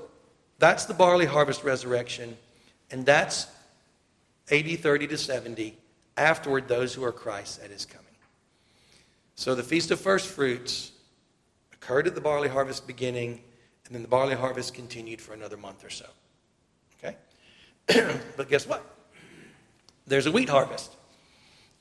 that's 0.58 0.86
the 0.86 0.94
barley 0.94 1.26
harvest 1.26 1.64
resurrection, 1.64 2.36
and 2.90 3.06
that's 3.06 3.46
AD 4.50 4.80
30 4.80 5.06
to 5.08 5.18
70. 5.18 5.76
Afterward, 6.16 6.66
those 6.66 6.94
who 6.94 7.04
are 7.04 7.12
Christ 7.12 7.60
at 7.62 7.70
his 7.70 7.84
coming. 7.84 8.04
So 9.36 9.54
the 9.54 9.62
Feast 9.62 9.92
of 9.92 10.00
First 10.00 10.26
Fruits 10.26 10.90
occurred 11.72 12.08
at 12.08 12.16
the 12.16 12.20
barley 12.20 12.48
harvest 12.48 12.88
beginning, 12.88 13.40
and 13.86 13.94
then 13.94 14.02
the 14.02 14.08
barley 14.08 14.34
harvest 14.34 14.74
continued 14.74 15.20
for 15.20 15.32
another 15.32 15.56
month 15.56 15.84
or 15.84 15.90
so. 15.90 16.06
Okay? 16.98 17.16
but 18.36 18.48
guess 18.48 18.66
what? 18.66 18.84
There's 20.08 20.26
a 20.26 20.32
wheat 20.32 20.48
harvest. 20.48 20.90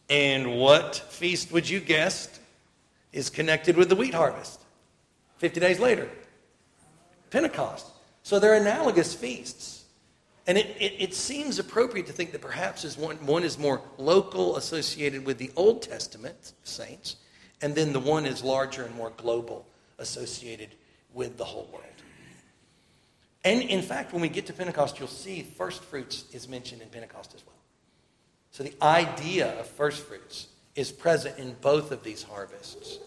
And 0.09 0.57
what 0.59 0.95
feast 0.95 1.51
would 1.51 1.67
you 1.67 1.80
guess 1.80 2.39
is 3.11 3.30
connected 3.30 3.75
with 3.75 3.89
the 3.89 3.95
wheat 3.95 4.13
harvest? 4.13 4.61
50 5.39 5.59
days 5.59 5.80
later. 5.80 6.07
Pentecost. 7.32 7.88
So 8.28 8.39
they're 8.39 8.55
analogous 8.55 9.13
feasts. 9.13 9.86
And 10.47 10.57
it, 10.57 10.75
it, 10.82 10.95
it, 10.99 11.13
seems 11.13 11.59
appropriate 11.59 12.07
to 12.07 12.11
think 12.11 12.34
that 12.34 12.41
perhaps 12.41 12.84
is 12.84 12.97
one, 12.97 13.15
one 13.25 13.45
is 13.45 13.57
more 13.57 13.80
local, 13.97 14.57
associated 14.57 15.25
with 15.25 15.38
the 15.38 15.49
Old 15.55 15.82
Testament 15.82 16.51
saints, 16.65 17.15
and 17.61 17.73
then 17.73 17.93
the 17.93 18.01
one 18.01 18.25
is 18.25 18.43
larger 18.43 18.84
and 18.84 18.93
more 18.95 19.13
global, 19.15 19.65
associated 19.97 20.75
with 21.13 21.38
the 21.38 21.45
whole 21.45 21.69
world. 21.71 21.86
And 23.45 23.61
in 23.61 23.82
fact, 23.82 24.11
when 24.11 24.21
we 24.21 24.28
get 24.28 24.45
to 24.47 24.53
Pentecost, 24.53 24.99
you'll 24.99 25.07
see 25.07 25.41
first 25.43 25.82
fruits 25.86 26.25
is 26.34 26.49
mentioned 26.49 26.82
in 26.82 26.89
Pentecost 26.89 27.34
as 27.34 27.45
well. 27.45 27.55
So 28.51 28.63
the 28.63 28.73
idea 28.82 29.57
of 29.57 29.67
first 29.67 30.05
fruits 30.05 30.47
is 30.75 30.91
present 30.91 31.39
in 31.39 31.55
both 31.61 31.93
of 31.93 32.03
these 32.03 32.23
harvests. 32.23 32.99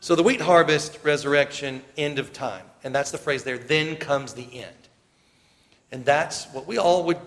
So 0.00 0.14
the 0.14 0.22
wheat 0.22 0.40
harvest, 0.40 0.98
resurrection, 1.02 1.82
end 1.96 2.18
of 2.18 2.32
time. 2.32 2.64
And 2.84 2.94
that's 2.94 3.10
the 3.10 3.18
phrase 3.18 3.42
there, 3.42 3.58
then 3.58 3.96
comes 3.96 4.32
the 4.32 4.60
end. 4.60 4.76
And 5.90 6.04
that's 6.04 6.46
what 6.46 6.66
we 6.66 6.78
all 6.78 7.04
would 7.04 7.18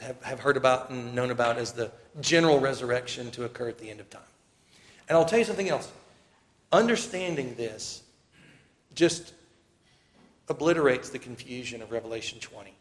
have, 0.00 0.22
have 0.22 0.40
heard 0.40 0.56
about 0.56 0.90
and 0.90 1.14
known 1.14 1.30
about 1.30 1.56
as 1.56 1.72
the 1.72 1.90
general 2.20 2.60
resurrection 2.60 3.30
to 3.32 3.44
occur 3.44 3.68
at 3.68 3.78
the 3.78 3.88
end 3.90 4.00
of 4.00 4.10
time. 4.10 4.22
And 5.08 5.16
I'll 5.16 5.24
tell 5.24 5.38
you 5.38 5.44
something 5.44 5.68
else. 5.68 5.90
Understanding 6.72 7.54
this 7.54 8.02
just 8.94 9.32
obliterates 10.48 11.10
the 11.10 11.18
confusion 11.18 11.80
of 11.80 11.90
Revelation 11.90 12.38
20 12.40 12.74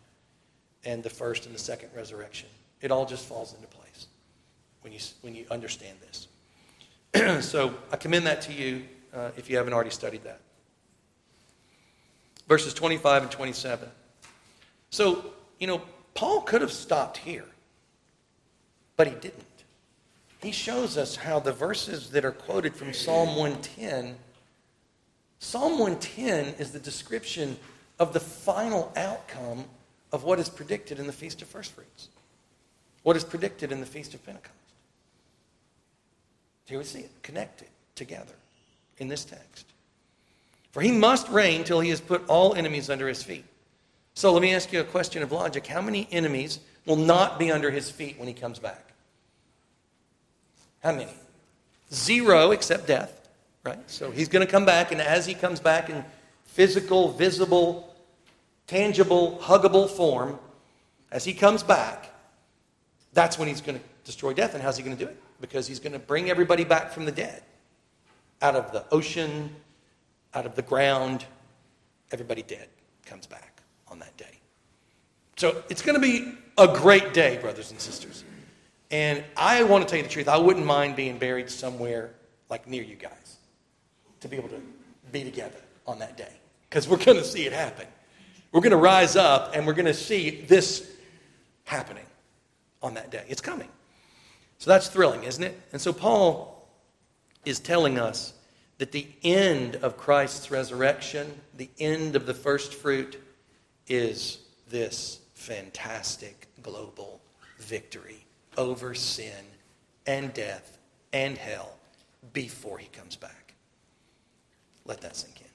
and 0.86 1.04
the 1.04 1.10
first 1.10 1.46
and 1.46 1.56
the 1.56 1.60
second 1.60 1.90
resurrection. 1.96 2.50
It 2.82 2.92
all 2.92 3.06
just 3.06 3.26
falls 3.26 3.54
into 3.54 3.68
place 3.68 4.08
when 4.82 4.94
you, 4.94 5.00
when 5.22 5.36
you 5.36 5.46
understand 5.52 5.98
this. 6.02 7.44
so 7.50 7.74
I 7.92 7.98
commend 7.98 8.26
that 8.28 8.42
to 8.44 8.54
you 8.54 8.84
uh, 9.14 9.32
if 9.38 9.50
you 9.50 9.58
haven't 9.58 9.74
already 9.74 9.90
studied 9.90 10.24
that. 10.24 10.40
Verses 12.48 12.74
25 12.74 13.24
and 13.24 13.32
27. 13.32 13.90
So, 14.90 15.34
you 15.60 15.68
know, 15.68 15.82
Paul 16.14 16.42
could 16.42 16.62
have 16.62 16.72
stopped 16.72 17.18
here, 17.18 17.46
but 18.98 19.08
he 19.08 19.14
didn't. 19.14 19.46
He 20.42 20.52
shows 20.52 20.98
us 20.98 21.16
how 21.16 21.40
the 21.40 21.52
verses 21.52 22.10
that 22.12 22.26
are 22.26 22.32
quoted 22.32 22.76
from 22.76 22.94
Psalm 22.94 23.36
110, 23.36 24.16
Psalm 25.40 25.80
110 25.80 26.56
is 26.60 26.72
the 26.72 26.80
description 26.80 27.58
of 28.00 28.14
the 28.14 28.20
final 28.20 28.92
outcome 28.96 29.66
of 30.12 30.24
what 30.24 30.40
is 30.40 30.50
predicted 30.50 31.00
in 31.00 31.08
the 31.08 31.14
Feast 31.14 31.42
of 31.42 31.48
First 31.48 31.74
Fruits, 31.74 32.10
what 33.04 33.16
is 33.16 33.24
predicted 33.24 33.72
in 33.72 33.80
the 33.80 33.86
Feast 33.86 34.14
of 34.14 34.26
Pentecost. 34.26 34.56
Here 36.66 36.78
we 36.78 36.84
see 36.84 37.00
it 37.00 37.12
connected 37.22 37.68
together 37.96 38.39
in 39.00 39.08
this 39.08 39.26
text. 39.26 39.66
For 40.72 40.82
he 40.82 40.92
must 40.92 41.28
reign 41.30 41.64
till 41.64 41.80
he 41.80 41.90
has 41.90 42.00
put 42.00 42.28
all 42.28 42.54
enemies 42.54 42.90
under 42.90 43.08
his 43.08 43.24
feet. 43.24 43.46
So 44.14 44.32
let 44.32 44.42
me 44.42 44.54
ask 44.54 44.72
you 44.72 44.82
a 44.82 44.84
question 44.84 45.24
of 45.24 45.32
logic. 45.32 45.66
How 45.66 45.82
many 45.82 46.08
enemies 46.12 46.60
will 46.86 46.96
not 46.96 47.40
be 47.40 47.52
under 47.52 47.72
his 47.72 47.90
feet 47.90 48.20
when 48.20 48.28
he 48.28 48.34
comes 48.34 48.60
back? 48.60 48.92
How 50.84 50.92
many? 50.92 51.12
Zero 51.92 52.52
except 52.52 52.88
death, 52.88 53.30
right? 53.64 53.80
So 53.90 54.12
he's 54.12 54.28
going 54.28 54.46
to 54.46 54.52
come 54.52 54.66
back, 54.66 54.92
and 54.92 55.02
as 55.02 55.26
he 55.26 55.34
comes 55.34 55.60
back 55.60 55.90
in 55.90 56.04
physical, 56.44 57.10
visible, 57.14 57.96
tangible, 58.68 59.40
huggable 59.42 59.90
form, 59.90 60.38
as 61.12 61.26
he 61.26 61.34
comes 61.34 61.64
back, 61.64 62.14
that's 63.14 63.40
when 63.40 63.48
he's 63.48 63.62
going 63.62 63.80
to 63.80 63.86
destroy 64.06 64.34
death. 64.34 64.54
And 64.54 64.62
how's 64.62 64.78
he 64.78 64.84
going 64.84 64.96
to 64.96 65.04
do 65.04 65.10
it? 65.10 65.18
Because 65.42 65.66
he's 65.66 65.80
going 65.80 65.94
to 65.94 66.00
bring 66.00 66.30
everybody 66.30 66.64
back 66.64 66.92
from 66.92 67.06
the 67.06 67.12
dead 67.12 67.42
out 68.42 68.56
of 68.56 68.72
the 68.72 68.86
ocean, 68.92 69.56
out 70.34 70.46
of 70.46 70.56
the 70.56 70.62
ground. 70.62 71.26
Everybody 72.12 72.42
dead 72.42 72.68
comes 73.06 73.28
back 73.28 73.62
on 73.88 74.00
that 74.00 74.16
day. 74.18 74.40
So 75.38 75.64
it's 75.70 75.82
going 75.82 75.96
to 75.96 76.02
be 76.02 76.34
a 76.58 76.68
great 76.68 77.14
day, 77.14 77.38
brothers 77.38 77.72
and 77.72 77.80
sisters. 77.80 78.24
And 78.92 79.24
I 79.38 79.64
want 79.64 79.84
to 79.84 79.90
tell 79.90 79.98
you 79.98 80.04
the 80.04 80.10
truth. 80.10 80.28
I 80.28 80.38
wouldn't 80.38 80.66
mind 80.66 80.96
being 80.96 81.18
buried 81.18 81.50
somewhere 81.50 82.12
like 82.50 82.68
near 82.68 82.84
you 82.84 82.96
guys 82.96 83.38
to 84.20 84.28
be 84.28 84.36
able 84.36 84.50
to 84.50 84.62
be 85.12 85.24
together 85.24 85.60
on 85.88 86.00
that 86.00 86.18
day 86.18 86.34
because 86.70 86.88
we're 86.88 86.98
going 86.98 87.18
to 87.18 87.24
see 87.24 87.46
it 87.46 87.54
happen. 87.54 87.88
We're 88.52 88.62
going 88.62 88.72
to 88.72 88.78
rise 88.78 89.16
up 89.16 89.56
and 89.56 89.66
we're 89.66 89.74
going 89.74 89.86
to 89.86 89.94
see 89.94 90.42
this 90.48 90.92
happening 91.66 92.06
on 92.82 92.96
that 92.96 93.12
day. 93.12 93.24
It's 93.28 93.42
coming. 93.42 93.70
So 94.58 94.72
that's 94.72 94.88
thrilling, 94.90 95.24
isn't 95.24 95.44
it? 95.44 95.60
And 95.72 95.82
so 95.82 95.94
Paul 95.94 96.59
is 97.46 97.60
telling 97.60 98.00
us 98.00 98.34
that 98.78 98.92
the 98.92 99.08
end 99.24 99.76
of 99.78 99.98
Christ's 99.98 100.52
resurrection, 100.52 101.40
the 101.58 101.70
end 101.80 102.16
of 102.16 102.26
the 102.26 102.34
first 102.34 102.74
fruit, 102.74 103.22
is 103.88 104.40
this 104.70 105.20
fantastic 105.34 106.48
global 106.62 107.22
victory 107.58 108.26
over 108.58 108.94
sin 108.94 109.46
and 110.06 110.34
death 110.34 110.78
and 111.14 111.38
hell 111.38 111.76
before 112.34 112.78
he 112.78 112.88
comes 112.88 113.16
back. 113.16 113.54
Let 114.86 115.02
that 115.02 115.16
sink 115.16 115.42
in. 115.42 115.48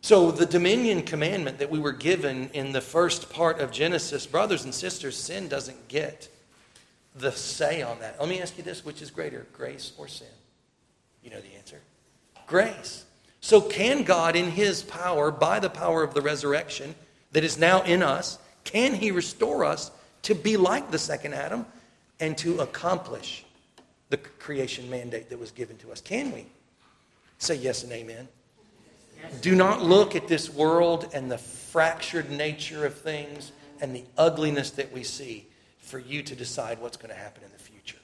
So, 0.00 0.32
the 0.32 0.46
dominion 0.46 1.02
commandment 1.02 1.58
that 1.58 1.70
we 1.70 1.78
were 1.78 1.92
given 1.92 2.50
in 2.52 2.72
the 2.72 2.80
first 2.80 3.30
part 3.30 3.60
of 3.60 3.70
Genesis, 3.70 4.26
brothers 4.26 4.64
and 4.64 4.74
sisters, 4.74 5.16
sin 5.16 5.46
doesn't 5.46 5.86
get 5.86 6.28
the 7.14 7.30
say 7.30 7.82
on 7.82 8.00
that. 8.00 8.18
Let 8.18 8.28
me 8.28 8.40
ask 8.40 8.58
you 8.58 8.64
this 8.64 8.84
which 8.84 9.00
is 9.00 9.10
greater, 9.10 9.46
grace 9.52 9.92
or 9.96 10.08
sin? 10.08 10.26
You 11.22 11.30
know 11.30 11.40
the 11.40 11.54
answer. 11.56 11.80
grace. 12.46 13.04
So, 13.40 13.60
can 13.60 14.04
God, 14.04 14.36
in 14.36 14.50
His 14.50 14.82
power, 14.82 15.30
by 15.30 15.58
the 15.58 15.70
power 15.70 16.02
of 16.02 16.14
the 16.14 16.20
resurrection 16.20 16.94
that 17.32 17.42
is 17.42 17.58
now 17.58 17.82
in 17.82 18.02
us, 18.02 18.38
can 18.64 18.94
He 18.94 19.10
restore 19.10 19.64
us 19.64 19.90
to 20.22 20.34
be 20.34 20.56
like 20.56 20.90
the 20.90 20.98
second 20.98 21.34
Adam 21.34 21.66
and 22.20 22.38
to 22.38 22.60
accomplish 22.60 23.44
the 24.10 24.16
creation 24.16 24.88
mandate 24.88 25.28
that 25.30 25.40
was 25.40 25.50
given 25.50 25.76
to 25.78 25.90
us? 25.90 26.00
Can 26.00 26.30
we? 26.32 26.46
Say 27.38 27.56
yes 27.56 27.82
and 27.82 27.92
amen. 27.92 28.28
Do 29.40 29.56
not 29.56 29.82
look 29.82 30.14
at 30.14 30.28
this 30.28 30.48
world 30.48 31.10
and 31.12 31.30
the 31.30 31.38
fractured 31.38 32.30
nature 32.30 32.86
of 32.86 32.94
things 32.94 33.52
and 33.80 33.94
the 33.94 34.04
ugliness 34.16 34.70
that 34.72 34.92
we 34.92 35.02
see 35.02 35.46
for 35.78 35.98
you 35.98 36.22
to 36.22 36.36
decide 36.36 36.80
what's 36.80 36.96
going 36.96 37.12
to 37.12 37.20
happen 37.20 37.42
in 37.44 37.50
the 37.52 37.58
future. 37.58 37.98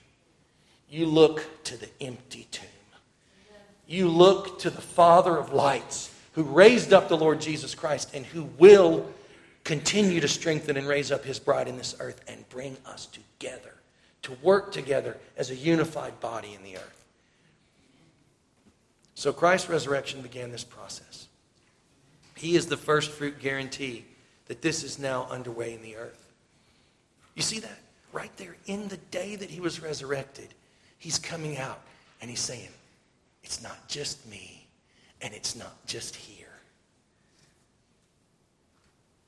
You 0.90 1.06
look 1.06 1.46
to 1.64 1.76
the 1.76 1.88
empty 2.00 2.48
tomb. 2.50 2.66
You 3.88 4.08
look 4.08 4.60
to 4.60 4.70
the 4.70 4.82
Father 4.82 5.36
of 5.36 5.52
lights 5.52 6.14
who 6.32 6.42
raised 6.42 6.92
up 6.92 7.08
the 7.08 7.16
Lord 7.16 7.40
Jesus 7.40 7.74
Christ 7.74 8.14
and 8.14 8.24
who 8.24 8.44
will 8.58 9.08
continue 9.64 10.20
to 10.20 10.28
strengthen 10.28 10.76
and 10.76 10.86
raise 10.86 11.10
up 11.10 11.24
his 11.24 11.40
bride 11.40 11.68
in 11.68 11.78
this 11.78 11.96
earth 11.98 12.20
and 12.28 12.48
bring 12.50 12.76
us 12.86 13.06
together 13.06 13.74
to 14.22 14.32
work 14.42 14.72
together 14.72 15.16
as 15.36 15.50
a 15.50 15.56
unified 15.56 16.20
body 16.20 16.54
in 16.54 16.62
the 16.62 16.76
earth. 16.76 17.04
So 19.14 19.32
Christ's 19.32 19.70
resurrection 19.70 20.20
began 20.20 20.52
this 20.52 20.64
process. 20.64 21.26
He 22.36 22.56
is 22.56 22.66
the 22.66 22.76
first 22.76 23.10
fruit 23.10 23.40
guarantee 23.40 24.04
that 24.46 24.62
this 24.62 24.84
is 24.84 24.98
now 24.98 25.26
underway 25.30 25.74
in 25.74 25.82
the 25.82 25.96
earth. 25.96 26.30
You 27.34 27.42
see 27.42 27.58
that? 27.60 27.78
Right 28.12 28.34
there 28.36 28.56
in 28.66 28.88
the 28.88 28.96
day 28.96 29.34
that 29.36 29.50
he 29.50 29.60
was 29.60 29.82
resurrected, 29.82 30.48
he's 30.98 31.18
coming 31.18 31.58
out 31.58 31.80
and 32.20 32.30
he's 32.30 32.40
saying, 32.40 32.68
It's 33.48 33.62
not 33.62 33.88
just 33.88 34.28
me 34.28 34.66
and 35.22 35.32
it's 35.32 35.56
not 35.56 35.86
just 35.86 36.14
here. 36.14 36.52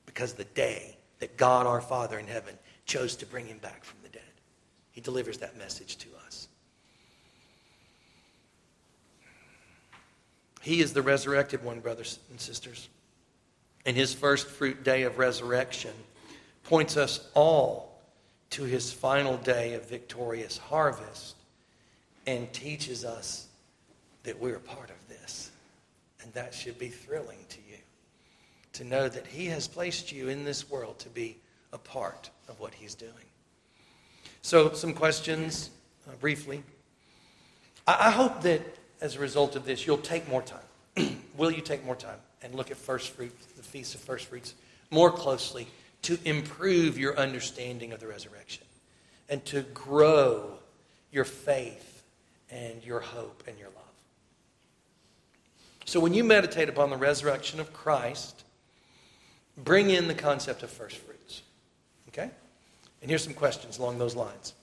Because 0.04 0.34
the 0.34 0.44
day 0.44 0.98
that 1.20 1.38
God 1.38 1.66
our 1.66 1.80
Father 1.80 2.18
in 2.18 2.26
heaven 2.26 2.54
chose 2.84 3.16
to 3.16 3.24
bring 3.24 3.46
him 3.46 3.56
back 3.56 3.82
from 3.82 3.96
the 4.02 4.10
dead, 4.10 4.20
he 4.90 5.00
delivers 5.00 5.38
that 5.38 5.56
message 5.56 5.96
to 5.96 6.08
us. 6.26 6.48
He 10.60 10.82
is 10.82 10.92
the 10.92 11.00
resurrected 11.00 11.64
one, 11.64 11.80
brothers 11.80 12.18
and 12.28 12.38
sisters 12.38 12.90
and 13.86 13.96
his 13.96 14.12
first 14.12 14.48
fruit 14.48 14.84
day 14.84 15.04
of 15.04 15.16
resurrection 15.16 15.94
points 16.64 16.98
us 16.98 17.26
all 17.32 17.98
to 18.50 18.64
his 18.64 18.92
final 18.92 19.38
day 19.38 19.72
of 19.72 19.88
victorious 19.88 20.58
harvest 20.58 21.36
and 22.26 22.52
teaches 22.52 23.02
us 23.02 23.46
that 24.24 24.38
we're 24.38 24.56
a 24.56 24.60
part 24.60 24.90
of 24.90 25.08
this. 25.08 25.50
And 26.22 26.32
that 26.34 26.54
should 26.54 26.78
be 26.78 26.88
thrilling 26.88 27.38
to 27.48 27.58
you 27.68 27.78
to 28.74 28.84
know 28.84 29.08
that 29.08 29.26
he 29.26 29.46
has 29.46 29.66
placed 29.66 30.12
you 30.12 30.28
in 30.28 30.44
this 30.44 30.70
world 30.70 30.98
to 31.00 31.08
be 31.08 31.36
a 31.72 31.78
part 31.78 32.30
of 32.48 32.60
what 32.60 32.74
he's 32.74 32.94
doing. 32.94 33.12
So, 34.42 34.72
some 34.72 34.94
questions 34.94 35.70
uh, 36.08 36.12
briefly. 36.20 36.62
I, 37.86 38.08
I 38.08 38.10
hope 38.10 38.42
that 38.42 38.62
as 39.00 39.16
a 39.16 39.18
result 39.18 39.56
of 39.56 39.64
this, 39.64 39.86
you'll 39.86 39.98
take 39.98 40.28
more 40.28 40.42
time. 40.42 41.16
Will 41.36 41.50
you 41.50 41.62
take 41.62 41.84
more 41.84 41.96
time? 41.96 42.18
and 42.42 42.54
look 42.54 42.70
at 42.70 42.76
first 42.76 43.10
fruits, 43.10 43.46
the 43.56 43.62
Feast 43.62 43.94
of 43.94 44.00
First 44.00 44.26
Fruits, 44.26 44.54
more 44.90 45.10
closely 45.10 45.66
to 46.02 46.18
improve 46.24 46.98
your 46.98 47.18
understanding 47.18 47.92
of 47.92 48.00
the 48.00 48.06
resurrection 48.06 48.64
and 49.28 49.44
to 49.46 49.62
grow 49.74 50.54
your 51.12 51.24
faith 51.24 52.02
and 52.50 52.84
your 52.84 53.00
hope 53.00 53.44
and 53.46 53.58
your 53.58 53.68
love. 53.68 53.84
So 55.84 56.00
when 56.00 56.14
you 56.14 56.24
meditate 56.24 56.68
upon 56.68 56.90
the 56.90 56.96
resurrection 56.96 57.60
of 57.60 57.72
Christ, 57.72 58.44
bring 59.56 59.90
in 59.90 60.08
the 60.08 60.14
concept 60.14 60.62
of 60.62 60.70
first 60.70 60.96
fruits. 60.96 61.42
Okay? 62.08 62.30
And 63.02 63.10
here's 63.10 63.24
some 63.24 63.34
questions 63.34 63.78
along 63.78 63.98
those 63.98 64.14
lines. 64.14 64.54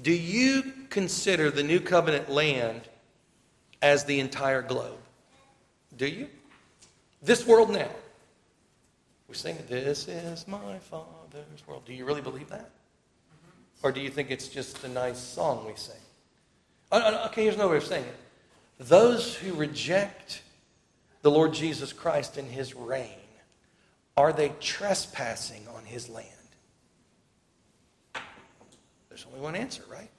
Do 0.00 0.12
you 0.12 0.72
consider 0.90 1.50
the 1.50 1.62
new 1.62 1.80
covenant 1.80 2.30
land 2.30 2.82
as 3.80 4.04
the 4.04 4.20
entire 4.20 4.62
globe? 4.62 4.98
Do 5.96 6.06
you? 6.06 6.28
This 7.22 7.46
world 7.46 7.70
now. 7.70 7.88
We 9.28 9.34
sing, 9.34 9.56
This 9.68 10.06
is 10.06 10.46
my 10.46 10.78
Father's 10.78 11.66
world. 11.66 11.84
Do 11.86 11.92
you 11.92 12.04
really 12.04 12.20
believe 12.20 12.48
that? 12.50 12.70
Or 13.82 13.92
do 13.92 14.00
you 14.00 14.10
think 14.10 14.30
it's 14.30 14.48
just 14.48 14.84
a 14.84 14.88
nice 14.88 15.18
song 15.18 15.66
we 15.66 15.74
sing? 15.76 15.96
Oh, 16.92 17.00
oh, 17.04 17.26
okay, 17.26 17.42
here's 17.42 17.54
another 17.54 17.70
way 17.70 17.76
of 17.78 17.84
saying 17.84 18.04
it. 18.04 18.16
Those 18.78 19.34
who 19.34 19.54
reject 19.54 20.42
the 21.22 21.30
Lord 21.30 21.54
Jesus 21.54 21.92
Christ 21.92 22.36
and 22.36 22.50
his 22.50 22.74
reign, 22.74 23.10
are 24.16 24.32
they 24.32 24.52
trespassing 24.60 25.66
on 25.74 25.84
his 25.84 26.08
land? 26.08 26.28
There's 29.08 29.26
only 29.26 29.40
one 29.40 29.56
answer, 29.56 29.82
right? 29.90 30.10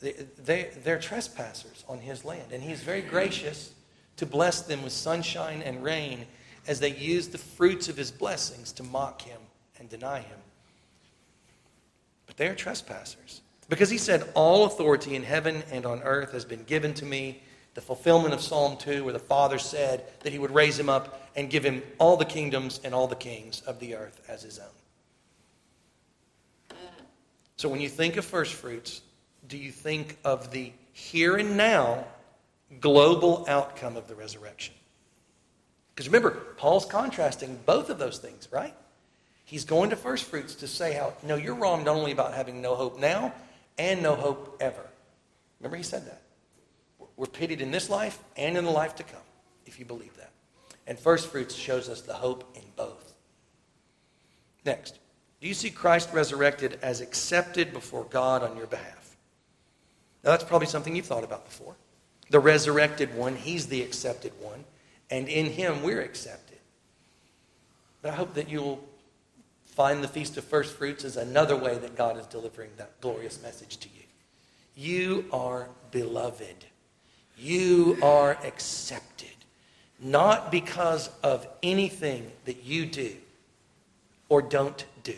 They, 0.00 0.12
they, 0.38 0.70
they're 0.84 0.98
trespassers 0.98 1.84
on 1.88 1.98
his 1.98 2.24
land. 2.24 2.52
And 2.52 2.62
he's 2.62 2.82
very 2.82 3.02
gracious 3.02 3.74
to 4.16 4.26
bless 4.26 4.62
them 4.62 4.82
with 4.82 4.92
sunshine 4.92 5.62
and 5.62 5.82
rain 5.82 6.26
as 6.66 6.78
they 6.80 6.94
use 6.94 7.28
the 7.28 7.38
fruits 7.38 7.88
of 7.88 7.96
his 7.96 8.10
blessings 8.10 8.72
to 8.72 8.82
mock 8.82 9.22
him 9.22 9.40
and 9.78 9.88
deny 9.88 10.20
him. 10.20 10.38
But 12.26 12.36
they 12.36 12.46
are 12.46 12.54
trespassers. 12.54 13.40
Because 13.70 13.88
he 13.88 13.96
said, 13.96 14.30
All 14.34 14.66
authority 14.66 15.16
in 15.16 15.22
heaven 15.22 15.62
and 15.72 15.86
on 15.86 16.02
earth 16.02 16.32
has 16.32 16.44
been 16.44 16.64
given 16.64 16.92
to 16.94 17.06
me. 17.06 17.42
The 17.72 17.80
fulfillment 17.80 18.34
of 18.34 18.42
Psalm 18.42 18.76
2, 18.76 19.04
where 19.04 19.14
the 19.14 19.18
Father 19.18 19.58
said 19.58 20.04
that 20.20 20.32
he 20.32 20.38
would 20.38 20.50
raise 20.50 20.78
him 20.78 20.90
up 20.90 21.30
and 21.34 21.48
give 21.48 21.64
him 21.64 21.82
all 21.98 22.18
the 22.18 22.24
kingdoms 22.26 22.80
and 22.84 22.92
all 22.92 23.06
the 23.06 23.16
kings 23.16 23.62
of 23.62 23.80
the 23.80 23.94
earth 23.94 24.20
as 24.28 24.42
his 24.42 24.58
own. 24.58 24.66
So 27.56 27.68
when 27.68 27.80
you 27.80 27.88
think 27.88 28.16
of 28.18 28.24
first 28.26 28.52
fruits, 28.52 29.00
do 29.46 29.56
you 29.56 29.70
think 29.70 30.18
of 30.24 30.50
the 30.50 30.72
here 30.92 31.36
and 31.36 31.56
now 31.56 32.04
global 32.80 33.44
outcome 33.48 33.96
of 33.96 34.06
the 34.06 34.14
resurrection. 34.14 34.74
Because 35.94 36.08
remember, 36.08 36.30
Paul's 36.56 36.86
contrasting 36.86 37.58
both 37.66 37.90
of 37.90 37.98
those 37.98 38.18
things, 38.18 38.48
right? 38.52 38.74
He's 39.44 39.64
going 39.64 39.90
to 39.90 39.96
first 39.96 40.24
fruits 40.24 40.54
to 40.56 40.68
say 40.68 40.94
how, 40.94 41.14
no, 41.24 41.34
you're 41.34 41.54
wrong 41.54 41.84
not 41.84 41.96
only 41.96 42.12
about 42.12 42.34
having 42.34 42.62
no 42.62 42.76
hope 42.76 42.98
now 43.00 43.32
and 43.78 44.02
no 44.02 44.14
hope 44.14 44.56
ever. 44.60 44.86
Remember, 45.60 45.76
he 45.76 45.82
said 45.82 46.06
that. 46.06 46.22
We're 47.16 47.26
pitied 47.26 47.60
in 47.60 47.70
this 47.70 47.90
life 47.90 48.18
and 48.36 48.56
in 48.56 48.64
the 48.64 48.70
life 48.70 48.96
to 48.96 49.02
come, 49.02 49.20
if 49.66 49.78
you 49.78 49.84
believe 49.84 50.16
that. 50.16 50.30
And 50.86 50.98
first 50.98 51.28
fruits 51.28 51.54
shows 51.54 51.88
us 51.88 52.00
the 52.00 52.14
hope 52.14 52.56
in 52.56 52.62
both. 52.76 53.12
Next, 54.64 54.98
do 55.40 55.48
you 55.48 55.54
see 55.54 55.70
Christ 55.70 56.10
resurrected 56.12 56.78
as 56.82 57.00
accepted 57.00 57.72
before 57.72 58.04
God 58.04 58.42
on 58.42 58.56
your 58.56 58.66
behalf? 58.66 59.16
Now, 60.24 60.30
that's 60.30 60.44
probably 60.44 60.66
something 60.66 60.94
you've 60.94 61.06
thought 61.06 61.24
about 61.24 61.44
before 61.44 61.74
the 62.30 62.40
resurrected 62.40 63.14
one. 63.14 63.36
He's 63.36 63.66
the 63.66 63.82
accepted 63.82 64.32
one. 64.40 64.64
And 65.10 65.28
in 65.28 65.46
him, 65.46 65.82
we're 65.82 66.00
accepted. 66.00 66.58
But 68.00 68.12
I 68.12 68.14
hope 68.14 68.34
that 68.34 68.48
you'll 68.48 68.82
find 69.80 70.04
the 70.04 70.08
Feast 70.08 70.36
of 70.36 70.44
First 70.44 70.74
Fruits 70.74 71.06
as 71.06 71.16
another 71.16 71.56
way 71.56 71.78
that 71.78 71.96
God 71.96 72.18
is 72.18 72.26
delivering 72.26 72.68
that 72.76 73.00
glorious 73.00 73.40
message 73.40 73.78
to 73.78 73.88
you. 73.88 74.04
You 74.76 75.24
are 75.32 75.70
beloved. 75.90 76.66
You 77.38 77.96
are 78.02 78.32
accepted. 78.44 79.30
Not 79.98 80.52
because 80.52 81.08
of 81.22 81.46
anything 81.62 82.30
that 82.44 82.62
you 82.62 82.84
do 82.84 83.16
or 84.28 84.42
don't 84.42 84.84
do. 85.02 85.16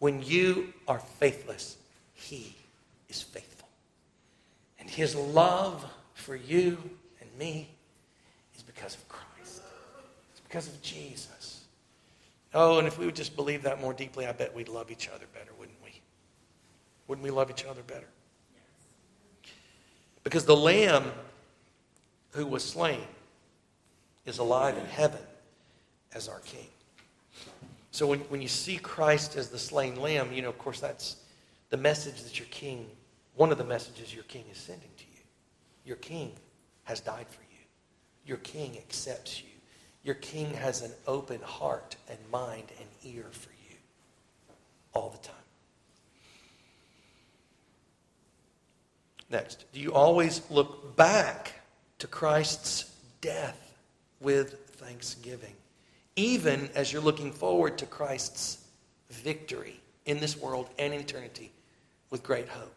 When 0.00 0.24
you 0.24 0.72
are 0.88 0.98
faithless, 0.98 1.76
He 2.14 2.56
is 3.08 3.22
faithful. 3.22 3.68
And 4.80 4.90
His 4.90 5.14
love 5.14 5.84
for 6.14 6.34
you 6.34 6.78
and 7.20 7.30
me 7.38 7.68
is 8.56 8.62
because 8.64 8.96
of 8.96 9.08
Christ. 9.08 9.62
It's 10.32 10.40
because 10.40 10.66
of 10.66 10.82
Jesus. 10.82 11.37
Oh, 12.54 12.78
and 12.78 12.88
if 12.88 12.98
we 12.98 13.06
would 13.06 13.16
just 13.16 13.36
believe 13.36 13.62
that 13.62 13.80
more 13.80 13.92
deeply, 13.92 14.26
I 14.26 14.32
bet 14.32 14.54
we'd 14.54 14.68
love 14.68 14.90
each 14.90 15.08
other 15.08 15.26
better, 15.34 15.50
wouldn't 15.58 15.76
we? 15.84 16.00
Wouldn't 17.06 17.24
we 17.24 17.30
love 17.30 17.50
each 17.50 17.64
other 17.64 17.82
better? 17.82 18.08
Because 20.24 20.44
the 20.44 20.56
Lamb 20.56 21.04
who 22.32 22.46
was 22.46 22.64
slain 22.64 23.06
is 24.26 24.38
alive 24.38 24.76
in 24.76 24.84
heaven 24.86 25.20
as 26.14 26.28
our 26.28 26.40
King. 26.40 26.66
So 27.90 28.06
when, 28.06 28.20
when 28.20 28.42
you 28.42 28.48
see 28.48 28.76
Christ 28.76 29.36
as 29.36 29.48
the 29.48 29.58
slain 29.58 30.00
Lamb, 30.00 30.32
you 30.32 30.42
know, 30.42 30.50
of 30.50 30.58
course, 30.58 30.80
that's 30.80 31.16
the 31.70 31.76
message 31.76 32.22
that 32.22 32.38
your 32.38 32.48
King, 32.50 32.86
one 33.36 33.50
of 33.50 33.58
the 33.58 33.64
messages 33.64 34.14
your 34.14 34.24
King 34.24 34.44
is 34.50 34.58
sending 34.58 34.90
to 34.96 35.04
you. 35.04 35.08
Your 35.88 35.96
king 35.96 36.32
has 36.84 37.00
died 37.00 37.26
for 37.30 37.40
you. 37.50 37.64
Your 38.26 38.36
king 38.38 38.76
accepts 38.76 39.40
you. 39.40 39.47
Your 40.08 40.14
king 40.14 40.54
has 40.54 40.80
an 40.80 40.92
open 41.06 41.38
heart 41.42 41.96
and 42.08 42.18
mind 42.32 42.64
and 42.80 42.88
ear 43.14 43.26
for 43.30 43.50
you 43.50 43.76
all 44.94 45.10
the 45.10 45.18
time. 45.18 45.36
Next, 49.28 49.66
do 49.70 49.78
you 49.78 49.92
always 49.92 50.40
look 50.48 50.96
back 50.96 51.60
to 51.98 52.06
Christ's 52.06 52.90
death 53.20 53.74
with 54.18 54.54
thanksgiving, 54.76 55.52
even 56.16 56.70
as 56.74 56.90
you're 56.90 57.02
looking 57.02 57.30
forward 57.30 57.76
to 57.76 57.84
Christ's 57.84 58.64
victory 59.10 59.78
in 60.06 60.20
this 60.20 60.38
world 60.38 60.70
and 60.78 60.94
in 60.94 61.00
eternity 61.00 61.52
with 62.08 62.22
great 62.22 62.48
hope. 62.48 62.74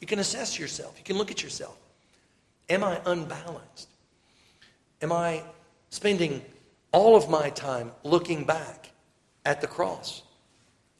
You 0.00 0.08
can 0.08 0.18
assess 0.18 0.58
yourself, 0.58 0.96
you 0.98 1.04
can 1.04 1.18
look 1.18 1.30
at 1.30 1.40
yourself. 1.40 1.76
Am 2.68 2.82
I 2.82 3.00
unbalanced? 3.06 3.90
Am 5.02 5.12
I 5.12 5.44
spending 5.90 6.42
all 6.94 7.16
of 7.16 7.28
my 7.28 7.50
time 7.50 7.90
looking 8.04 8.44
back 8.44 8.92
at 9.44 9.60
the 9.60 9.66
cross 9.66 10.22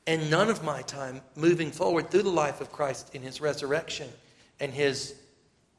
and 0.09 0.29
none 0.29 0.51
of 0.51 0.65
my 0.65 0.83
time 0.83 1.21
moving 1.37 1.71
forward 1.71 2.11
through 2.11 2.25
the 2.25 2.31
life 2.31 2.61
of 2.61 2.73
Christ 2.73 3.15
in 3.15 3.23
his 3.23 3.41
resurrection 3.41 4.09
and 4.59 4.73
his 4.73 5.15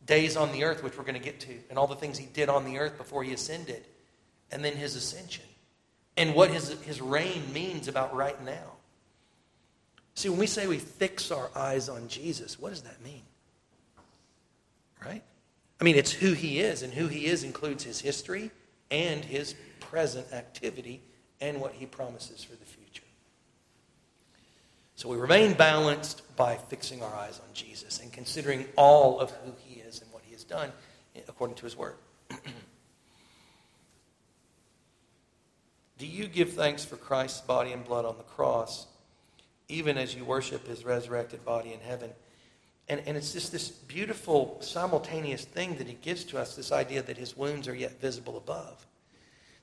days 0.05 0.37
on 0.37 0.53
the 0.53 0.63
earth, 0.63 0.83
which 0.83 0.97
we're 0.97 1.03
going 1.03 1.15
to 1.15 1.19
get 1.19 1.41
to, 1.41 1.53
and 1.69 1.77
all 1.77 1.85
the 1.85 1.95
things 1.95 2.17
he 2.17 2.27
did 2.27 2.47
on 2.47 2.63
the 2.63 2.77
earth 2.77 2.97
before 2.97 3.25
he 3.25 3.33
ascended, 3.33 3.83
and 4.51 4.63
then 4.63 4.73
his 4.73 4.95
ascension, 4.95 5.43
and 6.15 6.33
what 6.33 6.49
his, 6.49 6.69
his 6.83 7.01
reign 7.01 7.43
means 7.51 7.89
about 7.89 8.15
right 8.15 8.41
now. 8.45 8.71
See, 10.13 10.29
when 10.29 10.39
we 10.39 10.47
say 10.47 10.65
we 10.65 10.77
fix 10.77 11.29
our 11.29 11.49
eyes 11.55 11.89
on 11.89 12.07
Jesus, 12.07 12.57
what 12.57 12.69
does 12.69 12.83
that 12.83 13.03
mean? 13.03 13.23
Right? 15.03 15.23
I 15.81 15.83
mean, 15.83 15.97
it's 15.97 16.11
who 16.11 16.31
he 16.31 16.61
is, 16.61 16.83
and 16.83 16.93
who 16.93 17.07
he 17.07 17.25
is 17.25 17.43
includes 17.43 17.83
his 17.83 17.99
history 17.99 18.51
and 18.91 19.25
his 19.25 19.55
present 19.95 20.27
activity 20.33 20.99
and 21.39 21.61
what 21.61 21.71
he 21.71 21.85
promises 21.85 22.43
for 22.43 22.53
the 22.57 22.65
future. 22.65 23.01
So 24.97 25.07
we 25.07 25.15
remain 25.15 25.53
balanced 25.53 26.21
by 26.35 26.57
fixing 26.57 27.01
our 27.01 27.15
eyes 27.15 27.39
on 27.39 27.53
Jesus 27.53 28.01
and 28.01 28.11
considering 28.11 28.65
all 28.75 29.21
of 29.21 29.31
who 29.31 29.53
he 29.57 29.79
is 29.79 30.01
and 30.01 30.11
what 30.11 30.21
he 30.25 30.33
has 30.33 30.43
done 30.43 30.69
according 31.29 31.55
to 31.55 31.63
his 31.63 31.77
word. 31.77 31.95
Do 35.97 36.05
you 36.05 36.27
give 36.27 36.51
thanks 36.51 36.83
for 36.83 36.97
Christ's 36.97 37.39
body 37.39 37.71
and 37.71 37.85
blood 37.85 38.03
on 38.03 38.17
the 38.17 38.23
cross, 38.23 38.87
even 39.69 39.97
as 39.97 40.13
you 40.13 40.25
worship 40.25 40.67
his 40.67 40.83
resurrected 40.83 41.45
body 41.45 41.71
in 41.71 41.79
heaven? 41.79 42.09
And, 42.89 43.01
and 43.05 43.15
it's 43.15 43.31
just 43.31 43.53
this 43.53 43.69
beautiful 43.69 44.57
simultaneous 44.59 45.45
thing 45.45 45.77
that 45.77 45.87
he 45.87 45.93
gives 45.93 46.25
to 46.25 46.37
us 46.37 46.53
this 46.53 46.73
idea 46.73 47.01
that 47.01 47.15
his 47.15 47.37
wounds 47.37 47.69
are 47.69 47.75
yet 47.75 48.01
visible 48.01 48.35
above. 48.35 48.85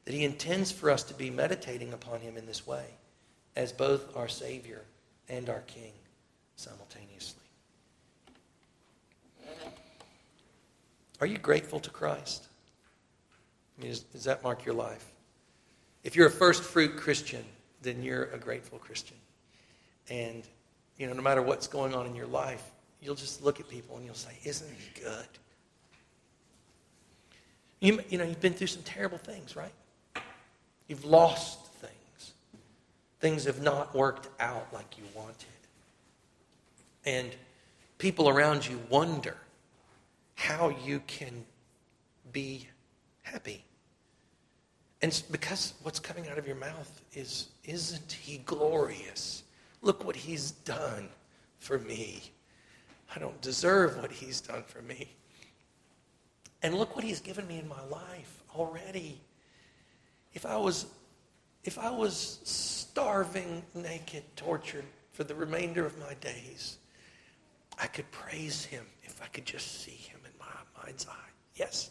That 0.04 0.14
he 0.14 0.24
intends 0.24 0.72
for 0.72 0.90
us 0.90 1.02
to 1.04 1.14
be 1.14 1.30
meditating 1.30 1.92
upon 1.92 2.20
him 2.20 2.36
in 2.36 2.46
this 2.46 2.66
way 2.66 2.86
as 3.54 3.72
both 3.72 4.16
our 4.16 4.28
Savior 4.28 4.82
and 5.28 5.48
our 5.48 5.60
King 5.60 5.92
simultaneously. 6.56 7.42
Are 11.20 11.26
you 11.26 11.38
grateful 11.38 11.78
to 11.80 11.90
Christ? 11.90 12.48
I 13.78 13.82
mean, 13.82 13.90
does, 13.90 14.00
does 14.00 14.24
that 14.24 14.42
mark 14.42 14.64
your 14.64 14.74
life? 14.74 15.06
If 16.02 16.16
you're 16.16 16.26
a 16.26 16.30
first 16.30 16.64
fruit 16.64 16.96
Christian, 16.96 17.44
then 17.80 18.02
you're 18.02 18.24
a 18.24 18.38
grateful 18.38 18.78
Christian. 18.78 19.16
And, 20.10 20.42
you 20.98 21.06
know, 21.06 21.12
no 21.12 21.22
matter 21.22 21.42
what's 21.42 21.68
going 21.68 21.94
on 21.94 22.06
in 22.06 22.16
your 22.16 22.26
life, 22.26 22.72
you'll 23.00 23.14
just 23.14 23.42
look 23.42 23.60
at 23.60 23.68
people 23.68 23.96
and 23.96 24.04
you'll 24.04 24.14
say, 24.14 24.36
Isn't 24.44 24.68
he 24.68 25.00
good? 25.00 25.26
You, 27.80 28.00
you 28.08 28.18
know, 28.18 28.24
you've 28.24 28.40
been 28.40 28.54
through 28.54 28.68
some 28.68 28.82
terrible 28.82 29.18
things, 29.18 29.56
right? 29.56 29.72
You've 30.92 31.06
lost 31.06 31.64
things. 31.76 32.34
Things 33.18 33.44
have 33.46 33.62
not 33.62 33.94
worked 33.94 34.28
out 34.38 34.66
like 34.74 34.98
you 34.98 35.04
wanted. 35.14 35.46
And 37.06 37.34
people 37.96 38.28
around 38.28 38.68
you 38.68 38.78
wonder 38.90 39.38
how 40.34 40.68
you 40.84 41.00
can 41.06 41.46
be 42.30 42.68
happy. 43.22 43.64
And 45.00 45.22
because 45.30 45.72
what's 45.82 45.98
coming 45.98 46.28
out 46.28 46.36
of 46.36 46.46
your 46.46 46.56
mouth 46.56 47.00
is, 47.14 47.48
Isn't 47.64 48.12
he 48.12 48.42
glorious? 48.44 49.44
Look 49.80 50.04
what 50.04 50.14
he's 50.14 50.50
done 50.50 51.08
for 51.58 51.78
me. 51.78 52.20
I 53.16 53.18
don't 53.18 53.40
deserve 53.40 53.96
what 53.96 54.12
he's 54.12 54.42
done 54.42 54.64
for 54.66 54.82
me. 54.82 55.08
And 56.62 56.74
look 56.74 56.94
what 56.94 57.02
he's 57.02 57.20
given 57.20 57.46
me 57.46 57.58
in 57.58 57.66
my 57.66 57.82
life 57.90 58.42
already. 58.54 59.22
If 60.34 60.46
I 60.46 60.56
was 60.56 60.86
if 61.64 61.78
I 61.78 61.90
was 61.90 62.40
starving, 62.42 63.62
naked, 63.74 64.24
tortured 64.36 64.84
for 65.12 65.24
the 65.24 65.34
remainder 65.34 65.86
of 65.86 65.96
my 65.98 66.14
days, 66.14 66.78
I 67.78 67.86
could 67.86 68.10
praise 68.10 68.64
him 68.64 68.84
if 69.04 69.22
I 69.22 69.26
could 69.26 69.44
just 69.44 69.82
see 69.82 69.92
him 69.92 70.18
in 70.24 70.32
my 70.38 70.82
mind's 70.82 71.06
eye. 71.06 71.30
Yes. 71.54 71.90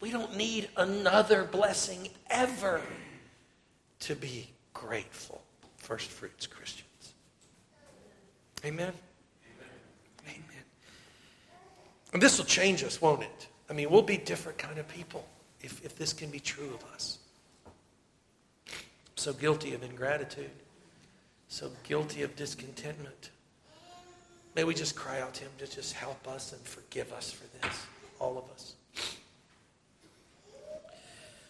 We 0.00 0.10
don't 0.10 0.36
need 0.36 0.68
another 0.76 1.44
blessing 1.44 2.08
ever 2.30 2.80
to 4.00 4.14
be 4.14 4.50
grateful. 4.74 5.42
First 5.78 6.10
fruits 6.10 6.46
Christians. 6.46 7.14
Amen. 8.64 8.92
Amen. 10.26 10.64
And 12.12 12.22
this 12.22 12.38
will 12.38 12.44
change 12.44 12.84
us, 12.84 13.00
won't 13.00 13.22
it? 13.22 13.48
I 13.70 13.72
mean, 13.72 13.90
we'll 13.90 14.02
be 14.02 14.18
different 14.18 14.58
kind 14.58 14.78
of 14.78 14.86
people 14.88 15.26
if, 15.62 15.84
if 15.84 15.96
this 15.96 16.12
can 16.12 16.30
be 16.30 16.40
true 16.40 16.72
of 16.74 16.84
us. 16.92 17.18
So 19.16 19.32
guilty 19.32 19.74
of 19.74 19.82
ingratitude, 19.82 20.50
so 21.48 21.70
guilty 21.82 22.22
of 22.22 22.36
discontentment. 22.36 23.30
May 24.54 24.64
we 24.64 24.74
just 24.74 24.96
cry 24.96 25.20
out 25.20 25.34
to 25.34 25.44
Him 25.44 25.50
to 25.58 25.66
just 25.66 25.94
help 25.94 26.26
us 26.28 26.52
and 26.52 26.60
forgive 26.62 27.12
us 27.12 27.30
for 27.30 27.44
this, 27.58 27.86
all 28.18 28.38
of 28.38 28.44
us. 28.52 28.74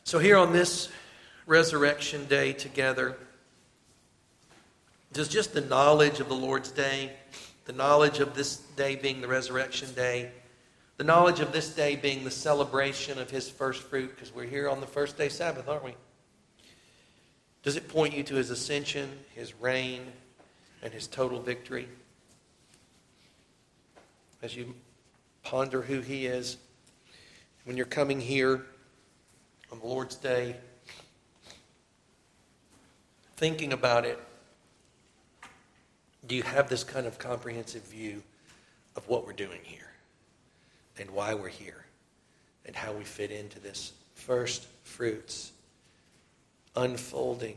So, 0.05 0.19
here 0.19 0.39
on 0.39 0.53
this 0.53 0.89
resurrection 1.47 2.25
day 2.27 2.55
together, 2.55 3.19
does 5.13 5.29
just 5.29 5.53
the 5.53 5.61
knowledge 5.61 6.21
of 6.21 6.29
the 6.29 6.35
Lord's 6.35 6.71
day, 6.71 7.13
the 7.67 7.73
knowledge 7.73 8.19
of 8.19 8.35
this 8.35 8.57
day 8.77 8.97
being 8.97 9.21
the 9.21 9.29
resurrection 9.29 9.93
day, 9.95 10.31
the 10.99 11.05
knowledge 11.05 11.39
of 11.39 11.53
this 11.53 11.73
day 11.73 11.95
being 11.95 12.25
the 12.25 12.31
celebration 12.31 13.21
of 13.21 13.31
his 13.31 13.49
first 13.49 13.83
fruit, 13.85 14.11
because 14.15 14.35
we're 14.35 14.45
here 14.45 14.69
on 14.69 14.81
the 14.81 14.87
first 14.87 15.17
day 15.17 15.29
Sabbath, 15.29 15.69
aren't 15.69 15.85
we? 15.85 15.95
Does 17.63 17.77
it 17.77 17.89
point 17.89 18.17
you 18.17 18.25
to 18.25 18.35
his 18.35 18.51
ascension, 18.51 19.09
his 19.35 19.55
reign, 19.55 20.03
and 20.83 20.93
his 20.93 21.07
total 21.07 21.41
victory? 21.41 21.89
As 24.43 24.57
you 24.57 24.75
ponder 25.45 25.83
who 25.83 26.01
he 26.01 26.27
is, 26.27 26.57
when 27.65 27.77
you're 27.77 27.87
coming 27.87 28.21
here 28.21 28.67
on 29.71 29.79
the 29.79 29.87
Lord's 29.87 30.17
Day, 30.17 30.57
thinking 33.37 33.73
about 33.73 34.05
it, 34.05 34.19
do 36.27 36.35
you 36.35 36.43
have 36.43 36.69
this 36.69 36.83
kind 36.83 37.07
of 37.07 37.21
comprehensive 37.21 37.85
view 37.85 38.21
of 38.97 39.09
what 39.09 39.25
we're 39.25 39.33
doing 39.33 39.61
here 39.63 39.89
and 40.99 41.11
why 41.11 41.35
we're 41.35 41.49
here 41.49 41.85
and 42.67 42.75
how 42.75 42.93
we 42.93 43.05
fit 43.05 43.31
into 43.31 43.59
this 43.61 43.93
first 44.15 44.67
fruits 44.83 45.53
unfolding 46.77 47.57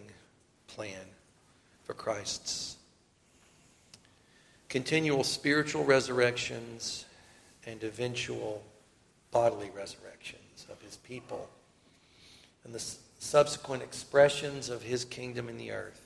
plan 0.68 1.06
for 1.84 1.94
Christ's 1.94 2.78
continual 4.70 5.24
spiritual 5.24 5.84
resurrections 5.84 7.06
and 7.66 7.84
eventual 7.84 8.64
bodily 9.32 9.70
resurrections 9.76 10.66
of 10.72 10.82
his 10.82 10.96
people 10.98 11.50
and 12.64 12.74
the 12.74 12.84
subsequent 13.20 13.84
expressions 13.84 14.70
of 14.70 14.82
his 14.82 15.06
kingdom 15.06 15.50
in 15.50 15.58
the 15.58 15.72
earth 15.72 16.02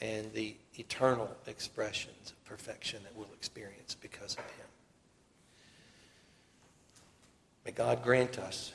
and 0.00 0.32
the 0.32 0.54
eternal 0.78 1.30
expressions 1.46 2.32
of 2.32 2.44
perfection 2.44 3.02
that 3.04 3.16
we'll 3.16 3.28
experience 3.34 3.96
because 4.00 4.34
of 4.34 4.44
him. 4.44 4.71
May 7.64 7.72
God 7.72 8.02
grant 8.02 8.38
us 8.38 8.72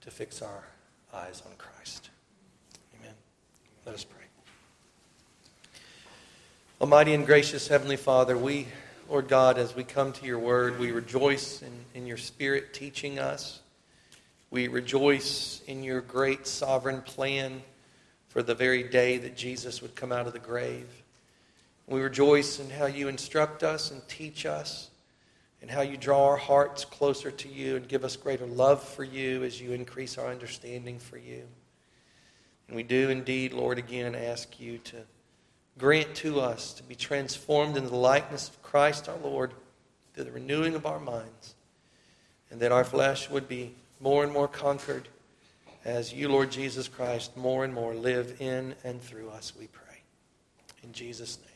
to 0.00 0.10
fix 0.10 0.40
our 0.40 0.64
eyes 1.12 1.42
on 1.46 1.52
Christ. 1.58 2.10
Amen. 2.98 3.14
Let 3.84 3.94
us 3.94 4.04
pray. 4.04 4.22
Almighty 6.80 7.14
and 7.14 7.26
gracious 7.26 7.68
Heavenly 7.68 7.96
Father, 7.96 8.36
we, 8.36 8.66
Lord 9.08 9.28
God, 9.28 9.58
as 9.58 9.76
we 9.76 9.84
come 9.84 10.12
to 10.14 10.26
your 10.26 10.38
word, 10.38 10.78
we 10.78 10.90
rejoice 10.90 11.62
in, 11.62 11.72
in 11.94 12.06
your 12.06 12.16
Spirit 12.16 12.72
teaching 12.72 13.18
us. 13.18 13.60
We 14.50 14.68
rejoice 14.68 15.62
in 15.66 15.82
your 15.82 16.00
great 16.00 16.46
sovereign 16.46 17.02
plan 17.02 17.62
for 18.28 18.42
the 18.42 18.54
very 18.54 18.82
day 18.82 19.18
that 19.18 19.36
Jesus 19.36 19.82
would 19.82 19.94
come 19.94 20.10
out 20.10 20.26
of 20.26 20.32
the 20.32 20.38
grave. 20.38 20.88
We 21.86 22.00
rejoice 22.00 22.58
in 22.58 22.70
how 22.70 22.86
you 22.86 23.08
instruct 23.08 23.62
us 23.62 23.90
and 23.90 24.06
teach 24.08 24.46
us, 24.46 24.88
and 25.62 25.70
how 25.70 25.80
you 25.80 25.96
draw 25.96 26.26
our 26.26 26.36
hearts 26.36 26.84
closer 26.84 27.30
to 27.30 27.48
you 27.48 27.76
and 27.76 27.88
give 27.88 28.04
us 28.04 28.16
greater 28.16 28.46
love 28.46 28.82
for 28.82 29.04
you 29.04 29.44
as 29.44 29.60
you 29.60 29.72
increase 29.72 30.18
our 30.18 30.26
understanding 30.26 30.98
for 30.98 31.16
you. 31.16 31.44
And 32.66 32.76
we 32.76 32.82
do 32.82 33.08
indeed, 33.08 33.52
Lord, 33.52 33.78
again 33.78 34.14
ask 34.14 34.60
you 34.60 34.78
to 34.78 34.96
grant 35.78 36.14
to 36.16 36.40
us 36.40 36.72
to 36.74 36.82
be 36.82 36.96
transformed 36.96 37.76
into 37.76 37.90
the 37.90 37.96
likeness 37.96 38.48
of 38.48 38.60
Christ 38.62 39.08
our 39.08 39.16
Lord 39.18 39.54
through 40.12 40.24
the 40.24 40.32
renewing 40.32 40.74
of 40.74 40.84
our 40.84 41.00
minds 41.00 41.54
and 42.50 42.60
that 42.60 42.72
our 42.72 42.84
flesh 42.84 43.30
would 43.30 43.48
be 43.48 43.72
more 44.00 44.24
and 44.24 44.32
more 44.32 44.48
conquered 44.48 45.08
as 45.84 46.12
you, 46.12 46.28
Lord 46.28 46.50
Jesus 46.50 46.86
Christ, 46.86 47.36
more 47.36 47.64
and 47.64 47.72
more 47.72 47.94
live 47.94 48.36
in 48.40 48.74
and 48.84 49.02
through 49.02 49.30
us, 49.30 49.52
we 49.58 49.66
pray. 49.66 50.02
In 50.82 50.92
Jesus' 50.92 51.38
name. 51.38 51.51